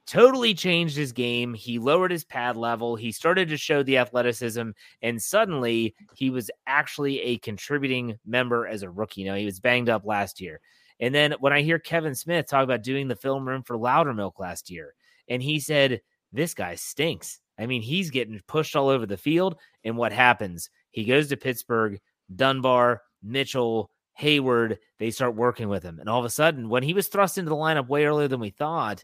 totally 0.07 0.53
changed 0.53 0.95
his 0.95 1.11
game. 1.11 1.53
He 1.53 1.79
lowered 1.79 2.11
his 2.11 2.23
pad 2.23 2.57
level. 2.57 2.95
He 2.95 3.11
started 3.11 3.49
to 3.49 3.57
show 3.57 3.83
the 3.83 3.97
athleticism, 3.97 4.71
and 5.01 5.21
suddenly 5.21 5.95
he 6.13 6.29
was 6.29 6.51
actually 6.67 7.21
a 7.21 7.37
contributing 7.37 8.17
member 8.25 8.67
as 8.67 8.83
a 8.83 8.89
rookie. 8.89 9.23
Now 9.23 9.35
he 9.35 9.45
was 9.45 9.59
banged 9.59 9.89
up 9.89 10.05
last 10.05 10.41
year. 10.41 10.59
And 10.99 11.15
then 11.15 11.33
when 11.39 11.53
I 11.53 11.61
hear 11.61 11.79
Kevin 11.79 12.15
Smith 12.15 12.47
talk 12.47 12.63
about 12.63 12.83
doing 12.83 13.07
the 13.07 13.15
film 13.15 13.47
room 13.47 13.63
for 13.63 13.77
Loudermilk 13.77 14.39
last 14.39 14.69
year, 14.69 14.93
and 15.27 15.41
he 15.41 15.59
said, 15.59 16.01
This 16.31 16.53
guy 16.53 16.75
stinks. 16.75 17.39
I 17.57 17.65
mean, 17.65 17.81
he's 17.81 18.09
getting 18.09 18.41
pushed 18.47 18.75
all 18.75 18.89
over 18.89 19.05
the 19.05 19.17
field. 19.17 19.57
And 19.83 19.97
what 19.97 20.11
happens? 20.11 20.69
He 20.91 21.05
goes 21.05 21.29
to 21.29 21.37
Pittsburgh, 21.37 21.99
Dunbar, 22.35 23.01
Mitchell, 23.23 23.91
Heyward, 24.19 24.77
they 24.99 25.11
start 25.11 25.35
working 25.35 25.69
with 25.69 25.83
him. 25.83 25.99
And 25.99 26.09
all 26.09 26.19
of 26.19 26.25
a 26.25 26.29
sudden, 26.29 26.69
when 26.69 26.83
he 26.83 26.93
was 26.93 27.07
thrust 27.07 27.37
into 27.37 27.49
the 27.49 27.55
lineup 27.55 27.87
way 27.87 28.05
earlier 28.05 28.27
than 28.27 28.39
we 28.39 28.49
thought, 28.49 29.03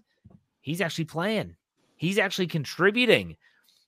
he's 0.67 0.81
actually 0.81 1.05
playing. 1.05 1.55
He's 1.95 2.17
actually 2.17 2.47
contributing. 2.47 3.37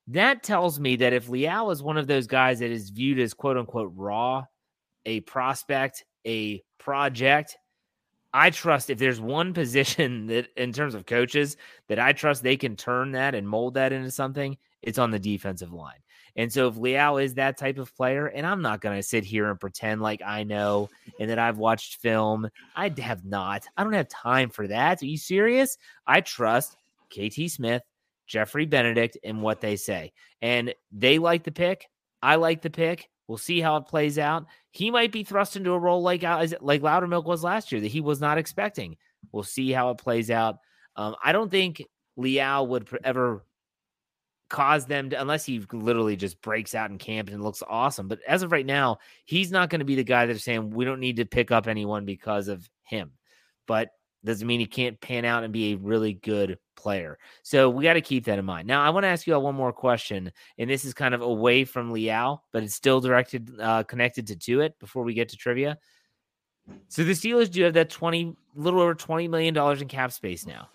That 0.08 0.44
tells 0.44 0.80
me 0.80 0.96
that 0.96 1.12
if 1.12 1.28
Leal 1.28 1.72
is 1.72 1.84
one 1.84 1.98
of 1.98 2.08
those 2.08 2.26
guys 2.26 2.60
that 2.60 2.72
is 2.72 2.90
viewed 2.90 3.20
as 3.20 3.34
quote 3.34 3.58
unquote 3.58 3.92
raw, 3.98 4.46
a 5.06 5.20
prospect, 5.20 6.06
a 6.26 6.64
project, 6.78 7.58
I 8.34 8.50
trust 8.50 8.90
if 8.90 8.98
there's 8.98 9.20
one 9.20 9.54
position 9.62 10.28
that 10.28 10.48
in 10.56 10.72
terms 10.72 10.96
of 10.96 11.06
coaches 11.06 11.58
that 11.90 12.00
I 12.00 12.14
trust 12.14 12.44
they 12.44 12.56
can 12.56 12.78
turn 12.78 13.12
that 13.12 13.36
and 13.36 13.48
mold 13.48 13.74
that 13.74 13.92
into 13.92 14.10
something, 14.10 14.58
it's 14.82 15.00
on 15.00 15.12
the 15.12 15.20
defensive 15.20 15.74
line. 15.74 16.00
And 16.36 16.52
so 16.52 16.68
if 16.68 16.78
Leal 16.78 17.18
is 17.18 17.36
that 17.36 17.58
type 17.58 17.78
of 17.78 17.96
player, 17.96 18.28
and 18.28 18.46
I'm 18.46 18.62
not 18.62 18.82
going 18.82 18.98
to 18.98 19.04
sit 19.04 19.24
here 19.24 19.50
and 19.50 19.60
pretend 19.60 20.02
like 20.02 20.22
I 20.26 20.44
know 20.44 20.90
and 21.20 21.30
that 21.30 21.40
I've 21.40 21.58
watched 21.58 22.02
film, 22.02 22.50
I 22.76 22.94
have 23.00 23.26
not. 23.26 23.66
I 23.78 23.84
don't 23.84 23.94
have 23.94 24.10
time 24.10 24.50
for 24.50 24.68
that. 24.68 25.02
Are 25.02 25.06
you 25.06 25.18
serious? 25.18 25.78
I 26.08 26.22
trust 26.22 26.78
KT 27.10 27.50
Smith, 27.50 27.84
Jeffrey 28.28 28.66
Benedict, 28.66 29.18
and 29.24 29.42
what 29.42 29.62
they 29.62 29.76
say. 29.76 30.14
And 30.42 30.74
they 30.92 31.20
like 31.20 31.44
the 31.44 31.52
pick. 31.52 31.90
I 32.22 32.36
like 32.36 32.62
the 32.62 32.70
pick. 32.70 33.10
We'll 33.28 33.38
see 33.38 33.60
how 33.62 33.78
it 33.78 33.86
plays 33.86 34.18
out. 34.18 34.48
He 34.72 34.90
might 34.90 35.12
be 35.12 35.24
thrust 35.24 35.56
into 35.56 35.72
a 35.72 35.80
role 35.80 36.02
like 36.02 36.24
uh, 36.24 36.48
like 36.62 36.82
Loudermilk 36.82 37.26
was 37.26 37.44
last 37.44 37.72
year 37.72 37.80
that 37.82 37.88
he 37.88 38.02
was 38.02 38.20
not 38.20 38.38
expecting. 38.38 38.98
We'll 39.32 39.44
see 39.44 39.72
how 39.72 39.92
it 39.92 40.00
plays 40.00 40.32
out. 40.32 40.58
Um, 40.96 41.16
I 41.24 41.32
don't 41.32 41.52
think 41.52 41.84
Leal 42.18 42.66
would 42.68 42.90
ever 43.04 43.46
cause 44.50 44.86
them 44.86 45.10
to, 45.12 45.22
unless 45.22 45.46
he 45.46 45.64
literally 45.72 46.16
just 46.16 46.42
breaks 46.42 46.76
out 46.76 46.90
in 46.90 46.98
camp 46.98 47.30
and 47.30 47.44
looks 47.44 47.64
awesome. 47.68 48.08
But 48.08 48.20
as 48.28 48.44
of 48.44 48.52
right 48.52 48.66
now, 48.66 48.98
he's 49.26 49.52
not 49.52 49.70
going 49.70 49.80
to 49.80 49.86
be 49.86 49.96
the 49.96 50.04
guy 50.04 50.26
that's 50.26 50.44
saying 50.44 50.72
we 50.72 50.86
don't 50.86 51.00
need 51.00 51.18
to 51.18 51.26
pick 51.26 51.52
up 51.52 51.68
anyone 51.68 52.06
because 52.06 52.48
of 52.48 52.70
him. 52.84 53.12
But 53.68 53.92
doesn't 54.26 54.48
mean 54.48 54.60
he 54.60 54.66
can't 54.66 55.00
pan 55.00 55.24
out 55.24 55.44
and 55.44 55.54
be 55.54 55.72
a 55.72 55.78
really 55.78 56.14
good 56.14 56.58
player. 56.76 57.18
So 57.44 57.70
we 57.70 57.84
got 57.84 57.94
to 57.94 58.02
keep 58.02 58.26
that 58.26 58.40
in 58.40 58.46
mind. 58.46 58.68
Now, 58.68 58.82
I 58.84 58.90
want 58.90 59.06
to 59.06 59.08
ask 59.08 59.26
you 59.26 59.34
all 59.34 59.42
one 59.42 59.56
more 59.56 59.72
question, 59.72 60.32
and 60.58 60.70
this 60.70 60.84
is 60.84 60.94
kind 60.94 61.14
of 61.14 61.22
away 61.22 61.64
from 61.64 61.92
Leal, 61.92 62.44
but 62.52 62.64
it's 62.64 62.76
still 62.76 63.00
directed, 63.00 63.50
uh, 63.60 63.84
connected 63.84 64.28
to 64.28 64.36
Tuitt 64.36 64.78
before 64.80 65.04
we 65.04 65.14
get 65.14 65.30
to 65.30 65.38
trivia. 65.38 65.78
So 66.90 67.04
the 67.04 67.14
Steelers 67.14 67.50
do 67.50 67.64
have 67.64 67.74
that 67.74 67.90
20, 67.90 68.36
little 68.56 68.82
over 68.82 68.94
$20 68.94 69.30
million 69.30 69.58
in 69.58 69.88
cap 69.88 70.12
space 70.12 70.46
now. 70.46 70.68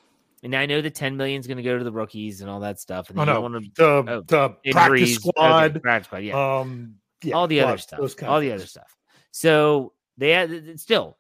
And 0.44 0.54
I 0.54 0.66
know 0.66 0.82
the 0.82 0.90
10 0.90 1.16
million 1.16 1.40
is 1.40 1.46
going 1.46 1.56
to 1.56 1.62
go 1.62 1.78
to 1.78 1.82
the 1.82 1.90
rookies 1.90 2.42
and 2.42 2.50
all 2.50 2.60
that 2.60 2.78
stuff. 2.78 3.08
And 3.08 3.18
Oh 3.18 3.24
no, 3.24 3.32
don't 3.32 3.42
wanna- 3.42 3.60
the 3.74 3.84
oh, 3.84 4.20
the 4.26 4.48
practice 4.48 4.60
injuries. 4.64 5.16
Okay, 5.18 5.30
squad, 5.30 5.82
practice 5.82 6.06
squad, 6.06 6.18
yeah 6.18 6.58
um, 6.60 6.96
yeah, 7.22 7.34
all 7.34 7.46
the 7.48 7.60
other 7.60 7.78
stuff, 7.78 8.22
all 8.22 8.40
the 8.40 8.52
other 8.52 8.66
stuff. 8.66 8.94
So 9.30 9.94
they 10.18 10.30
had 10.30 10.78
still. 10.78 11.16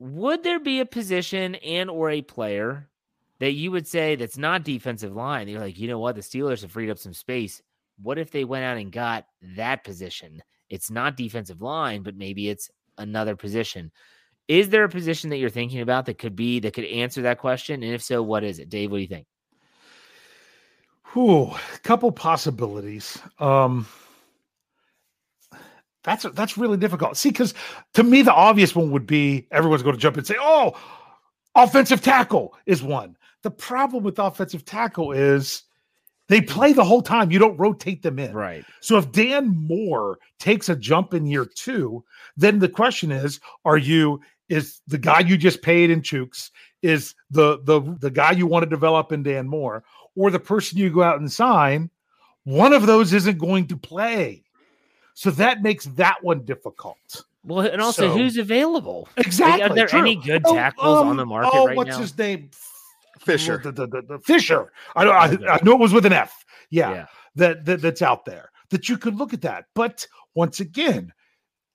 Would 0.00 0.42
there 0.42 0.58
be 0.58 0.80
a 0.80 0.86
position 0.86 1.54
and 1.56 1.88
or 1.88 2.10
a 2.10 2.22
player 2.22 2.88
that 3.38 3.52
you 3.52 3.70
would 3.70 3.86
say 3.86 4.16
that's 4.16 4.38
not 4.38 4.64
defensive 4.64 5.14
line? 5.14 5.46
You're 5.46 5.60
like, 5.60 5.78
you 5.78 5.86
know 5.86 5.98
what, 5.98 6.16
the 6.16 6.20
Steelers 6.20 6.62
have 6.62 6.72
freed 6.72 6.90
up 6.90 6.98
some 6.98 7.14
space. 7.14 7.62
What 8.02 8.18
if 8.18 8.30
they 8.30 8.44
went 8.44 8.64
out 8.64 8.76
and 8.78 8.90
got 8.90 9.26
that 9.56 9.84
position? 9.84 10.42
It's 10.68 10.90
not 10.90 11.16
defensive 11.16 11.62
line, 11.62 12.02
but 12.02 12.16
maybe 12.16 12.48
it's 12.48 12.70
another 12.98 13.36
position. 13.36 13.92
Is 14.48 14.68
there 14.68 14.84
a 14.84 14.88
position 14.88 15.30
that 15.30 15.38
you're 15.38 15.50
thinking 15.50 15.80
about 15.80 16.06
that 16.06 16.18
could 16.18 16.36
be 16.36 16.60
that 16.60 16.74
could 16.74 16.84
answer 16.84 17.22
that 17.22 17.38
question? 17.38 17.82
And 17.82 17.94
if 17.94 18.02
so, 18.02 18.22
what 18.22 18.44
is 18.44 18.58
it? 18.58 18.68
Dave, 18.68 18.90
what 18.90 18.98
do 18.98 19.02
you 19.02 19.08
think? 19.08 19.26
Whew, 21.12 21.44
a 21.44 21.78
couple 21.82 22.10
possibilities. 22.12 23.18
Um, 23.38 23.86
that's 26.02 26.24
that's 26.34 26.58
really 26.58 26.76
difficult. 26.76 27.16
See, 27.16 27.30
because 27.30 27.54
to 27.94 28.02
me, 28.02 28.22
the 28.22 28.34
obvious 28.34 28.74
one 28.76 28.90
would 28.90 29.06
be 29.06 29.46
everyone's 29.50 29.82
going 29.82 29.94
to 29.94 30.00
jump 30.00 30.18
and 30.18 30.26
say, 30.26 30.36
"Oh, 30.38 30.76
offensive 31.54 32.02
tackle 32.02 32.54
is 32.66 32.82
one." 32.82 33.16
The 33.42 33.50
problem 33.50 34.04
with 34.04 34.18
offensive 34.18 34.64
tackle 34.64 35.12
is 35.12 35.62
they 36.28 36.40
play 36.40 36.72
the 36.72 36.84
whole 36.84 37.02
time. 37.02 37.30
You 37.30 37.38
don't 37.38 37.56
rotate 37.58 38.02
them 38.02 38.18
in. 38.18 38.32
Right. 38.32 38.64
So 38.80 38.98
if 38.98 39.12
Dan 39.12 39.48
Moore 39.48 40.18
takes 40.38 40.68
a 40.68 40.76
jump 40.76 41.14
in 41.14 41.26
year 41.26 41.44
two, 41.44 42.04
then 42.36 42.58
the 42.58 42.68
question 42.68 43.12
is, 43.12 43.40
are 43.64 43.76
you 43.76 44.20
is 44.54 44.80
the 44.86 44.98
guy 44.98 45.20
you 45.20 45.36
just 45.36 45.62
paid 45.62 45.90
in 45.90 46.00
Chuks 46.00 46.50
is 46.82 47.14
the 47.30 47.58
the 47.64 47.80
the 48.00 48.10
guy 48.10 48.32
you 48.32 48.46
want 48.46 48.62
to 48.62 48.68
develop 48.70 49.12
in 49.12 49.22
Dan 49.22 49.46
Moore 49.48 49.82
or 50.16 50.30
the 50.30 50.38
person 50.38 50.78
you 50.78 50.90
go 50.90 51.02
out 51.02 51.18
and 51.20 51.30
sign? 51.30 51.90
One 52.44 52.72
of 52.72 52.86
those 52.86 53.12
isn't 53.12 53.38
going 53.38 53.66
to 53.68 53.76
play. 53.76 54.42
So 55.14 55.30
that 55.32 55.62
makes 55.62 55.84
that 55.96 56.22
one 56.22 56.44
difficult. 56.44 57.24
Well, 57.44 57.60
and 57.66 57.80
also 57.80 58.08
So- 58.08 58.14
who's 58.16 58.36
available? 58.36 59.08
Exactly. 59.16 59.62
Are 59.62 59.74
there 59.74 59.86
true. 59.86 60.00
any 60.00 60.16
good 60.16 60.42
Oh, 60.44 60.54
tackles 60.54 60.98
on 60.98 61.08
um, 61.08 61.16
the 61.16 61.26
market 61.26 61.50
oh, 61.54 61.66
right 61.66 61.76
what's 61.76 61.90
now? 61.90 61.98
his 61.98 62.16
name? 62.18 62.50
Fisher. 63.20 63.58
The, 63.58 63.72
the, 63.72 63.86
the, 63.86 64.02
the 64.02 64.18
Fisher. 64.18 64.72
I, 64.96 65.04
I, 65.04 65.24
I 65.54 65.58
know 65.62 65.72
it 65.72 65.78
was 65.78 65.92
with 65.92 66.04
an 66.06 66.12
F. 66.12 66.44
Yeah, 66.70 66.90
Yeah. 66.90 67.06
That, 67.36 67.64
that 67.64 67.80
that's 67.80 68.02
out 68.02 68.24
there 68.24 68.50
that 68.70 68.88
you 68.88 68.96
could 68.98 69.14
look 69.16 69.32
at 69.32 69.42
that. 69.42 69.66
But 69.74 70.06
once 70.34 70.60
again, 70.60 71.12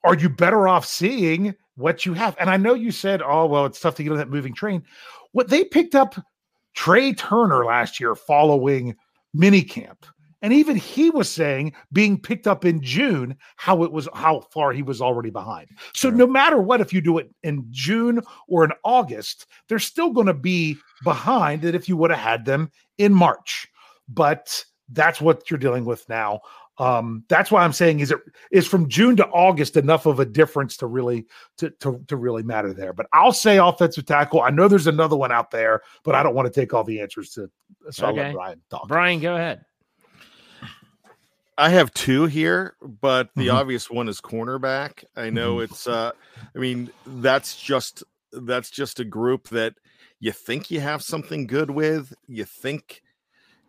are 0.03 0.15
you 0.15 0.30
better 0.30 0.67
off 0.67 0.86
seeing 0.86 1.55
what 1.80 2.05
you 2.05 2.13
have? 2.13 2.36
And 2.39 2.49
I 2.49 2.57
know 2.57 2.73
you 2.73 2.91
said, 2.91 3.21
oh 3.21 3.45
well, 3.45 3.65
it's 3.65 3.80
tough 3.80 3.95
to 3.95 4.03
get 4.03 4.11
on 4.11 4.17
that 4.17 4.30
moving 4.30 4.53
train. 4.53 4.84
What 5.32 5.49
they 5.49 5.63
picked 5.63 5.95
up 5.95 6.15
Trai 6.75 7.17
Turner 7.17 7.65
last 7.65 7.99
year 7.99 8.15
following 8.15 8.95
minicamp. 9.36 10.03
And 10.41 10.53
even 10.53 10.77
he 10.77 11.09
was 11.09 11.30
saying 11.30 11.73
being 11.91 12.19
picked 12.19 12.47
up 12.47 12.63
in 12.63 12.82
June, 12.82 13.36
how 13.57 13.84
it 13.84 13.91
was 13.91 14.07
how 14.13 14.41
far 14.51 14.71
he 14.71 14.82
was 14.82 15.01
already 15.01 15.30
behind. 15.30 15.67
So 15.93 16.09
no 16.09 16.25
matter 16.25 16.61
what, 16.61 16.80
if 16.80 16.93
you 16.93 17.01
do 17.01 17.17
it 17.17 17.30
in 17.43 17.65
June 17.71 18.21
or 18.47 18.63
in 18.63 18.71
August, 18.86 19.47
they're 19.67 19.80
still 19.80 20.11
going 20.11 20.27
to 20.27 20.34
be 20.34 20.77
behind 21.03 21.63
that 21.63 21.75
if 21.75 21.89
you 21.89 21.97
would 21.97 22.11
have 22.11 22.19
had 22.19 22.45
them 22.45 22.71
in 22.97 23.13
March. 23.13 23.67
But 24.07 24.63
that's 24.91 25.19
what 25.19 25.51
you're 25.51 25.57
dealing 25.57 25.84
with 25.84 26.07
now. 26.07 26.39
Um, 26.80 27.25
that's 27.27 27.51
why 27.51 27.63
I'm 27.63 27.73
saying 27.73 27.99
is 27.99 28.09
it 28.11 28.19
is 28.51 28.65
from 28.65 28.88
June 28.88 29.17
to 29.17 29.27
August 29.27 29.75
enough 29.75 30.05
of 30.05 30.19
a 30.21 30.25
difference 30.25 30.77
to 30.77 30.88
really 30.88 31.25
to, 31.57 31.69
to 31.82 32.03
to 32.07 32.15
really 32.15 32.41
matter 32.41 32.73
there. 32.73 32.93
But 32.93 33.07
I'll 33.11 33.34
say 33.34 33.57
offensive 33.57 34.05
tackle. 34.05 34.41
I 34.41 34.49
know 34.49 34.69
there's 34.69 34.88
another 34.88 35.17
one 35.17 35.32
out 35.32 35.51
there, 35.51 35.82
but 36.03 36.15
I 36.15 36.23
don't 36.23 36.36
want 36.36 36.51
to 36.51 36.59
take 36.59 36.73
all 36.73 36.86
the 36.86 37.01
answers 37.01 37.32
to 37.32 37.51
so 37.91 38.07
I'll 38.07 38.15
let 38.15 38.34
Brian 38.34 38.61
talk. 38.69 38.88
Brian, 38.88 39.19
go 39.19 39.36
ahead. 39.36 39.65
I 41.57 41.69
have 41.69 41.93
two 41.93 42.25
here, 42.25 42.75
but 42.82 43.30
the 43.36 43.47
Mhm. 43.47 43.53
obvious 43.55 43.91
one 43.91 44.07
is 44.07 44.21
cornerback. 44.21 45.03
I 45.17 45.30
know 45.30 45.59
it's 45.59 45.86
uh 45.88 46.11
I 46.55 46.59
mean 46.59 46.89
that's 47.05 47.61
just 47.61 48.03
that's 48.32 48.69
just 48.69 49.01
a 49.01 49.05
group 49.05 49.49
that 49.49 49.75
you 50.21 50.32
think 50.32 50.71
you 50.71 50.80
have 50.80 51.01
something 51.01 51.45
good 51.47 51.69
with. 51.69 52.13
You 52.27 52.45
think 52.45 53.01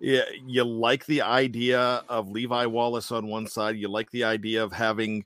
yeah, 0.00 0.22
you 0.46 0.64
like 0.64 1.04
the 1.04 1.20
idea 1.22 2.02
of 2.08 2.30
Levi 2.30 2.64
Wallace 2.66 3.12
on 3.12 3.26
one 3.26 3.46
side, 3.46 3.76
you 3.76 3.88
like 3.88 4.10
the 4.10 4.24
idea 4.24 4.64
of 4.64 4.72
having 4.72 5.24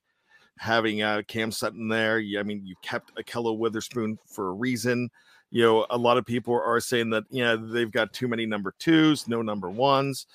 having 0.59 1.03
uh 1.03 1.23
Cam 1.29 1.53
Sutton 1.53 1.89
there. 1.89 2.19
You, 2.19 2.41
I 2.41 2.43
mean, 2.43 2.63
you 2.65 2.75
kept 2.83 3.15
Ahkello 3.15 3.57
Witherspoon 3.57 4.19
for 4.27 4.49
a 4.49 4.53
reason. 4.53 5.11
You 5.51 5.63
know, 5.63 5.87
a 5.91 5.97
lot 5.97 6.19
of 6.19 6.27
people 6.27 6.55
are 6.55 6.81
saying 6.81 7.11
that 7.11 7.25
yeah, 7.31 7.57
they've 7.59 7.91
got 7.91 8.13
too 8.13 8.27
many 8.27 8.47
number 8.47 8.75
twos, 8.81 9.29
no 9.29 9.43
number 9.43 9.71
ones. 9.71 10.27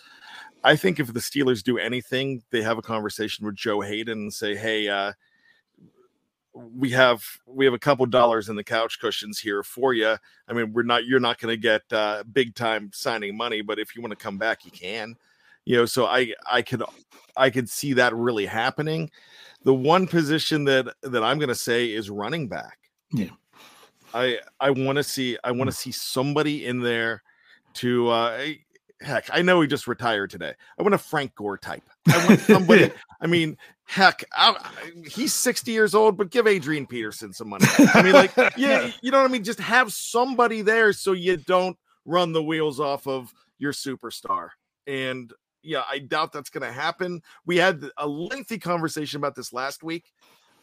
I 0.63 0.75
think 0.77 0.99
if 0.99 1.13
the 1.13 1.19
Steelers 1.19 1.61
do 1.61 1.77
anything, 1.77 2.41
they 2.51 2.61
have 2.61 2.77
a 2.77 2.81
conversation 2.81 3.45
with 3.45 3.55
Joe 3.55 3.81
Haden 3.81 4.17
and 4.17 4.33
say, 4.33 4.55
"Hey, 4.55 4.87
uh, 4.87 5.13
we 6.75 6.89
have 6.91 7.23
we 7.45 7.65
have 7.65 7.73
a 7.73 7.79
couple 7.79 8.05
dollars 8.05 8.49
in 8.49 8.55
the 8.55 8.63
couch 8.63 8.99
cushions 8.99 9.39
here 9.39 9.63
for 9.63 9.93
you. 9.93 10.15
I 10.47 10.53
mean, 10.53 10.73
we're 10.73 10.83
not 10.83 11.05
you're 11.05 11.19
not 11.19 11.39
going 11.39 11.53
to 11.53 11.61
get 11.61 11.81
uh, 11.91 12.23
big 12.31 12.55
time 12.55 12.91
signing 12.93 13.35
money, 13.35 13.61
but 13.61 13.79
if 13.79 13.95
you 13.95 14.01
want 14.01 14.11
to 14.11 14.23
come 14.23 14.37
back, 14.37 14.65
you 14.65 14.71
can. 14.71 15.15
You 15.65 15.77
know, 15.77 15.85
so 15.85 16.05
I 16.05 16.33
I 16.49 16.61
could 16.61 16.83
I 17.37 17.49
could 17.49 17.69
see 17.69 17.93
that 17.93 18.15
really 18.15 18.45
happening. 18.45 19.09
The 19.63 19.73
one 19.73 20.07
position 20.07 20.63
that 20.65 20.93
that 21.03 21.23
I'm 21.23 21.37
going 21.37 21.49
to 21.49 21.55
say 21.55 21.91
is 21.91 22.09
running 22.09 22.47
back. 22.47 22.77
Yeah. 23.11 23.29
I 24.13 24.39
I 24.59 24.71
want 24.71 24.97
to 24.97 25.03
see 25.03 25.37
I 25.43 25.51
want 25.51 25.69
to 25.69 25.75
see 25.75 25.91
somebody 25.91 26.65
in 26.65 26.81
there 26.81 27.23
to 27.75 28.09
uh 28.09 28.47
heck, 29.01 29.29
I 29.31 29.41
know 29.41 29.61
he 29.61 29.67
just 29.67 29.87
retired 29.87 30.29
today. 30.29 30.53
I 30.77 30.83
want 30.83 30.95
a 30.95 30.97
Frank 30.97 31.35
Gore 31.35 31.57
type. 31.57 31.83
I 32.07 32.27
want 32.27 32.39
somebody. 32.41 32.91
I 33.21 33.27
mean, 33.27 33.57
heck, 33.89 34.23
I, 34.33 34.55
he's 35.11 35.33
60 35.33 35.71
years 35.71 35.95
old, 35.95 36.15
but 36.15 36.29
give 36.29 36.45
Adrian 36.45 36.85
Peterson 36.85 37.33
some 37.33 37.49
money. 37.49 37.65
I 37.95 38.03
mean, 38.03 38.13
like, 38.13 38.31
yeah, 38.57 38.91
you 39.01 39.09
know 39.09 39.19
what 39.19 39.27
I 39.27 39.33
mean? 39.33 39.43
Just 39.43 39.59
have 39.59 39.91
somebody 39.91 40.61
there 40.61 40.93
so 40.93 41.13
you 41.13 41.37
don't 41.37 41.75
run 42.05 42.31
the 42.31 42.43
wheels 42.43 42.79
off 42.79 43.07
of 43.07 43.33
your 43.57 43.73
superstar. 43.73 44.49
And 44.85 45.33
yeah, 45.63 45.81
I 45.89 45.97
doubt 45.97 46.31
that's 46.31 46.51
going 46.51 46.67
to 46.67 46.71
happen. 46.71 47.23
We 47.47 47.57
had 47.57 47.83
a 47.97 48.07
lengthy 48.07 48.59
conversation 48.59 49.17
about 49.17 49.33
this 49.33 49.51
last 49.51 49.81
week 49.81 50.05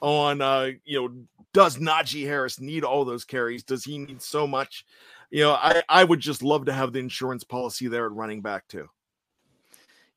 on 0.03 0.43
uh 0.43 0.69
you 0.85 1.01
know 1.01 1.25
does 1.55 1.79
Najee 1.79 2.27
Harris 2.27 2.61
need 2.61 2.85
all 2.85 3.07
those 3.07 3.25
carries 3.25 3.65
does 3.65 3.83
he 3.83 3.97
need 3.97 4.21
so 4.21 4.47
much 4.47 4.85
you 5.31 5.43
know 5.43 5.53
I 5.53 5.83
I 5.89 6.05
would 6.05 6.21
just 6.21 6.43
love 6.43 6.67
to 6.67 6.73
have 6.75 6.93
the 6.93 6.99
insurance 6.99 7.45
policy 7.45 7.89
there 7.89 8.05
at 8.05 8.13
running 8.13 8.43
back 8.43 8.69
too 8.69 8.91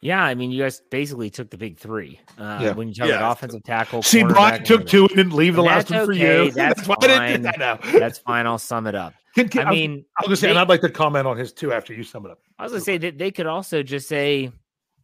Yeah, 0.01 0.23
I 0.23 0.33
mean, 0.33 0.49
you 0.51 0.63
guys 0.63 0.81
basically 0.89 1.29
took 1.29 1.49
the 1.49 1.57
big 1.57 1.77
three. 1.77 2.19
Uh, 2.37 2.59
Yeah. 2.61 2.71
When 2.73 2.87
you 2.87 2.93
talk 2.93 3.09
Yeah. 3.09 3.17
about 3.17 3.33
offensive 3.33 3.63
tackle, 3.63 4.01
See, 4.01 4.21
and 4.21 4.65
took 4.65 4.87
two 4.87 5.01
and 5.07 5.09
didn't 5.15 5.33
leave 5.33 5.55
the 5.55 5.61
last 5.63 5.89
that's 5.89 5.99
one 5.99 6.05
for 6.05 6.11
you. 6.13 6.51
that's 6.55 6.87
why 6.87 6.95
I 7.01 7.07
didn't 7.07 7.17
fine. 7.17 7.41
that 7.43 7.59
now. 7.59 7.79
That's 7.99 8.17
fine. 8.19 8.47
I'll 8.47 8.57
sum 8.57 8.87
it 8.87 8.95
up. 8.95 9.13
Can- 9.35 9.49
can- 9.49 9.67
I 9.67 9.71
mean, 9.71 10.05
I 10.17 10.21
was 10.21 10.27
gonna 10.27 10.35
say, 10.37 10.49
and 10.51 10.57
I'd 10.59 10.69
like 10.69 10.81
to 10.81 10.89
comment 10.89 11.27
on 11.27 11.37
his 11.37 11.51
too 11.51 11.73
after 11.73 11.93
you 11.93 12.03
sum 12.03 12.25
it 12.25 12.31
up. 12.31 12.39
I 12.57 12.63
was 12.63 12.71
gonna 12.71 12.83
say 12.83 12.97
that 12.99 13.17
they 13.17 13.29
could 13.31 13.45
also 13.45 13.83
just 13.83 14.07
say 14.07 14.51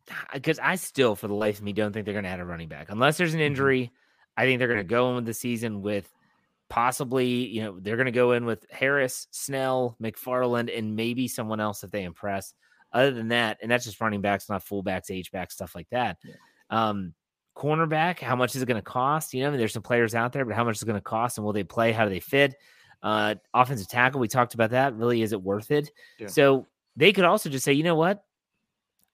because 0.34 0.60
I 0.60 0.76
still, 0.76 1.16
for 1.16 1.28
the 1.28 1.34
life 1.36 1.58
of 1.58 1.64
me, 1.64 1.74
don't 1.74 1.92
think 1.92 2.06
they're 2.06 2.16
gonna 2.16 2.30
add 2.30 2.40
a 2.40 2.46
running 2.46 2.70
back 2.70 2.88
unless 2.90 3.18
there's 3.18 3.34
an 3.34 3.40
Mm-hmm. 3.42 3.48
injury. 3.48 3.92
I 4.38 4.46
think 4.46 4.60
they're 4.60 4.68
gonna 4.70 4.84
go 4.86 5.10
in 5.10 5.16
with 5.16 5.26
the 5.26 5.34
season 5.34 5.82
with 5.82 6.10
possibly, 6.70 7.28
you 7.28 7.64
know, 7.64 7.80
they're 7.80 7.98
gonna 7.98 8.12
go 8.12 8.32
in 8.32 8.46
with 8.46 8.66
Harris, 8.72 9.28
Snell, 9.32 9.96
McFarland, 10.02 10.76
and 10.76 10.96
maybe 10.96 11.28
someone 11.28 11.60
else 11.60 11.84
if 11.84 11.92
they 11.92 12.04
impress. 12.04 12.54
Other 12.96 13.12
than 13.12 13.28
that, 13.28 13.60
and 13.62 13.70
that's 13.70 13.84
just 13.84 14.00
running 14.00 14.22
backs, 14.22 14.50
not 14.50 14.66
fullbacks, 14.66 15.12
H 15.12 15.32
backs, 15.32 15.54
stuff 15.54 15.76
like 15.76 15.90
that. 15.92 16.18
Um, 16.70 17.14
cornerback, 17.56 18.20
how 18.20 18.36
much 18.38 18.56
is 18.56 18.62
it 18.62 18.66
going 18.68 18.82
to 18.82 18.82
cost? 18.82 19.34
You 19.34 19.42
know, 19.42 19.48
I 19.48 19.50
mean, 19.52 19.60
there's 19.60 19.74
some 19.74 19.84
players 19.84 20.16
out 20.16 20.32
there, 20.32 20.46
but 20.46 20.56
how 20.56 20.64
much 20.64 20.78
is 20.78 20.82
it 20.82 20.86
going 20.86 20.98
to 20.98 21.02
cost, 21.02 21.38
and 21.38 21.46
will 21.46 21.52
they 21.54 21.66
play? 21.66 21.92
How 21.92 22.06
do 22.06 22.10
they 22.10 22.22
fit? 22.22 22.56
Uh, 23.04 23.36
offensive 23.54 23.90
tackle, 23.90 24.22
we 24.22 24.30
talked 24.30 24.54
about 24.54 24.72
that. 24.72 24.96
Really, 24.96 25.22
is 25.22 25.34
it 25.34 25.42
worth 25.42 25.72
it? 25.72 25.92
Yeah. 26.18 26.28
So 26.28 26.68
they 26.96 27.12
could 27.12 27.26
also 27.26 27.50
just 27.50 27.66
say, 27.66 27.74
you 27.74 27.84
know 27.84 27.96
what, 27.96 28.24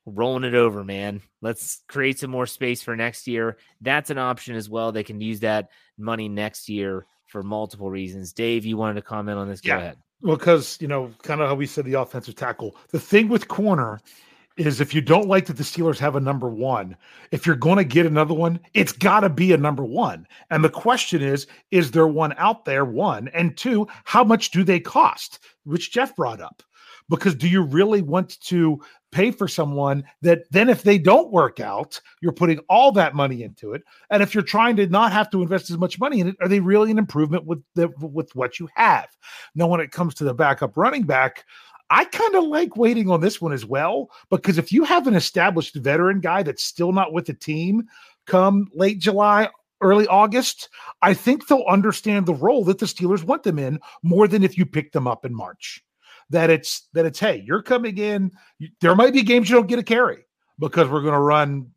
rolling 0.05 0.43
it 0.43 0.53
over, 0.53 0.83
man. 0.83 1.21
Let's 1.41 1.81
create 1.87 2.19
some 2.19 2.29
more 2.29 2.45
space 2.45 2.83
for 2.83 2.95
next 2.95 3.27
year. 3.27 3.57
That's 3.81 4.11
an 4.11 4.19
option 4.19 4.55
as 4.55 4.69
well. 4.69 4.91
They 4.91 5.03
can 5.03 5.19
use 5.19 5.39
that 5.39 5.69
money 5.97 6.29
next 6.29 6.69
year 6.69 7.07
for 7.25 7.41
multiple 7.43 7.89
reasons. 7.89 8.33
Dave, 8.33 8.63
you 8.65 8.77
wanted 8.77 8.95
to 8.95 9.01
comment 9.01 9.39
on 9.39 9.49
this? 9.49 9.61
Go 9.61 9.69
Yeah. 9.73 9.77
ahead. 9.79 9.97
Well, 10.21 10.37
because 10.37 10.77
you 10.79 10.87
know, 10.87 11.11
kind 11.23 11.41
of 11.41 11.49
how 11.49 11.55
we 11.55 11.65
said 11.65 11.85
the 11.85 11.93
offensive 11.93 12.35
tackle. 12.35 12.75
The 12.89 12.99
thing 12.99 13.27
with 13.27 13.47
corner 13.47 13.99
is 14.57 14.81
if 14.81 14.93
you 14.93 15.01
don't 15.01 15.27
like 15.27 15.45
that 15.45 15.57
the 15.57 15.63
Steelers 15.63 15.97
have 15.97 16.15
a 16.15 16.19
number 16.19 16.47
one, 16.47 16.95
if 17.31 17.45
you're 17.45 17.55
going 17.55 17.77
to 17.77 17.83
get 17.83 18.05
another 18.05 18.33
one, 18.33 18.59
it's 18.73 18.91
got 18.91 19.21
to 19.21 19.29
be 19.29 19.53
a 19.53 19.57
number 19.57 19.83
one. 19.83 20.27
And 20.49 20.63
the 20.63 20.69
question 20.69 21.21
is, 21.21 21.47
is 21.71 21.91
there 21.91 22.07
one 22.07 22.33
out 22.37 22.65
there? 22.65 22.85
One 22.85 23.29
and 23.29 23.57
two, 23.57 23.87
how 24.03 24.23
much 24.23 24.51
do 24.51 24.63
they 24.63 24.79
cost? 24.79 25.39
Which 25.63 25.91
Jeff 25.91 26.15
brought 26.15 26.41
up. 26.41 26.61
Because 27.09 27.35
do 27.35 27.47
you 27.47 27.61
really 27.61 28.01
want 28.01 28.39
to 28.41 28.79
pay 29.11 29.31
for 29.31 29.47
someone 29.47 30.03
that 30.21 30.43
then, 30.51 30.69
if 30.69 30.83
they 30.83 30.97
don't 30.97 31.31
work 31.31 31.59
out, 31.59 31.99
you're 32.21 32.31
putting 32.31 32.59
all 32.69 32.91
that 32.93 33.15
money 33.15 33.43
into 33.43 33.73
it? 33.73 33.83
And 34.09 34.23
if 34.23 34.33
you're 34.33 34.43
trying 34.43 34.75
to 34.77 34.87
not 34.87 35.11
have 35.11 35.29
to 35.31 35.41
invest 35.41 35.69
as 35.69 35.77
much 35.77 35.99
money 35.99 36.19
in 36.19 36.29
it, 36.29 36.35
are 36.41 36.47
they 36.47 36.59
really 36.59 36.91
an 36.91 36.97
improvement 36.99 37.45
with 37.45 37.61
the 37.75 37.89
with 37.99 38.33
what 38.35 38.59
you 38.59 38.69
have? 38.75 39.09
Now, 39.55 39.67
when 39.67 39.81
it 39.81 39.91
comes 39.91 40.13
to 40.15 40.23
the 40.23 40.33
backup 40.33 40.77
running 40.77 41.03
back, 41.03 41.45
I 41.89 42.05
kind 42.05 42.35
of 42.35 42.45
like 42.45 42.77
waiting 42.77 43.09
on 43.09 43.19
this 43.19 43.41
one 43.41 43.51
as 43.51 43.65
well 43.65 44.09
because 44.29 44.57
if 44.57 44.71
you 44.71 44.85
have 44.85 45.07
an 45.07 45.15
established 45.15 45.75
veteran 45.75 46.21
guy 46.21 46.41
that's 46.41 46.63
still 46.63 46.93
not 46.93 47.11
with 47.11 47.25
the 47.25 47.33
team 47.33 47.83
come 48.25 48.67
late 48.73 48.99
July, 48.99 49.49
early 49.81 50.07
August, 50.07 50.69
I 51.01 51.13
think 51.13 51.47
they'll 51.47 51.65
understand 51.67 52.25
the 52.25 52.33
role 52.33 52.63
that 52.65 52.79
the 52.79 52.85
Steelers 52.85 53.23
want 53.23 53.43
them 53.43 53.59
in 53.59 53.79
more 54.03 54.27
than 54.27 54.43
if 54.43 54.57
you 54.57 54.65
pick 54.65 54.93
them 54.93 55.07
up 55.07 55.25
in 55.25 55.35
March. 55.35 55.83
That 56.31 56.49
it's 56.49 56.89
that 56.93 57.05
it's 57.05 57.19
hey, 57.19 57.43
you're 57.45 57.61
coming 57.61 57.97
in. 57.97 58.31
There 58.81 58.95
might 58.95 59.13
be 59.13 59.21
games 59.21 59.49
you 59.49 59.55
don't 59.55 59.67
get 59.67 59.79
a 59.79 59.83
carry 59.83 60.25
because 60.59 60.89
we're 60.89 61.01
going 61.01 61.13
to 61.13 61.19
run 61.19 61.71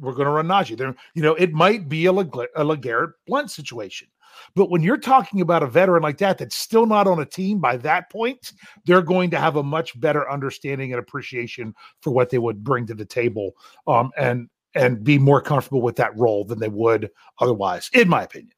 we're 0.00 0.14
going 0.14 0.26
to 0.26 0.32
run 0.32 0.46
Najee. 0.46 0.76
There, 0.76 0.94
you 1.14 1.22
know, 1.22 1.34
it 1.34 1.52
might 1.52 1.88
be 1.88 2.06
a, 2.06 2.12
Leg- 2.12 2.34
a 2.56 2.64
LeGarrette 2.64 3.12
Blunt 3.26 3.50
situation. 3.50 4.08
But 4.54 4.70
when 4.70 4.82
you're 4.82 4.96
talking 4.96 5.40
about 5.40 5.62
a 5.62 5.66
veteran 5.66 6.02
like 6.02 6.18
that 6.18 6.38
that's 6.38 6.56
still 6.56 6.86
not 6.86 7.06
on 7.06 7.20
a 7.20 7.26
team 7.26 7.58
by 7.58 7.76
that 7.78 8.10
point, 8.10 8.52
they're 8.86 9.02
going 9.02 9.30
to 9.30 9.38
have 9.38 9.56
a 9.56 9.62
much 9.62 9.98
better 10.00 10.30
understanding 10.30 10.92
and 10.92 11.00
appreciation 11.00 11.74
for 12.00 12.10
what 12.10 12.30
they 12.30 12.38
would 12.38 12.64
bring 12.64 12.86
to 12.86 12.94
the 12.94 13.04
table, 13.04 13.52
um, 13.86 14.10
and 14.16 14.48
and 14.74 15.02
be 15.02 15.18
more 15.18 15.42
comfortable 15.42 15.82
with 15.82 15.96
that 15.96 16.16
role 16.16 16.44
than 16.44 16.58
they 16.58 16.68
would 16.68 17.10
otherwise, 17.40 17.90
in 17.92 18.08
my 18.08 18.22
opinion. 18.22 18.54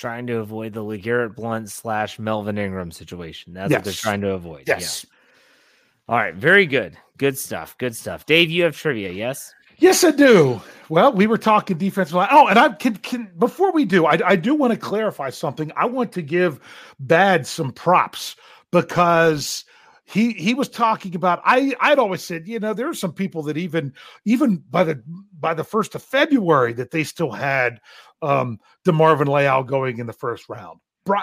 Trying 0.00 0.28
to 0.28 0.38
avoid 0.38 0.72
the 0.72 0.80
LeGarrette 0.80 1.36
Blunt 1.36 1.68
slash 1.70 2.18
Melvin 2.18 2.56
Ingram 2.56 2.90
situation. 2.90 3.52
That's 3.52 3.70
what 3.70 3.84
they're 3.84 3.92
trying 3.92 4.22
to 4.22 4.30
avoid. 4.30 4.64
Yes. 4.66 5.04
Yeah. 5.04 6.14
All 6.14 6.16
right. 6.16 6.34
Very 6.34 6.64
good. 6.64 6.96
Good 7.18 7.36
stuff. 7.36 7.76
Good 7.76 7.94
stuff. 7.94 8.24
Dave, 8.24 8.50
you 8.50 8.62
have 8.62 8.74
trivia, 8.74 9.12
yes? 9.12 9.52
Yes, 9.76 10.02
I 10.02 10.12
do. 10.12 10.58
Well, 10.88 11.12
we 11.12 11.26
were 11.26 11.36
talking 11.36 11.76
defensive 11.76 12.14
line. 12.14 12.30
Oh, 12.30 12.46
and 12.46 12.58
I 12.58 12.70
can, 12.70 12.96
can 12.96 13.30
before 13.38 13.72
we 13.72 13.84
do, 13.84 14.06
I, 14.06 14.18
I 14.24 14.36
do 14.36 14.54
want 14.54 14.72
to 14.72 14.78
clarify 14.78 15.28
something. 15.28 15.70
I 15.76 15.84
want 15.84 16.12
to 16.12 16.22
give 16.22 16.60
Bad 16.98 17.46
some 17.46 17.70
props 17.70 18.36
because 18.70 19.66
he 20.06 20.32
he 20.32 20.54
was 20.54 20.70
talking 20.70 21.14
about. 21.14 21.42
I 21.44 21.74
I'd 21.78 21.98
always 21.98 22.22
said, 22.22 22.48
you 22.48 22.58
know, 22.58 22.72
there 22.72 22.88
are 22.88 22.94
some 22.94 23.12
people 23.12 23.42
that 23.42 23.58
even 23.58 23.92
even 24.24 24.64
by 24.70 24.82
the 24.82 25.02
by 25.38 25.52
the 25.52 25.64
first 25.64 25.94
of 25.94 26.02
February 26.02 26.72
that 26.72 26.90
they 26.90 27.04
still 27.04 27.32
had 27.32 27.80
um 28.22 28.58
DeMarvin 28.86 29.28
Leal 29.28 29.62
going 29.62 29.98
in 29.98 30.06
the 30.06 30.12
first 30.12 30.48
round. 30.48 30.80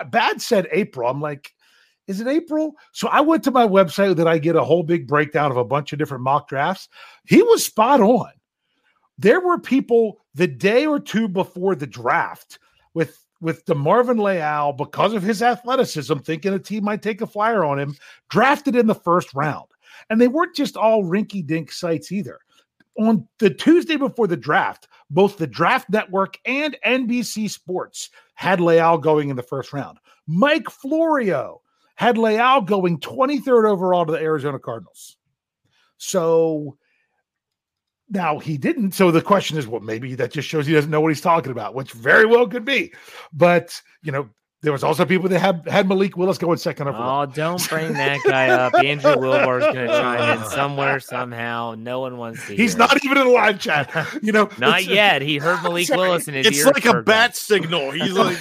Bad 0.10 0.42
said 0.42 0.68
April. 0.72 1.10
I'm 1.10 1.22
like, 1.22 1.54
is 2.08 2.22
it 2.22 2.28
April? 2.28 2.74
So 2.94 3.08
I 3.10 3.22
went 3.22 3.44
to 3.44 3.52
my 3.52 3.68
website 3.68 4.16
that 4.16 4.28
I 4.28 4.38
get 4.38 4.56
a 4.56 4.64
whole 4.64 4.84
big 4.84 5.08
breakdown 5.08 5.52
of 5.52 5.58
a 5.58 5.66
bunch 5.66 5.94
of 5.94 6.00
different 6.00 6.24
mock 6.24 6.48
drafts. 6.48 6.88
He 7.26 7.42
was 7.42 7.66
spot 7.66 8.02
on. 8.02 8.32
There 9.18 9.42
were 9.42 9.60
people 9.60 10.20
the 10.36 10.48
day 10.48 10.86
or 10.86 11.00
two 11.00 11.28
before 11.28 11.76
the 11.76 11.88
draft 11.88 12.60
with 12.94 13.24
with 13.40 13.66
DeMarvin 13.66 14.20
Leal 14.22 14.74
because 14.74 15.14
of 15.14 15.22
his 15.22 15.44
athleticism, 15.44 16.18
thinking 16.20 16.54
a 16.54 16.60
team 16.60 16.84
might 16.84 17.04
take 17.04 17.22
a 17.22 17.28
flyer 17.28 17.64
on 17.64 17.78
him, 17.78 17.96
drafted 18.30 18.76
in 18.76 18.88
the 18.88 18.96
first 18.96 19.34
round. 19.34 19.68
And 20.10 20.20
they 20.20 20.28
weren't 20.28 20.56
just 20.56 20.78
all 20.78 21.04
rinky 21.04 21.46
dink 21.46 21.72
sites 21.72 22.12
either. 22.12 22.40
On 22.98 23.28
the 23.40 23.50
Tuesday 23.50 23.96
before 23.96 24.28
the 24.28 24.38
draft, 24.38 24.88
both 25.10 25.38
the 25.38 25.48
Draft 25.48 25.90
Network 25.90 26.40
and 26.46 26.76
NBC 26.86 27.50
Sports 27.50 28.10
had 28.34 28.60
Leal 28.60 28.98
going 28.98 29.30
in 29.30 29.36
the 29.36 29.44
first 29.44 29.72
round. 29.72 30.00
Mike 30.26 30.70
Florio 30.70 31.62
had 31.96 32.18
Leal 32.18 32.62
going 32.62 33.00
23rd 33.00 33.70
overall 33.70 34.06
to 34.06 34.12
the 34.12 34.20
Arizona 34.20 34.60
Cardinals. 34.60 35.18
So 35.98 36.78
now 38.10 38.40
he 38.40 38.58
didn't. 38.58 38.94
So 38.94 39.12
the 39.12 39.22
question 39.22 39.58
is, 39.58 39.68
well, 39.68 39.82
maybe 39.82 40.16
that 40.16 40.32
just 40.32 40.48
shows 40.48 40.66
he 40.66 40.74
doesn't 40.74 40.92
know 40.92 41.02
what 41.02 41.10
he's 41.10 41.22
talking 41.22 41.52
about, 41.52 41.76
which 41.76 41.92
very 41.92 42.26
well 42.26 42.48
could 42.48 42.66
be. 42.66 42.94
But 43.34 43.82
you 44.02 44.12
know, 44.12 44.30
there 44.64 44.72
was 44.72 44.84
also 44.84 45.06
people 45.06 45.30
that 45.30 45.40
had 45.40 45.68
had 45.68 45.88
Malik 45.88 46.18
Willis 46.18 46.38
going 46.40 46.58
second 46.58 46.88
overall. 46.88 47.24
Oh, 47.24 47.26
don't 47.32 47.70
bring 47.70 47.94
that 47.94 48.20
guy 48.26 48.50
up. 48.50 48.74
Andrew 48.74 49.12
Wilbar 49.16 49.60
is 49.60 49.66
going 49.74 49.88
to 49.88 49.88
chime 49.88 50.40
in 50.40 50.46
somewhere, 50.50 51.00
somehow. 51.00 51.76
No 51.78 52.00
one 52.00 52.18
wants 52.18 52.46
to 52.48 52.56
He's 52.56 52.74
hear 52.74 52.80
not 52.80 52.96
it. 52.98 53.06
even 53.06 53.20
in 53.20 53.28
the 53.28 53.34
live 53.34 53.60
chat. 53.60 53.90
You 54.24 54.32
know, 54.32 54.50
Not 54.58 54.86
yet. 54.86 55.22
He 55.22 55.38
heard 55.38 55.62
Malik 55.62 55.90
Willis 55.90 56.28
in 56.28 56.34
his 56.34 56.48
It's 56.48 56.58
ears. 56.58 56.66
like 56.68 56.86
a 56.86 57.04
bat 57.04 57.36
signal. 57.36 57.92
He's 57.92 58.12
like, 58.14 58.38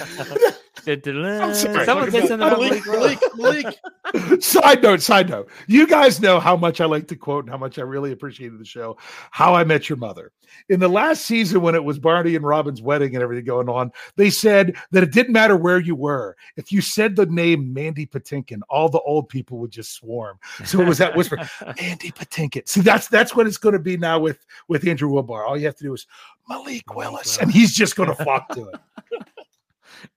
I'm 0.87 1.53
sorry. 1.53 1.85
Someone 1.85 2.11
said 2.11 2.27
something 2.27 2.47
about 2.47 2.59
Malik, 2.59 2.85
Malik 2.85 3.19
Malik, 3.35 3.35
Malik. 3.35 3.77
side 4.39 4.81
note, 4.83 5.01
side 5.01 5.29
note. 5.29 5.49
You 5.67 5.87
guys 5.87 6.21
know 6.21 6.39
how 6.39 6.55
much 6.55 6.81
I 6.81 6.85
like 6.85 7.07
to 7.09 7.15
quote 7.15 7.45
and 7.45 7.51
how 7.51 7.57
much 7.57 7.79
I 7.79 7.83
really 7.83 8.11
appreciated 8.11 8.59
the 8.59 8.65
show, 8.65 8.97
How 9.31 9.53
I 9.53 9.63
Met 9.63 9.89
Your 9.89 9.97
Mother. 9.97 10.31
In 10.69 10.79
the 10.79 10.87
last 10.87 11.25
season, 11.25 11.61
when 11.61 11.75
it 11.75 11.83
was 11.83 11.99
Barney 11.99 12.35
and 12.35 12.45
Robin's 12.45 12.81
wedding 12.81 13.15
and 13.15 13.23
everything 13.23 13.45
going 13.45 13.69
on, 13.69 13.91
they 14.15 14.29
said 14.29 14.77
that 14.91 15.03
it 15.03 15.11
didn't 15.11 15.33
matter 15.33 15.57
where 15.57 15.79
you 15.79 15.95
were. 15.95 16.35
If 16.55 16.71
you 16.71 16.81
said 16.81 17.15
the 17.15 17.25
name 17.25 17.73
Mandy 17.73 18.05
Patinkin, 18.05 18.61
all 18.69 18.89
the 18.89 19.01
old 19.01 19.27
people 19.29 19.57
would 19.59 19.71
just 19.71 19.93
swarm. 19.93 20.39
So 20.65 20.79
it 20.79 20.87
was 20.87 20.97
that 20.99 21.15
whisper, 21.15 21.37
Mandy 21.81 22.11
Patinkin. 22.11 22.67
See, 22.67 22.81
that's 22.81 23.07
that's 23.07 23.35
what 23.35 23.47
it's 23.47 23.57
going 23.57 23.73
to 23.73 23.79
be 23.79 23.97
now 23.97 24.19
with 24.19 24.45
with 24.67 24.87
Andrew 24.87 25.09
Wilbar. 25.09 25.47
All 25.47 25.57
you 25.57 25.65
have 25.65 25.75
to 25.75 25.83
do 25.83 25.93
is 25.93 26.07
Malik 26.47 26.95
Willis, 26.95 27.37
and 27.37 27.51
he's 27.51 27.73
just 27.75 27.95
going 27.95 28.09
to 28.09 28.15
flock 28.15 28.47
to 28.55 28.69
it. 28.69 28.79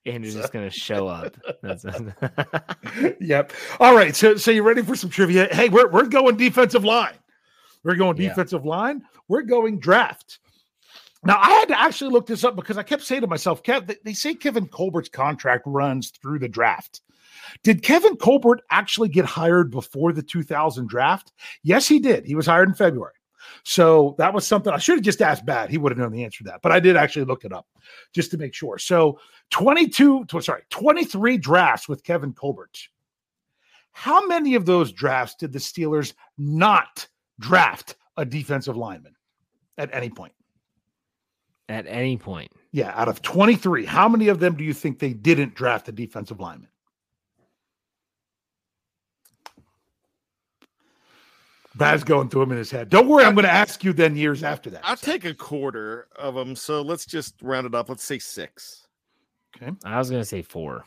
Andrew's 0.06 0.34
just 0.34 0.52
going 0.52 0.68
to 0.68 0.74
show 0.74 1.06
up. 1.08 1.36
Yep. 3.20 3.52
All 3.78 3.94
right. 3.94 4.14
So 4.16 4.36
so 4.36 4.50
you 4.50 4.62
ready 4.62 4.82
for 4.82 4.96
some 4.96 5.10
trivia? 5.10 5.48
Hey, 5.52 5.68
we're 5.68 5.88
we're 5.88 6.06
going 6.06 6.36
defensive 6.36 6.84
line. 6.84 7.14
We're 7.84 7.94
going 7.96 8.16
Yeah. 8.16 8.28
defensive 8.30 8.64
line. 8.64 9.02
We're 9.28 9.42
going 9.42 9.78
draft. 9.78 10.38
Now 11.24 11.38
I 11.40 11.50
had 11.50 11.68
to 11.68 11.78
actually 11.80 12.10
look 12.10 12.26
this 12.26 12.44
up 12.44 12.56
because 12.56 12.78
I 12.78 12.82
kept 12.82 13.02
saying 13.02 13.20
to 13.22 13.26
myself, 13.26 13.62
Kev, 13.62 13.86
they, 13.86 13.96
they 14.04 14.12
say 14.14 14.34
Kevin 14.34 14.66
Colbert's 14.68 15.08
contract 15.08 15.62
runs 15.66 16.10
through 16.10 16.38
the 16.40 16.48
draft. 16.48 17.02
Did 17.62 17.82
Kevin 17.82 18.16
Colbert 18.16 18.60
actually 18.70 19.08
get 19.08 19.24
hired 19.24 19.70
before 19.70 20.12
the 20.12 20.22
2000 20.22 20.88
draft? 20.88 21.32
Yes, 21.62 21.86
he 21.88 21.98
did. 21.98 22.24
He 22.24 22.34
was 22.34 22.46
hired 22.46 22.68
in 22.68 22.74
February. 22.74 23.14
So 23.64 24.14
that 24.18 24.32
was 24.32 24.46
something 24.46 24.72
I 24.72 24.78
should 24.78 24.96
have 24.96 25.04
just 25.04 25.22
asked 25.22 25.46
Bad. 25.46 25.70
He 25.70 25.78
would 25.78 25.92
have 25.92 25.98
known 25.98 26.12
the 26.12 26.24
answer 26.24 26.38
to 26.38 26.50
that, 26.50 26.62
but 26.62 26.72
I 26.72 26.80
did 26.80 26.96
actually 26.96 27.24
look 27.24 27.44
it 27.44 27.52
up 27.52 27.66
just 28.14 28.30
to 28.32 28.38
make 28.38 28.54
sure. 28.54 28.78
So 28.78 29.18
22, 29.50 30.24
tw- 30.26 30.44
sorry, 30.44 30.62
23 30.70 31.38
drafts 31.38 31.88
with 31.88 32.04
Kevin 32.04 32.32
Colbert. 32.32 32.78
How 33.92 34.26
many 34.26 34.54
of 34.54 34.66
those 34.66 34.92
drafts 34.92 35.34
did 35.36 35.52
the 35.52 35.58
Steelers 35.58 36.14
not 36.38 37.06
draft 37.38 37.96
a 38.16 38.24
defensive 38.24 38.76
lineman 38.76 39.14
at 39.78 39.90
any 39.92 40.10
point? 40.10 40.32
At 41.68 41.86
any 41.86 42.16
point. 42.16 42.50
Yeah, 42.72 42.92
out 42.94 43.08
of 43.08 43.22
23, 43.22 43.84
how 43.84 44.08
many 44.08 44.28
of 44.28 44.40
them 44.40 44.56
do 44.56 44.64
you 44.64 44.74
think 44.74 44.98
they 44.98 45.12
didn't 45.12 45.54
draft 45.54 45.88
a 45.88 45.92
defensive 45.92 46.40
lineman? 46.40 46.69
Bad's 51.76 52.04
going 52.04 52.28
through 52.28 52.42
them 52.42 52.52
in 52.52 52.58
his 52.58 52.70
head. 52.70 52.88
Don't 52.88 53.08
worry, 53.08 53.24
I'm 53.24 53.34
going 53.34 53.44
to 53.44 53.52
ask 53.52 53.84
you 53.84 53.92
then 53.92 54.16
years 54.16 54.42
after 54.42 54.70
that. 54.70 54.80
I'll 54.84 54.96
take 54.96 55.24
a 55.24 55.34
quarter 55.34 56.08
of 56.16 56.34
them. 56.34 56.56
So 56.56 56.82
let's 56.82 57.06
just 57.06 57.34
round 57.42 57.66
it 57.66 57.74
up. 57.74 57.88
Let's 57.88 58.02
say 58.04 58.18
six. 58.18 58.88
Okay. 59.56 59.72
I 59.84 59.98
was 59.98 60.10
going 60.10 60.22
to 60.22 60.26
say 60.26 60.42
four. 60.42 60.84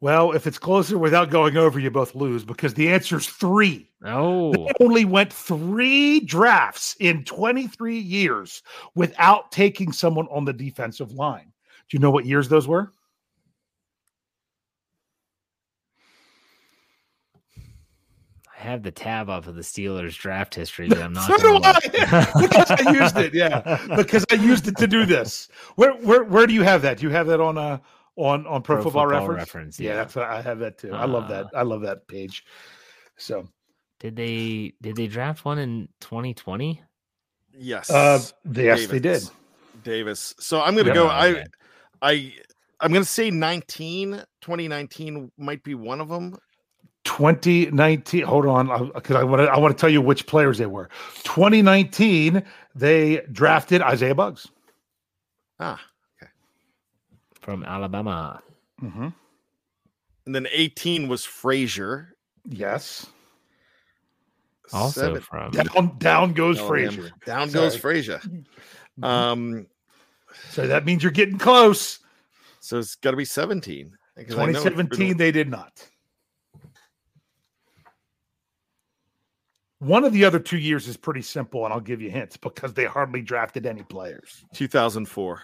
Well, 0.00 0.32
if 0.32 0.46
it's 0.46 0.58
closer 0.58 0.96
without 0.96 1.30
going 1.30 1.58
over, 1.58 1.78
you 1.78 1.90
both 1.90 2.14
lose 2.14 2.42
because 2.42 2.72
the 2.72 2.88
answer 2.88 3.18
is 3.18 3.26
three. 3.26 3.90
Oh, 4.04 4.52
They 4.52 4.72
only 4.80 5.04
went 5.04 5.30
three 5.30 6.20
drafts 6.20 6.96
in 7.00 7.24
23 7.24 7.98
years 7.98 8.62
without 8.94 9.52
taking 9.52 9.92
someone 9.92 10.26
on 10.30 10.46
the 10.46 10.54
defensive 10.54 11.12
line. 11.12 11.52
Do 11.88 11.96
you 11.96 11.98
know 11.98 12.10
what 12.10 12.24
years 12.24 12.48
those 12.48 12.66
were? 12.66 12.92
I 18.60 18.64
have 18.64 18.82
the 18.82 18.90
tab 18.90 19.30
off 19.30 19.46
of 19.46 19.54
the 19.54 19.62
Steelers 19.62 20.18
draft 20.18 20.54
history, 20.54 20.88
but 20.88 21.00
I'm 21.00 21.12
not. 21.14 21.26
So 21.26 21.36
do 21.38 21.42
gonna 21.44 21.60
I. 21.64 21.72
look. 21.72 21.82
because 22.50 22.70
I 22.70 22.92
used 22.92 23.16
it, 23.16 23.32
yeah. 23.34 23.78
Because 23.96 24.24
I 24.30 24.34
used 24.34 24.68
it 24.68 24.76
to 24.76 24.86
do 24.86 25.06
this. 25.06 25.48
Where 25.76 25.92
where 25.94 26.24
where 26.24 26.46
do 26.46 26.52
you 26.52 26.62
have 26.62 26.82
that? 26.82 26.98
Do 26.98 27.04
you 27.06 27.10
have 27.10 27.26
that 27.28 27.40
on 27.40 27.56
uh 27.56 27.78
on 28.16 28.46
on 28.46 28.62
Pro, 28.62 28.76
Pro 28.76 28.84
Football, 28.84 29.04
Football 29.04 29.06
Reference? 29.06 29.38
Reference, 29.38 29.80
Yeah, 29.80 29.90
yeah. 29.90 29.96
that's 29.96 30.14
what 30.14 30.26
I 30.26 30.42
have 30.42 30.58
that 30.58 30.76
too. 30.78 30.92
I 30.92 31.06
love 31.06 31.28
that. 31.28 31.46
I 31.54 31.62
love 31.62 31.80
that 31.82 32.06
page. 32.06 32.44
So 33.16 33.48
Did 33.98 34.16
they 34.16 34.74
did 34.82 34.96
they 34.96 35.06
draft 35.06 35.44
one 35.44 35.58
in 35.58 35.88
2020? 36.00 36.82
Yes. 37.54 37.90
uh 37.90 38.18
yes, 38.52 38.86
they 38.86 38.98
did. 38.98 39.02
Davis. 39.02 39.30
Davis. 39.82 40.34
So 40.38 40.60
I'm 40.60 40.74
gonna 40.76 40.88
Yep. 40.88 40.94
go. 40.94 41.08
I. 41.08 41.44
I 42.02 42.34
I'm 42.82 42.92
gonna 42.94 43.04
say 43.04 43.30
19. 43.30 44.22
2019 44.40 45.30
might 45.36 45.62
be 45.62 45.74
one 45.74 46.00
of 46.00 46.08
them. 46.08 46.36
2019. 47.20 48.22
Hold 48.24 48.46
on, 48.46 48.90
because 48.94 49.14
I 49.16 49.22
want 49.24 49.42
to 49.42 49.46
I 49.52 49.58
want 49.58 49.76
to 49.76 49.80
tell 49.80 49.90
you 49.90 50.00
which 50.00 50.26
players 50.26 50.56
they 50.56 50.64
were. 50.66 50.88
2019, 51.24 52.42
they 52.74 53.20
drafted 53.30 53.82
Isaiah 53.82 54.14
Buggs. 54.14 54.48
Ah. 55.58 55.78
Okay. 56.22 56.30
From 57.42 57.62
Alabama. 57.64 58.42
Mm-hmm. 58.82 59.08
And 60.26 60.34
then 60.34 60.46
18 60.50 61.08
was 61.08 61.24
Frazier. 61.26 62.16
Yes. 62.48 63.06
Also 64.72 65.00
Seven- 65.02 65.20
from 65.20 65.50
Down 65.50 65.98
down 65.98 66.32
goes 66.32 66.58
Oh, 66.58 66.68
Frazier. 66.68 67.10
damn. 67.26 67.26
Down 67.26 67.50
goes 67.50 67.76
Frazier. 67.76 68.20
Um, 69.02 69.66
So 70.50 70.66
that 70.66 70.84
means 70.84 71.02
you're 71.02 71.10
getting 71.12 71.38
close. 71.38 72.00
so 72.60 72.78
it's 72.78 72.94
got 72.96 73.12
to 73.12 73.16
be 73.16 73.24
17. 73.24 73.92
'cause 74.16 74.36
I 74.36 74.46
know 74.46 74.50
it's 74.50 74.62
been- 74.64 74.88
2017, 74.88 75.16
they 75.16 75.32
did 75.32 75.48
not. 75.50 75.88
One 79.80 80.04
of 80.04 80.12
the 80.12 80.24
other 80.26 80.38
two 80.38 80.58
years 80.58 80.86
is 80.88 80.96
pretty 80.96 81.22
simple, 81.22 81.64
and 81.64 81.72
I'll 81.72 81.80
give 81.80 82.00
you 82.02 82.10
hints 82.10 82.36
because 82.36 82.74
they 82.74 82.84
hardly 82.84 83.22
drafted 83.22 83.64
any 83.66 83.82
players. 83.82 84.44
2004. 84.54 85.40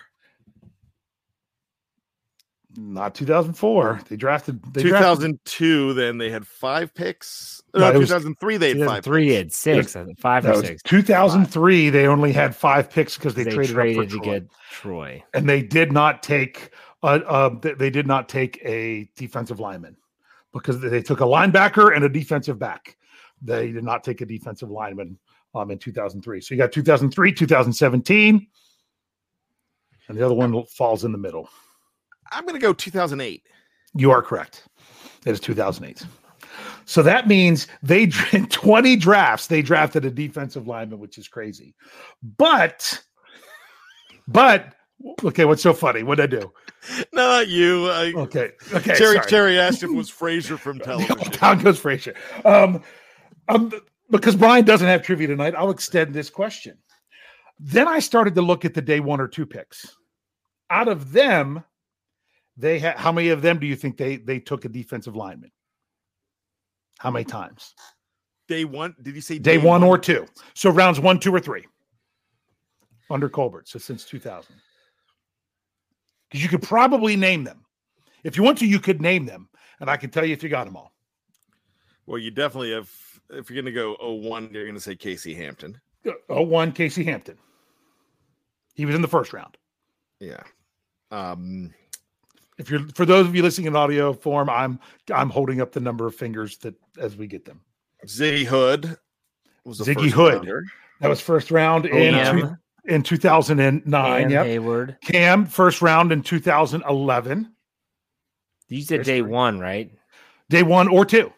Not 2.79 3.15
2004. 3.15 4.01
They 4.11 4.17
drafted. 4.17 4.63
They 4.75 4.83
drafted 4.83 5.41
2002, 5.47 5.95
then 5.95 6.19
they 6.19 6.29
had 6.31 6.47
five 6.47 6.95
picks. 6.95 7.63
No, 7.75 7.81
No, 7.81 7.93
it 7.93 7.99
was 7.99 8.09
2003, 8.11 8.57
they 8.59 8.77
had 8.79 8.87
five. 8.87 9.05
three 9.05 9.33
had 9.33 9.51
six, 9.55 9.97
I 9.97 10.05
think, 10.05 10.21
five 10.21 10.45
or 10.45 10.63
six. 10.63 10.83
2003. 10.83 11.89
They 11.89 12.07
only 12.07 12.33
had 12.33 12.55
five 12.55 12.91
picks 12.91 13.17
because 13.17 13.35
they, 13.35 13.45
They 13.45 13.55
traded, 13.55 13.75
traded 13.75 13.99
up 13.99 14.05
for 14.05 14.11
to 14.11 14.17
Troy. 14.19 14.33
get 14.41 14.49
Troy. 14.71 15.25
and 15.33 15.49
they 15.49 15.63
did 15.63 15.91
not 15.93 16.23
take 16.23 16.73
uh, 17.03 17.21
uh, 17.27 17.49
they, 17.63 17.73
they 17.73 17.91
did 17.91 18.07
not 18.07 18.29
take 18.29 18.61
a 18.63 19.09
defensive 19.17 19.59
lineman 19.61 19.97
because 20.53 20.79
they 20.81 21.01
took 21.01 21.21
a 21.21 21.25
linebacker 21.25 21.95
and 21.97 22.05
a 22.05 22.09
defensive 22.11 22.59
back. 22.59 22.99
They 23.43 23.73
did 23.73 23.85
not 23.85 24.05
take 24.05 24.21
a 24.21 24.27
defensive 24.27 24.71
lineman 24.71 25.19
um, 25.55 25.71
in 25.71 25.79
2003. 25.79 26.41
So 26.41 26.55
you 26.55 26.59
got 26.59 26.73
2003, 26.73 27.33
2017, 27.33 28.47
and 30.09 30.19
the 30.19 30.25
other 30.25 30.35
one 30.35 30.65
falls 30.65 31.05
in 31.05 31.13
the 31.13 31.19
middle. 31.19 31.49
I'm 32.31 32.45
going 32.45 32.55
to 32.55 32.61
go 32.61 32.73
2008. 32.73 33.43
You 33.95 34.11
are 34.11 34.23
correct. 34.23 34.65
It 35.25 35.33
is 35.33 35.41
2008. 35.41 36.05
So 36.85 37.03
that 37.03 37.27
means 37.27 37.67
they 37.83 38.11
in 38.33 38.47
20 38.47 38.97
drafts 38.97 39.49
they 39.49 39.63
drafted 39.63 40.05
a 40.05 40.11
defensive 40.11 40.67
lineman, 40.67 40.99
which 40.99 41.19
is 41.19 41.29
crazy. 41.29 41.75
But, 42.23 43.03
but 44.29 44.75
okay, 45.25 45.45
what's 45.45 45.63
so 45.63 45.75
funny? 45.75 46.03
What'd 46.03 46.23
I 46.23 46.39
do? 46.39 46.53
Not 47.13 47.49
you. 47.49 47.91
I, 47.91 48.13
Okay, 48.17 48.53
okay. 48.73 48.95
Jerry 48.97 49.17
sorry. 49.17 49.31
Jerry 49.31 49.59
asked 49.59 49.83
if 49.83 49.91
it 49.91 49.95
was 49.95 50.09
Fraser 50.09 50.57
from 50.57 50.79
television. 50.81 51.31
Down 51.33 51.59
goes 51.59 51.79
Frazier. 51.79 52.15
Um, 52.45 52.83
um, 53.49 53.73
because 54.11 54.37
Brian 54.37 54.65
doesn't 54.65 54.87
have 54.87 55.03
trivia 55.03 55.29
tonight, 55.29 55.55
I'll 55.57 55.71
extend 55.71 56.15
this 56.15 56.31
question. 56.31 56.79
Then 57.59 57.89
I 57.89 57.99
started 57.99 58.35
to 58.35 58.43
look 58.43 58.65
at 58.65 58.75
the 58.75 58.83
day 58.83 59.01
one 59.01 59.21
or 59.21 59.29
two 59.29 59.47
picks. 59.47 59.97
Out 60.71 60.89
of 60.89 61.13
them, 61.13 61.65
they 62.57 62.79
had 62.79 62.97
how 62.97 63.13
many 63.13 63.29
of 63.29 63.43
them 63.43 63.59
do 63.59 63.67
you 63.67 63.77
think 63.77 63.97
they 63.97 64.17
they 64.17 64.39
took 64.39 64.65
a 64.65 64.69
defensive 64.69 65.17
lineman? 65.17 65.53
How 66.99 67.11
many 67.11 67.25
times? 67.25 67.75
Day 68.49 68.65
one. 68.65 68.95
Did 69.03 69.15
you 69.15 69.21
say 69.21 69.39
Day, 69.39 69.59
one, 69.59 69.83
or 69.83 69.99
two. 69.99 70.27
So 70.55 70.71
rounds 70.71 71.01
one, 71.01 71.19
two, 71.19 71.35
or 71.35 71.41
three. 71.41 71.67
Under 73.11 73.29
Colbert. 73.29 73.69
So 73.69 73.79
since 73.79 74.05
2000. 74.05 74.55
Because 76.29 76.43
you 76.43 76.49
could 76.49 76.63
probably 76.63 77.17
name 77.17 77.45
them. 77.45 77.65
If 78.25 78.37
you 78.37 78.43
want 78.43 78.59
to, 78.59 78.67
you 78.67 78.81
could 78.81 79.01
name 79.01 79.27
them. 79.27 79.49
And 79.81 79.91
I 79.91 79.97
can 79.97 80.11
tell 80.11 80.25
you 80.25 80.33
if 80.33 80.43
you 80.43 80.49
got 80.49 80.65
them 80.65 80.77
all. 80.77 80.93
Well, 82.07 82.19
you 82.19 82.31
definitely 82.31 82.73
have. 82.73 82.91
If 83.31 83.51
you're 83.51 83.61
going 83.63 83.73
to 83.73 83.73
go 83.73 83.97
01, 84.01 84.51
you're 84.53 84.65
going 84.65 84.75
to 84.75 84.81
say 84.81 84.95
Casey 84.97 85.35
Hampton. 85.35 85.81
Oh, 86.29 86.43
one 86.43 86.73
Casey 86.73 87.05
Hampton. 87.05 87.37
He 88.75 88.85
was 88.87 88.95
in 88.95 89.03
the 89.03 89.09
first 89.09 89.33
round. 89.33 89.57
Yeah. 90.21 90.43
Um, 91.11 91.73
If 92.59 92.71
you're 92.71 92.87
for 92.95 93.05
those 93.05 93.27
of 93.27 93.35
you 93.35 93.43
listening 93.43 93.67
in 93.67 93.77
audio 93.77 94.13
form, 94.13 94.49
I'm 94.49 94.79
I'm 95.13 95.31
holding 95.31 95.61
up 95.61 95.73
the 95.73 95.81
number 95.81 96.07
of 96.07 96.15
fingers 96.15 96.57
that 96.59 96.75
as 96.99 97.17
we 97.17 97.27
get 97.27 97.45
them. 97.45 97.61
Ziggy 98.07 98.45
Hood 98.45 98.97
was 99.65 99.79
the 99.79 99.85
Ziggy 99.85 100.03
first 100.05 100.15
Hood. 100.15 100.35
rounder. 100.35 100.65
That 101.01 101.09
was 101.09 101.21
first 101.21 101.51
round 101.51 101.87
in 101.87 102.15
Cam. 102.15 102.41
two, 102.41 102.93
in 102.95 103.03
2009. 103.03 103.83
Cam 104.23 104.31
Yep. 104.31 104.47
Heyward. 104.47 105.01
Cam 105.03 105.45
first 105.47 105.83
round 105.83 106.13
in 106.13 106.23
2011. 106.23 107.53
You 108.69 108.83
said 108.83 108.99
There's 108.99 109.07
day 109.07 109.21
three. 109.21 109.31
one, 109.31 109.59
right? 109.59 109.91
Day 110.49 110.63
one 110.63 110.89
or 110.89 111.05
two. 111.05 111.33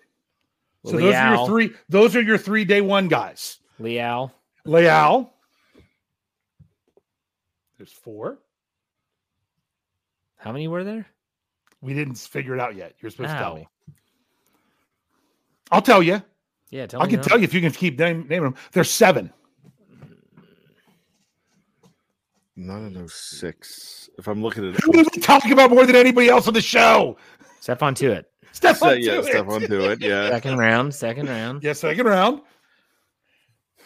So 0.87 0.93
those 0.97 1.15
are 1.15 1.35
your 1.35 1.47
three. 1.47 1.73
Those 1.89 2.17
are 2.17 2.23
your 2.23 2.39
three 2.39 2.65
day 2.65 2.81
one 2.81 3.09
guys. 3.09 3.59
Leal. 3.79 4.33
Leal. 4.65 5.33
There's 7.77 7.93
four. 7.93 8.39
How 10.37 10.53
many 10.53 10.69
were 10.69 10.85
there? 10.85 11.07
We 11.81 11.95
didn't 11.95 12.17
figure 12.17 12.55
it 12.55 12.61
out 12.61 12.75
yet. 12.75 12.95
You're 13.01 13.11
supposed 13.11 13.31
to 13.31 13.37
tell 13.37 13.57
me. 13.57 13.69
I'll 15.71 15.83
tell 15.83 16.03
you. 16.03 16.23
Yeah, 16.71 16.87
tell 16.87 17.01
I 17.01 17.05
me 17.05 17.11
can 17.11 17.21
now. 17.21 17.27
tell 17.27 17.39
you 17.39 17.45
if 17.45 17.55
you 17.55 17.61
can 17.61 17.73
keep 17.73 17.99
name, 17.99 18.27
naming 18.29 18.51
them. 18.51 18.55
There's 18.73 18.91
seven. 18.91 19.33
None 22.57 22.87
of 22.87 22.95
those 22.95 23.15
six. 23.15 24.11
If 24.19 24.27
I'm 24.27 24.43
looking 24.43 24.69
at 24.69 24.81
Who 24.81 24.93
do 24.93 25.05
we 25.15 25.21
talk 25.21 25.49
about 25.49 25.71
more 25.71 25.87
than 25.87 25.95
anybody 25.95 26.29
else 26.29 26.49
on 26.49 26.55
the 26.55 26.61
show? 26.61 27.17
Stephon 27.63 27.95
Tuitt. 27.95 28.25
Stephon 28.53 28.77
So, 28.77 28.93
yeah, 28.93 29.13
Tuitt. 29.17 29.33
Stephon 29.33 29.67
Tuitt, 29.67 30.01
yeah. 30.01 30.29
Second 30.29 30.59
round. 30.59 30.95
Second 30.95 31.29
round. 31.29 31.63
Yeah, 31.63 31.73
second 31.73 32.07
round. 32.07 32.41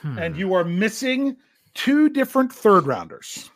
Hmm. 0.01 0.19
And 0.19 0.37
you 0.37 0.55
are 0.55 0.65
missing 0.65 1.37
two 1.75 2.09
different 2.09 2.53
third 2.53 2.87
rounders. 2.87 3.51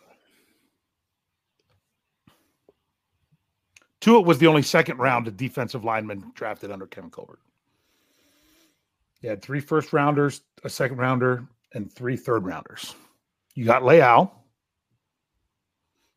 Tuitt 4.01 4.25
was 4.25 4.39
the 4.39 4.47
only 4.47 4.63
second 4.63 4.99
round 4.99 5.27
of 5.27 5.37
defensive 5.37 5.85
lineman 5.85 6.31
drafted 6.35 6.71
under 6.71 6.87
Kevin 6.87 7.11
Colbert. 7.11 7.41
You 9.21 9.31
had 9.31 9.43
three 9.43 9.61
first 9.61 9.93
rounders, 9.93 10.43
a 10.63 10.71
second 10.71 10.99
rounder, 10.99 11.45
and 11.75 11.93
three 11.93 12.17
third 12.17 12.45
rounders. 12.45 12.95
You 13.55 13.65
got 13.65 13.85
Leal. 13.85 14.33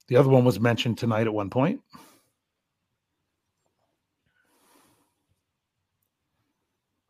The 0.08 0.18
other 0.18 0.30
one 0.30 0.44
was 0.46 0.60
mentioned 0.60 0.98
tonight 0.98 1.26
at 1.26 1.34
one 1.34 1.50
point. 1.50 1.82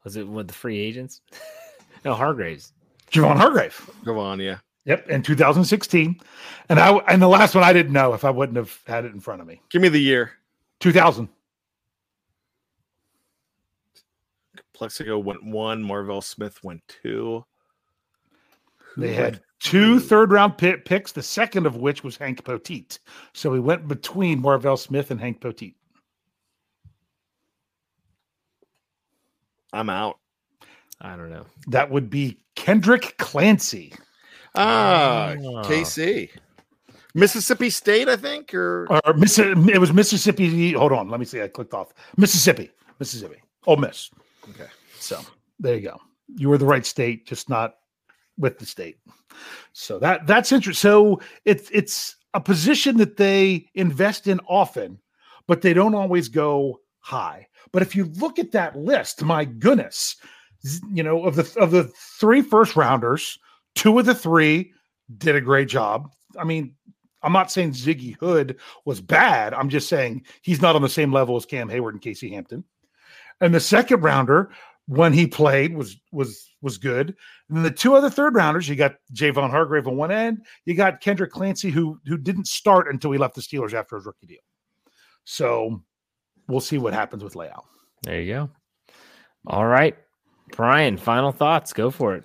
Was 0.09 0.15
it 0.15 0.27
with 0.27 0.47
the 0.47 0.55
free 0.55 0.79
agents? 0.79 1.21
no, 2.03 2.15
Hargraves. 2.15 2.73
Javon 3.11 3.37
Hargrave. 3.37 3.87
Go 4.03 4.17
on, 4.17 4.39
yeah. 4.39 4.57
Yep, 4.85 5.07
in 5.07 5.21
2016. 5.21 6.19
And 6.69 6.79
I 6.79 6.95
and 7.07 7.21
the 7.21 7.27
last 7.27 7.53
one 7.53 7.63
I 7.63 7.73
didn't 7.73 7.93
know 7.93 8.15
if 8.15 8.25
I 8.25 8.31
wouldn't 8.31 8.57
have 8.57 8.75
had 8.87 9.05
it 9.05 9.13
in 9.13 9.19
front 9.19 9.39
of 9.39 9.45
me. 9.45 9.61
Give 9.69 9.83
me 9.83 9.87
the 9.87 10.01
year. 10.01 10.31
2000. 10.79 11.29
Plaxico 14.73 15.19
went 15.19 15.45
one. 15.45 15.83
Marvel 15.83 16.23
Smith 16.23 16.63
went 16.63 16.81
two. 16.87 17.45
Who 18.79 19.01
They 19.01 19.09
went 19.09 19.19
had 19.19 19.41
two 19.59 19.99
third 19.99 20.31
round 20.31 20.57
pit 20.57 20.85
picks, 20.85 21.11
the 21.11 21.21
second 21.21 21.67
of 21.67 21.75
which 21.75 22.03
was 22.03 22.17
Hank 22.17 22.43
Poteat. 22.43 22.97
So 23.33 23.51
we 23.51 23.59
went 23.59 23.87
between 23.87 24.41
Marvel 24.41 24.75
Smith 24.75 25.11
and 25.11 25.21
Hank 25.21 25.39
Poteat. 25.39 25.75
I'm 29.73 29.89
out. 29.89 30.19
I 31.01 31.15
don't 31.15 31.29
know. 31.29 31.45
That 31.67 31.89
would 31.91 32.09
be 32.09 32.39
Kendrick 32.55 33.15
Clancy. 33.17 33.93
Ah, 34.55 35.35
Ah. 35.37 35.63
KC. 35.63 36.29
Mississippi 37.15 37.69
State, 37.69 38.07
I 38.07 38.15
think, 38.15 38.53
or 38.53 38.87
Or 39.05 39.13
Miss, 39.13 39.39
it 39.39 39.79
was 39.79 39.91
Mississippi. 39.93 40.73
Hold 40.73 40.91
on, 40.91 41.09
let 41.09 41.19
me 41.19 41.25
see. 41.25 41.41
I 41.41 41.47
clicked 41.47 41.73
off 41.73 41.93
Mississippi. 42.17 42.69
Mississippi. 42.99 43.41
Ole 43.65 43.77
Miss. 43.77 44.09
okay. 44.49 44.67
So 44.99 45.19
there 45.59 45.75
you 45.75 45.81
go. 45.81 45.99
You 46.35 46.49
were 46.49 46.57
the 46.57 46.65
right 46.65 46.85
state, 46.85 47.25
just 47.25 47.49
not 47.49 47.75
with 48.37 48.59
the 48.59 48.65
state. 48.65 48.97
So 49.73 49.97
that 49.99 50.27
that's 50.27 50.51
interesting. 50.51 50.89
So 50.89 51.21
it's 51.45 51.69
it's 51.71 52.15
a 52.33 52.39
position 52.41 52.97
that 52.97 53.17
they 53.17 53.67
invest 53.73 54.27
in 54.27 54.39
often, 54.47 54.99
but 55.47 55.61
they 55.61 55.73
don't 55.73 55.95
always 55.95 56.29
go 56.29 56.79
high. 57.09 57.47
But 57.71 57.81
if 57.81 57.95
you 57.95 58.05
look 58.05 58.39
at 58.39 58.51
that 58.51 58.77
list, 58.77 59.23
my 59.23 59.43
goodness, 59.43 60.15
you 60.93 61.03
know 61.03 61.25
of 61.25 61.35
the 61.35 61.59
of 61.59 61.71
the 61.71 61.91
three 62.19 62.41
first 62.41 62.75
rounders, 62.75 63.39
two 63.75 63.97
of 63.97 64.05
the 64.05 64.15
three 64.15 64.71
did 65.17 65.35
a 65.35 65.41
great 65.41 65.67
job. 65.67 66.11
I 66.37 66.43
mean, 66.43 66.75
I'm 67.23 67.33
not 67.33 67.51
saying 67.51 67.71
Ziggy 67.71 68.15
Hood 68.17 68.57
was 68.85 69.01
bad. 69.01 69.53
I'm 69.53 69.69
just 69.69 69.89
saying 69.89 70.25
he's 70.41 70.61
not 70.61 70.75
on 70.75 70.81
the 70.81 70.89
same 70.89 71.11
level 71.11 71.35
as 71.35 71.45
Cam 71.45 71.67
Heyward 71.67 71.91
and 71.91 72.01
Casey 72.01 72.29
Hampton. 72.29 72.63
And 73.41 73.53
the 73.53 73.59
second 73.59 74.01
rounder, 74.01 74.51
when 74.87 75.13
he 75.13 75.25
played, 75.25 75.75
was 75.75 75.97
was 76.11 76.51
was 76.61 76.77
good. 76.77 77.15
And 77.47 77.57
then 77.57 77.63
the 77.63 77.71
two 77.71 77.95
other 77.95 78.09
third 78.09 78.35
rounders, 78.35 78.69
you 78.69 78.75
got 78.75 78.97
Javon 79.13 79.49
Hargrave 79.49 79.87
on 79.87 79.97
one 79.97 80.11
end, 80.11 80.45
you 80.65 80.75
got 80.75 81.01
Kendrick 81.01 81.31
Clancy, 81.31 81.71
who 81.71 81.99
who 82.05 82.17
didn't 82.17 82.47
start 82.47 82.87
until 82.87 83.11
he 83.11 83.17
left 83.17 83.35
the 83.35 83.41
Steelers 83.41 83.73
after 83.73 83.95
his 83.95 84.05
rookie 84.05 84.27
deal. 84.27 84.41
So 85.23 85.81
we'll 86.49 86.59
see 86.59 86.77
what 86.77 86.93
happens 86.93 87.23
with 87.23 87.35
layout. 87.35 87.65
There 88.03 88.19
you 88.19 88.33
go. 88.33 88.49
All 89.47 89.65
right. 89.65 89.95
Brian, 90.51 90.97
final 90.97 91.31
thoughts. 91.31 91.71
Go 91.73 91.91
for 91.91 92.15
it. 92.15 92.23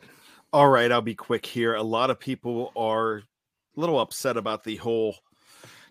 All 0.53 0.69
right, 0.69 0.91
I'll 0.91 1.03
be 1.03 1.15
quick 1.15 1.45
here. 1.45 1.75
A 1.75 1.83
lot 1.83 2.11
of 2.11 2.19
people 2.19 2.73
are 2.77 3.17
a 3.17 3.23
little 3.77 4.01
upset 4.01 4.37
about 4.37 4.65
the 4.65 4.77
whole 4.77 5.17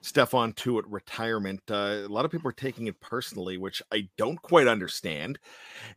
Stephon 0.01 0.55
Tuitt 0.55 0.85
retirement. 0.87 1.61
Uh, 1.69 2.01
a 2.05 2.07
lot 2.07 2.25
of 2.25 2.31
people 2.31 2.49
are 2.49 2.53
taking 2.53 2.87
it 2.87 2.99
personally, 2.99 3.57
which 3.57 3.81
I 3.91 4.07
don't 4.17 4.41
quite 4.41 4.67
understand. 4.67 5.39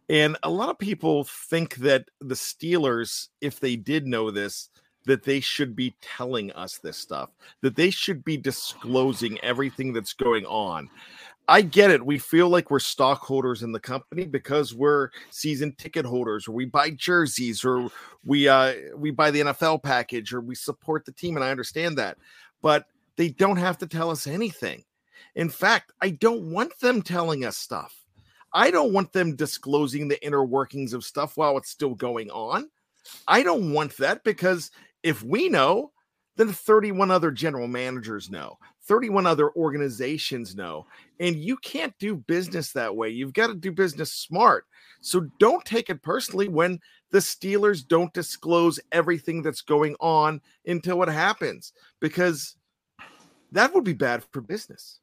And 0.09 0.37
a 0.43 0.51
lot 0.51 0.69
of 0.69 0.79
people 0.79 1.25
think 1.25 1.77
that 1.77 2.09
the 2.21 2.35
Steelers, 2.35 3.29
if 3.41 3.61
they 3.61 3.77
did 3.77 4.07
know 4.07 4.31
this, 4.31 4.69
that 5.07 5.23
they 5.23 5.41
should 5.41 5.75
be 5.77 5.97
telling 6.01 6.53
us 6.53 6.79
this 6.79 6.97
stuff, 6.97 7.31
that 7.63 7.77
they 7.77 7.91
should 7.91 8.25
be 8.25 8.37
disclosing 8.37 9.39
everything 9.41 9.93
that's 9.93 10.13
going 10.13 10.45
on. 10.47 10.89
I 11.49 11.63
get 11.63 11.91
it. 11.91 12.05
We 12.05 12.19
feel 12.19 12.49
like 12.49 12.71
we're 12.71 12.81
stockholders 12.81 13.63
in 13.63 13.71
the 13.71 13.81
company 13.81 14.25
because 14.25 14.75
we're 14.75 15.11
season 15.31 15.73
ticket 15.79 16.05
holders, 16.05 16.49
or 16.49 16.53
we 16.53 16.65
buy 16.65 16.91
jerseys, 16.91 17.65
or 17.65 17.89
we 18.25 18.49
uh 18.49 18.75
we 18.97 19.11
buy 19.11 19.31
the 19.31 19.41
NFL 19.41 19.83
package, 19.83 20.33
or 20.33 20.41
we 20.41 20.55
support 20.55 21.05
the 21.05 21.13
team, 21.13 21.37
and 21.37 21.45
I 21.45 21.51
understand 21.51 21.99
that. 21.99 22.19
But 22.63 22.87
they 23.17 23.29
don't 23.29 23.59
have 23.59 23.79
to 23.79 23.87
tell 23.87 24.11
us 24.11 24.27
anything. 24.27 24.85
In 25.37 25.49
fact, 25.49 25.93
I 26.01 26.11
don't 26.11 26.51
want 26.51 26.79
them 26.81 27.03
telling 27.03 27.45
us 27.45 27.57
stuff. 27.57 27.95
I 28.53 28.71
don't 28.71 28.93
want 28.93 29.13
them 29.13 29.37
disclosing 29.37 30.09
the 30.09 30.25
inner 30.25 30.45
workings 30.45 30.95
of 30.95 31.05
stuff 31.05 31.37
while 31.37 31.59
it's 31.59 31.71
still 31.71 31.95
going 31.95 32.31
on. 32.31 32.71
I 33.29 33.43
don't 33.43 33.73
want 33.73 33.97
that 33.99 34.25
because 34.25 34.71
if 35.03 35.23
we 35.23 35.49
know, 35.49 35.93
then 36.37 36.53
31 36.53 37.11
other 37.11 37.31
general 37.31 37.67
managers 37.67 38.31
know, 38.31 38.59
31 38.83 39.27
other 39.27 39.51
organizations 39.53 40.55
know. 40.55 40.87
And 41.19 41.37
you 41.37 41.57
can't 41.57 41.95
do 41.99 42.17
business 42.17 42.73
that 42.73 42.95
way. 42.95 43.09
You've 43.09 43.33
got 43.33 43.49
to 43.49 43.55
do 43.55 43.73
business 43.73 44.13
smart. 44.13 44.67
So 45.01 45.29
don't 45.39 45.65
take 45.65 45.91
it 45.91 46.03
personally 46.03 46.49
when 46.49 46.79
the 47.11 47.19
Steelers 47.19 47.87
don't 47.87 48.13
disclose 48.13 48.81
everything 48.93 49.43
that's 49.43 49.63
going 49.63 49.97
on 50.01 50.41
until 50.67 51.03
it 51.03 51.09
happens, 51.09 51.73
because 52.01 52.57
that 53.53 53.73
would 53.75 53.85
be 53.85 53.93
bad 53.93 54.25
for 54.33 54.41
business. 54.41 55.01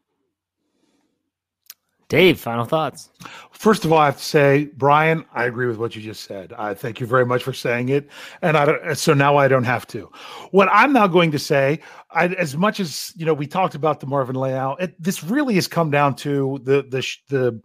Dave, 2.14 2.40
final 2.40 2.64
thoughts. 2.64 3.10
First 3.50 3.86
of 3.86 3.92
all, 3.92 3.98
I 3.98 4.06
have 4.06 4.18
to 4.18 4.24
say, 4.24 4.66
Brian, 4.78 5.26
I 5.34 5.46
agree 5.46 5.66
with 5.66 5.78
what 5.78 5.96
you 5.96 6.02
just 6.04 6.26
said. 6.26 6.54
I 6.54 6.76
thank 6.76 7.00
you 7.00 7.08
very 7.08 7.26
much 7.26 7.42
for 7.42 7.54
saying 7.54 7.90
it, 7.90 8.08
and 8.44 8.56
I. 8.56 8.94
So 8.94 9.16
now 9.16 9.38
I 9.38 9.48
don't 9.48 9.64
have 9.64 9.88
to. 9.88 10.12
What 10.52 10.70
I'm 10.72 10.94
now 10.94 11.08
going 11.08 11.32
to 11.32 11.40
say, 11.40 11.80
I, 12.12 12.28
as 12.28 12.56
much 12.56 12.80
as 12.80 13.14
you 13.16 13.26
know, 13.26 13.34
we 13.34 13.48
talked 13.48 13.74
about 13.74 14.00
DeMarvin 14.00 14.36
Leal. 14.36 14.78
It, 14.80 15.02
this 15.02 15.24
really 15.24 15.56
has 15.56 15.68
come 15.68 15.90
down 15.90 16.16
to 16.18 16.60
the 16.62 16.84
the 16.84 17.04
the 17.30 17.60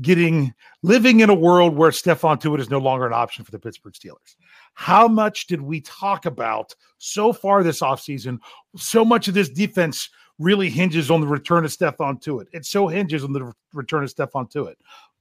getting 0.00 0.54
living 0.82 1.20
in 1.20 1.28
a 1.28 1.34
world 1.34 1.76
where 1.76 1.90
Stephon 1.90 2.40
Tuitt 2.40 2.58
is 2.58 2.70
no 2.70 2.78
longer 2.78 3.06
an 3.06 3.12
option 3.12 3.44
for 3.44 3.50
the 3.50 3.58
Pittsburgh 3.58 3.92
Steelers. 3.92 4.36
How 4.72 5.08
much 5.08 5.46
did 5.46 5.60
we 5.60 5.82
talk 5.82 6.24
about 6.24 6.74
so 6.96 7.34
far 7.34 7.62
this 7.62 7.82
offseason? 7.82 8.38
So 8.78 9.04
much 9.04 9.28
of 9.28 9.34
this 9.34 9.50
defense 9.50 10.08
really 10.40 10.70
hinges 10.70 11.10
on 11.10 11.20
the 11.20 11.26
return 11.26 11.64
of 11.64 11.70
Stephon 11.70 12.20
Tuitt. 12.20 12.48
It 12.52 12.60
It 12.60 12.66
so 12.66 12.88
hinges 12.88 13.22
on 13.22 13.32
the 13.32 13.52
return 13.72 14.02
of 14.02 14.12
Stephon 14.12 14.50
Tuitt. 14.50 14.74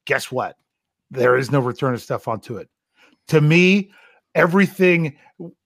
Guess 0.05 0.31
what? 0.31 0.57
There 1.11 1.37
is 1.37 1.51
no 1.51 1.59
return 1.59 1.93
of 1.93 1.99
Stephon 1.99 2.41
Tuitt. 2.41 2.67
To 3.27 3.41
me, 3.41 3.91
everything, 4.33 5.17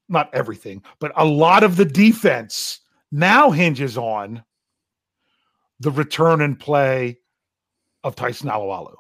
not 0.10 0.34
everything, 0.34 0.84
but 1.00 1.14
a 1.16 1.24
lot 1.24 1.64
of 1.64 1.78
the 1.78 1.86
defense 1.86 2.80
now 3.12 3.52
hinges 3.52 3.98
on 3.98 4.44
the 5.80 5.92
return 5.92 6.42
and 6.42 6.60
play 6.60 7.20
of 8.04 8.16
Tyson 8.16 8.50
Alualu. 8.50 8.96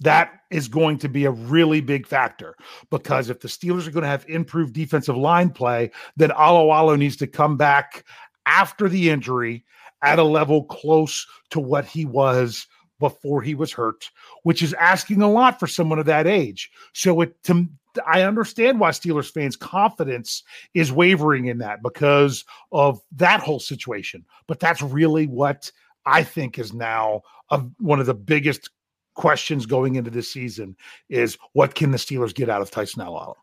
That 0.00 0.32
is 0.50 0.68
going 0.68 0.98
to 0.98 1.08
be 1.08 1.26
a 1.26 1.30
really 1.30 1.80
big 1.80 2.06
factor 2.06 2.54
because 2.90 3.28
if 3.28 3.40
the 3.40 3.48
Steelers 3.48 3.86
are 3.86 3.90
going 3.90 4.02
to 4.02 4.08
have 4.08 4.24
improved 4.28 4.72
defensive 4.72 5.16
line 5.16 5.50
play, 5.50 5.90
then 6.16 6.30
Alualu 6.30 6.98
needs 6.98 7.16
to 7.16 7.26
come 7.26 7.56
back 7.56 8.04
after 8.46 8.88
the 8.88 9.10
injury 9.10 9.64
at 10.02 10.18
a 10.18 10.24
level 10.24 10.64
close 10.64 11.26
to 11.50 11.60
what 11.60 11.84
he 11.84 12.04
was 12.04 12.66
before 12.98 13.42
he 13.42 13.54
was 13.54 13.72
hurt, 13.72 14.10
which 14.42 14.62
is 14.62 14.74
asking 14.74 15.22
a 15.22 15.30
lot 15.30 15.58
for 15.58 15.66
someone 15.66 15.98
of 15.98 16.06
that 16.06 16.26
age. 16.26 16.70
So 16.92 17.20
it 17.22 17.42
to 17.44 17.66
I 18.06 18.22
understand 18.22 18.78
why 18.78 18.90
Steelers 18.90 19.32
fans' 19.32 19.56
confidence 19.56 20.44
is 20.74 20.92
wavering 20.92 21.46
in 21.46 21.58
that 21.58 21.82
because 21.82 22.44
of 22.70 23.00
that 23.16 23.40
whole 23.40 23.58
situation. 23.58 24.24
But 24.46 24.60
that's 24.60 24.82
really 24.82 25.26
what 25.26 25.72
I 26.06 26.22
think 26.22 26.58
is 26.58 26.72
now 26.72 27.22
a, 27.50 27.58
one 27.78 28.00
of 28.00 28.06
the 28.06 28.14
biggest 28.14 28.70
questions 29.14 29.66
going 29.66 29.96
into 29.96 30.10
this 30.10 30.32
season 30.32 30.76
is 31.08 31.36
what 31.52 31.74
can 31.74 31.90
the 31.90 31.98
Steelers 31.98 32.34
get 32.34 32.48
out 32.48 32.62
of 32.62 32.70
Tyson 32.70 33.02
Alualu? 33.02 33.34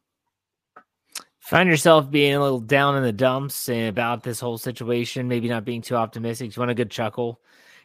Find 1.48 1.70
yourself 1.70 2.12
being 2.12 2.36
a 2.36 2.42
little 2.42 2.60
down 2.60 2.98
in 2.98 3.04
the 3.04 3.14
dumps 3.14 3.70
about 3.70 4.22
this 4.22 4.38
whole 4.38 4.58
situation, 4.58 5.30
maybe 5.30 5.48
not 5.48 5.64
being 5.64 5.82
too 5.82 5.96
optimistic. 5.96 6.54
You 6.54 6.60
want 6.60 6.72
a 6.72 6.76
good 6.76 6.92
chuckle? 6.92 7.40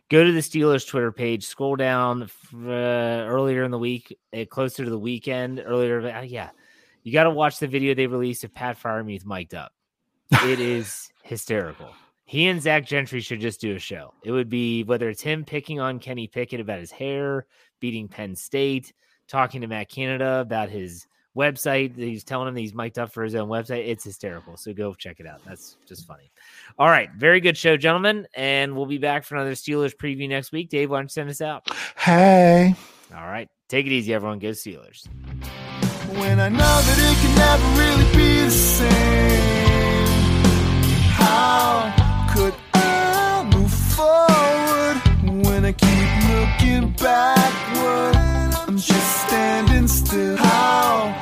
Go 0.09 0.25
to 0.25 0.33
the 0.33 0.41
Steelers 0.41 0.85
Twitter 0.85 1.13
page, 1.13 1.47
scroll 1.47 1.77
down 1.77 2.29
uh, 2.53 2.67
earlier 2.67 3.63
in 3.63 3.71
the 3.71 3.79
week, 3.79 4.19
uh, 4.37 4.47
closer 4.51 4.85
to 4.85 4.91
the 4.91 4.99
weekend, 4.99 5.63
earlier. 5.65 6.01
Uh, 6.01 6.23
yeah, 6.23 6.51
you 7.05 7.13
got 7.13 7.23
to 7.23 7.31
watch 7.31 7.61
the 7.61 7.69
video 7.69 7.95
they 7.95 8.09
released 8.09 8.43
of 8.43 8.53
Pat 8.53 8.83
Freiermuth 8.83 9.25
mic'd 9.25 9.55
up. 9.55 9.73
It 10.33 10.59
is 10.61 11.13
hysterical. 11.23 11.95
He 12.25 12.49
and 12.49 12.61
Zach 12.61 12.85
Gentry 12.85 13.21
should 13.21 13.41
just 13.41 13.61
do 13.61 13.77
a 13.77 13.79
show. 13.79 14.13
It 14.25 14.33
would 14.33 14.49
be 14.49 14.83
whether 14.83 15.09
it's 15.09 15.23
him 15.23 15.45
picking 15.45 15.79
on 15.79 16.01
Kenny 16.01 16.27
Pickett 16.27 16.59
about 16.59 16.81
his 16.81 16.91
hair, 16.91 17.47
beating 17.79 18.09
Penn 18.09 18.35
State, 18.35 18.93
talking 19.29 19.61
to 19.61 19.69
Matt 19.69 19.89
Canada 19.89 20.41
about 20.41 20.69
his 20.69 21.07
website. 21.37 21.97
He's 21.97 22.25
telling 22.25 22.49
him 22.49 22.57
he's 22.57 22.75
mic'd 22.75 22.99
up 22.99 23.13
for 23.13 23.25
his 23.25 23.35
own 23.35 23.49
website. 23.49 23.89
It's 23.89 24.05
hysterical. 24.05 24.57
So 24.57 24.73
go 24.73 24.95
check 24.95 25.21
it 25.21 25.27
out. 25.27 25.41
That's 25.47 25.77
just 25.87 26.07
funny. 26.07 26.31
All 26.79 26.89
right. 26.89 27.11
Very 27.17 27.41
good 27.41 27.57
show, 27.57 27.77
gentlemen. 27.77 28.27
And 28.35 28.77
we'll 28.77 28.87
be 28.87 28.99
back 28.99 29.25
for 29.25 29.37
another 29.37 29.53
Steelers 29.53 29.95
preview 29.97 30.29
next 30.29 30.53
week. 30.53 30.69
Dave, 30.69 30.91
why 30.91 30.99
don't 30.99 31.05
you 31.05 31.11
send 31.11 31.31
us 31.31 31.41
out? 31.41 31.69
Hey. 31.97 32.75
All 33.15 33.27
right. 33.27 33.49
Take 33.69 33.87
it 33.87 33.93
easy, 33.93 34.13
everyone. 34.13 34.39
Go 34.39 34.51
Steelers. 34.51 35.07
When 36.19 36.41
I 36.41 36.49
know 36.51 36.59
that 36.59 36.99
it 36.99 37.17
can 37.23 37.35
never 37.39 37.67
really 37.81 38.05
be 38.17 38.45
the 38.45 38.51
same, 38.51 40.03
how 41.11 41.91
could 42.35 42.55
I 42.75 43.49
move 43.55 43.73
forward 43.73 45.01
when 45.47 45.65
I 45.65 45.73
keep 45.73 46.11
looking 46.29 46.93
backward? 46.93 48.17
I'm 48.69 48.77
just 48.77 49.27
standing 49.27 49.89
still. 49.89 50.37
How 50.37 51.22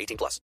18 0.01 0.17
plus. 0.17 0.41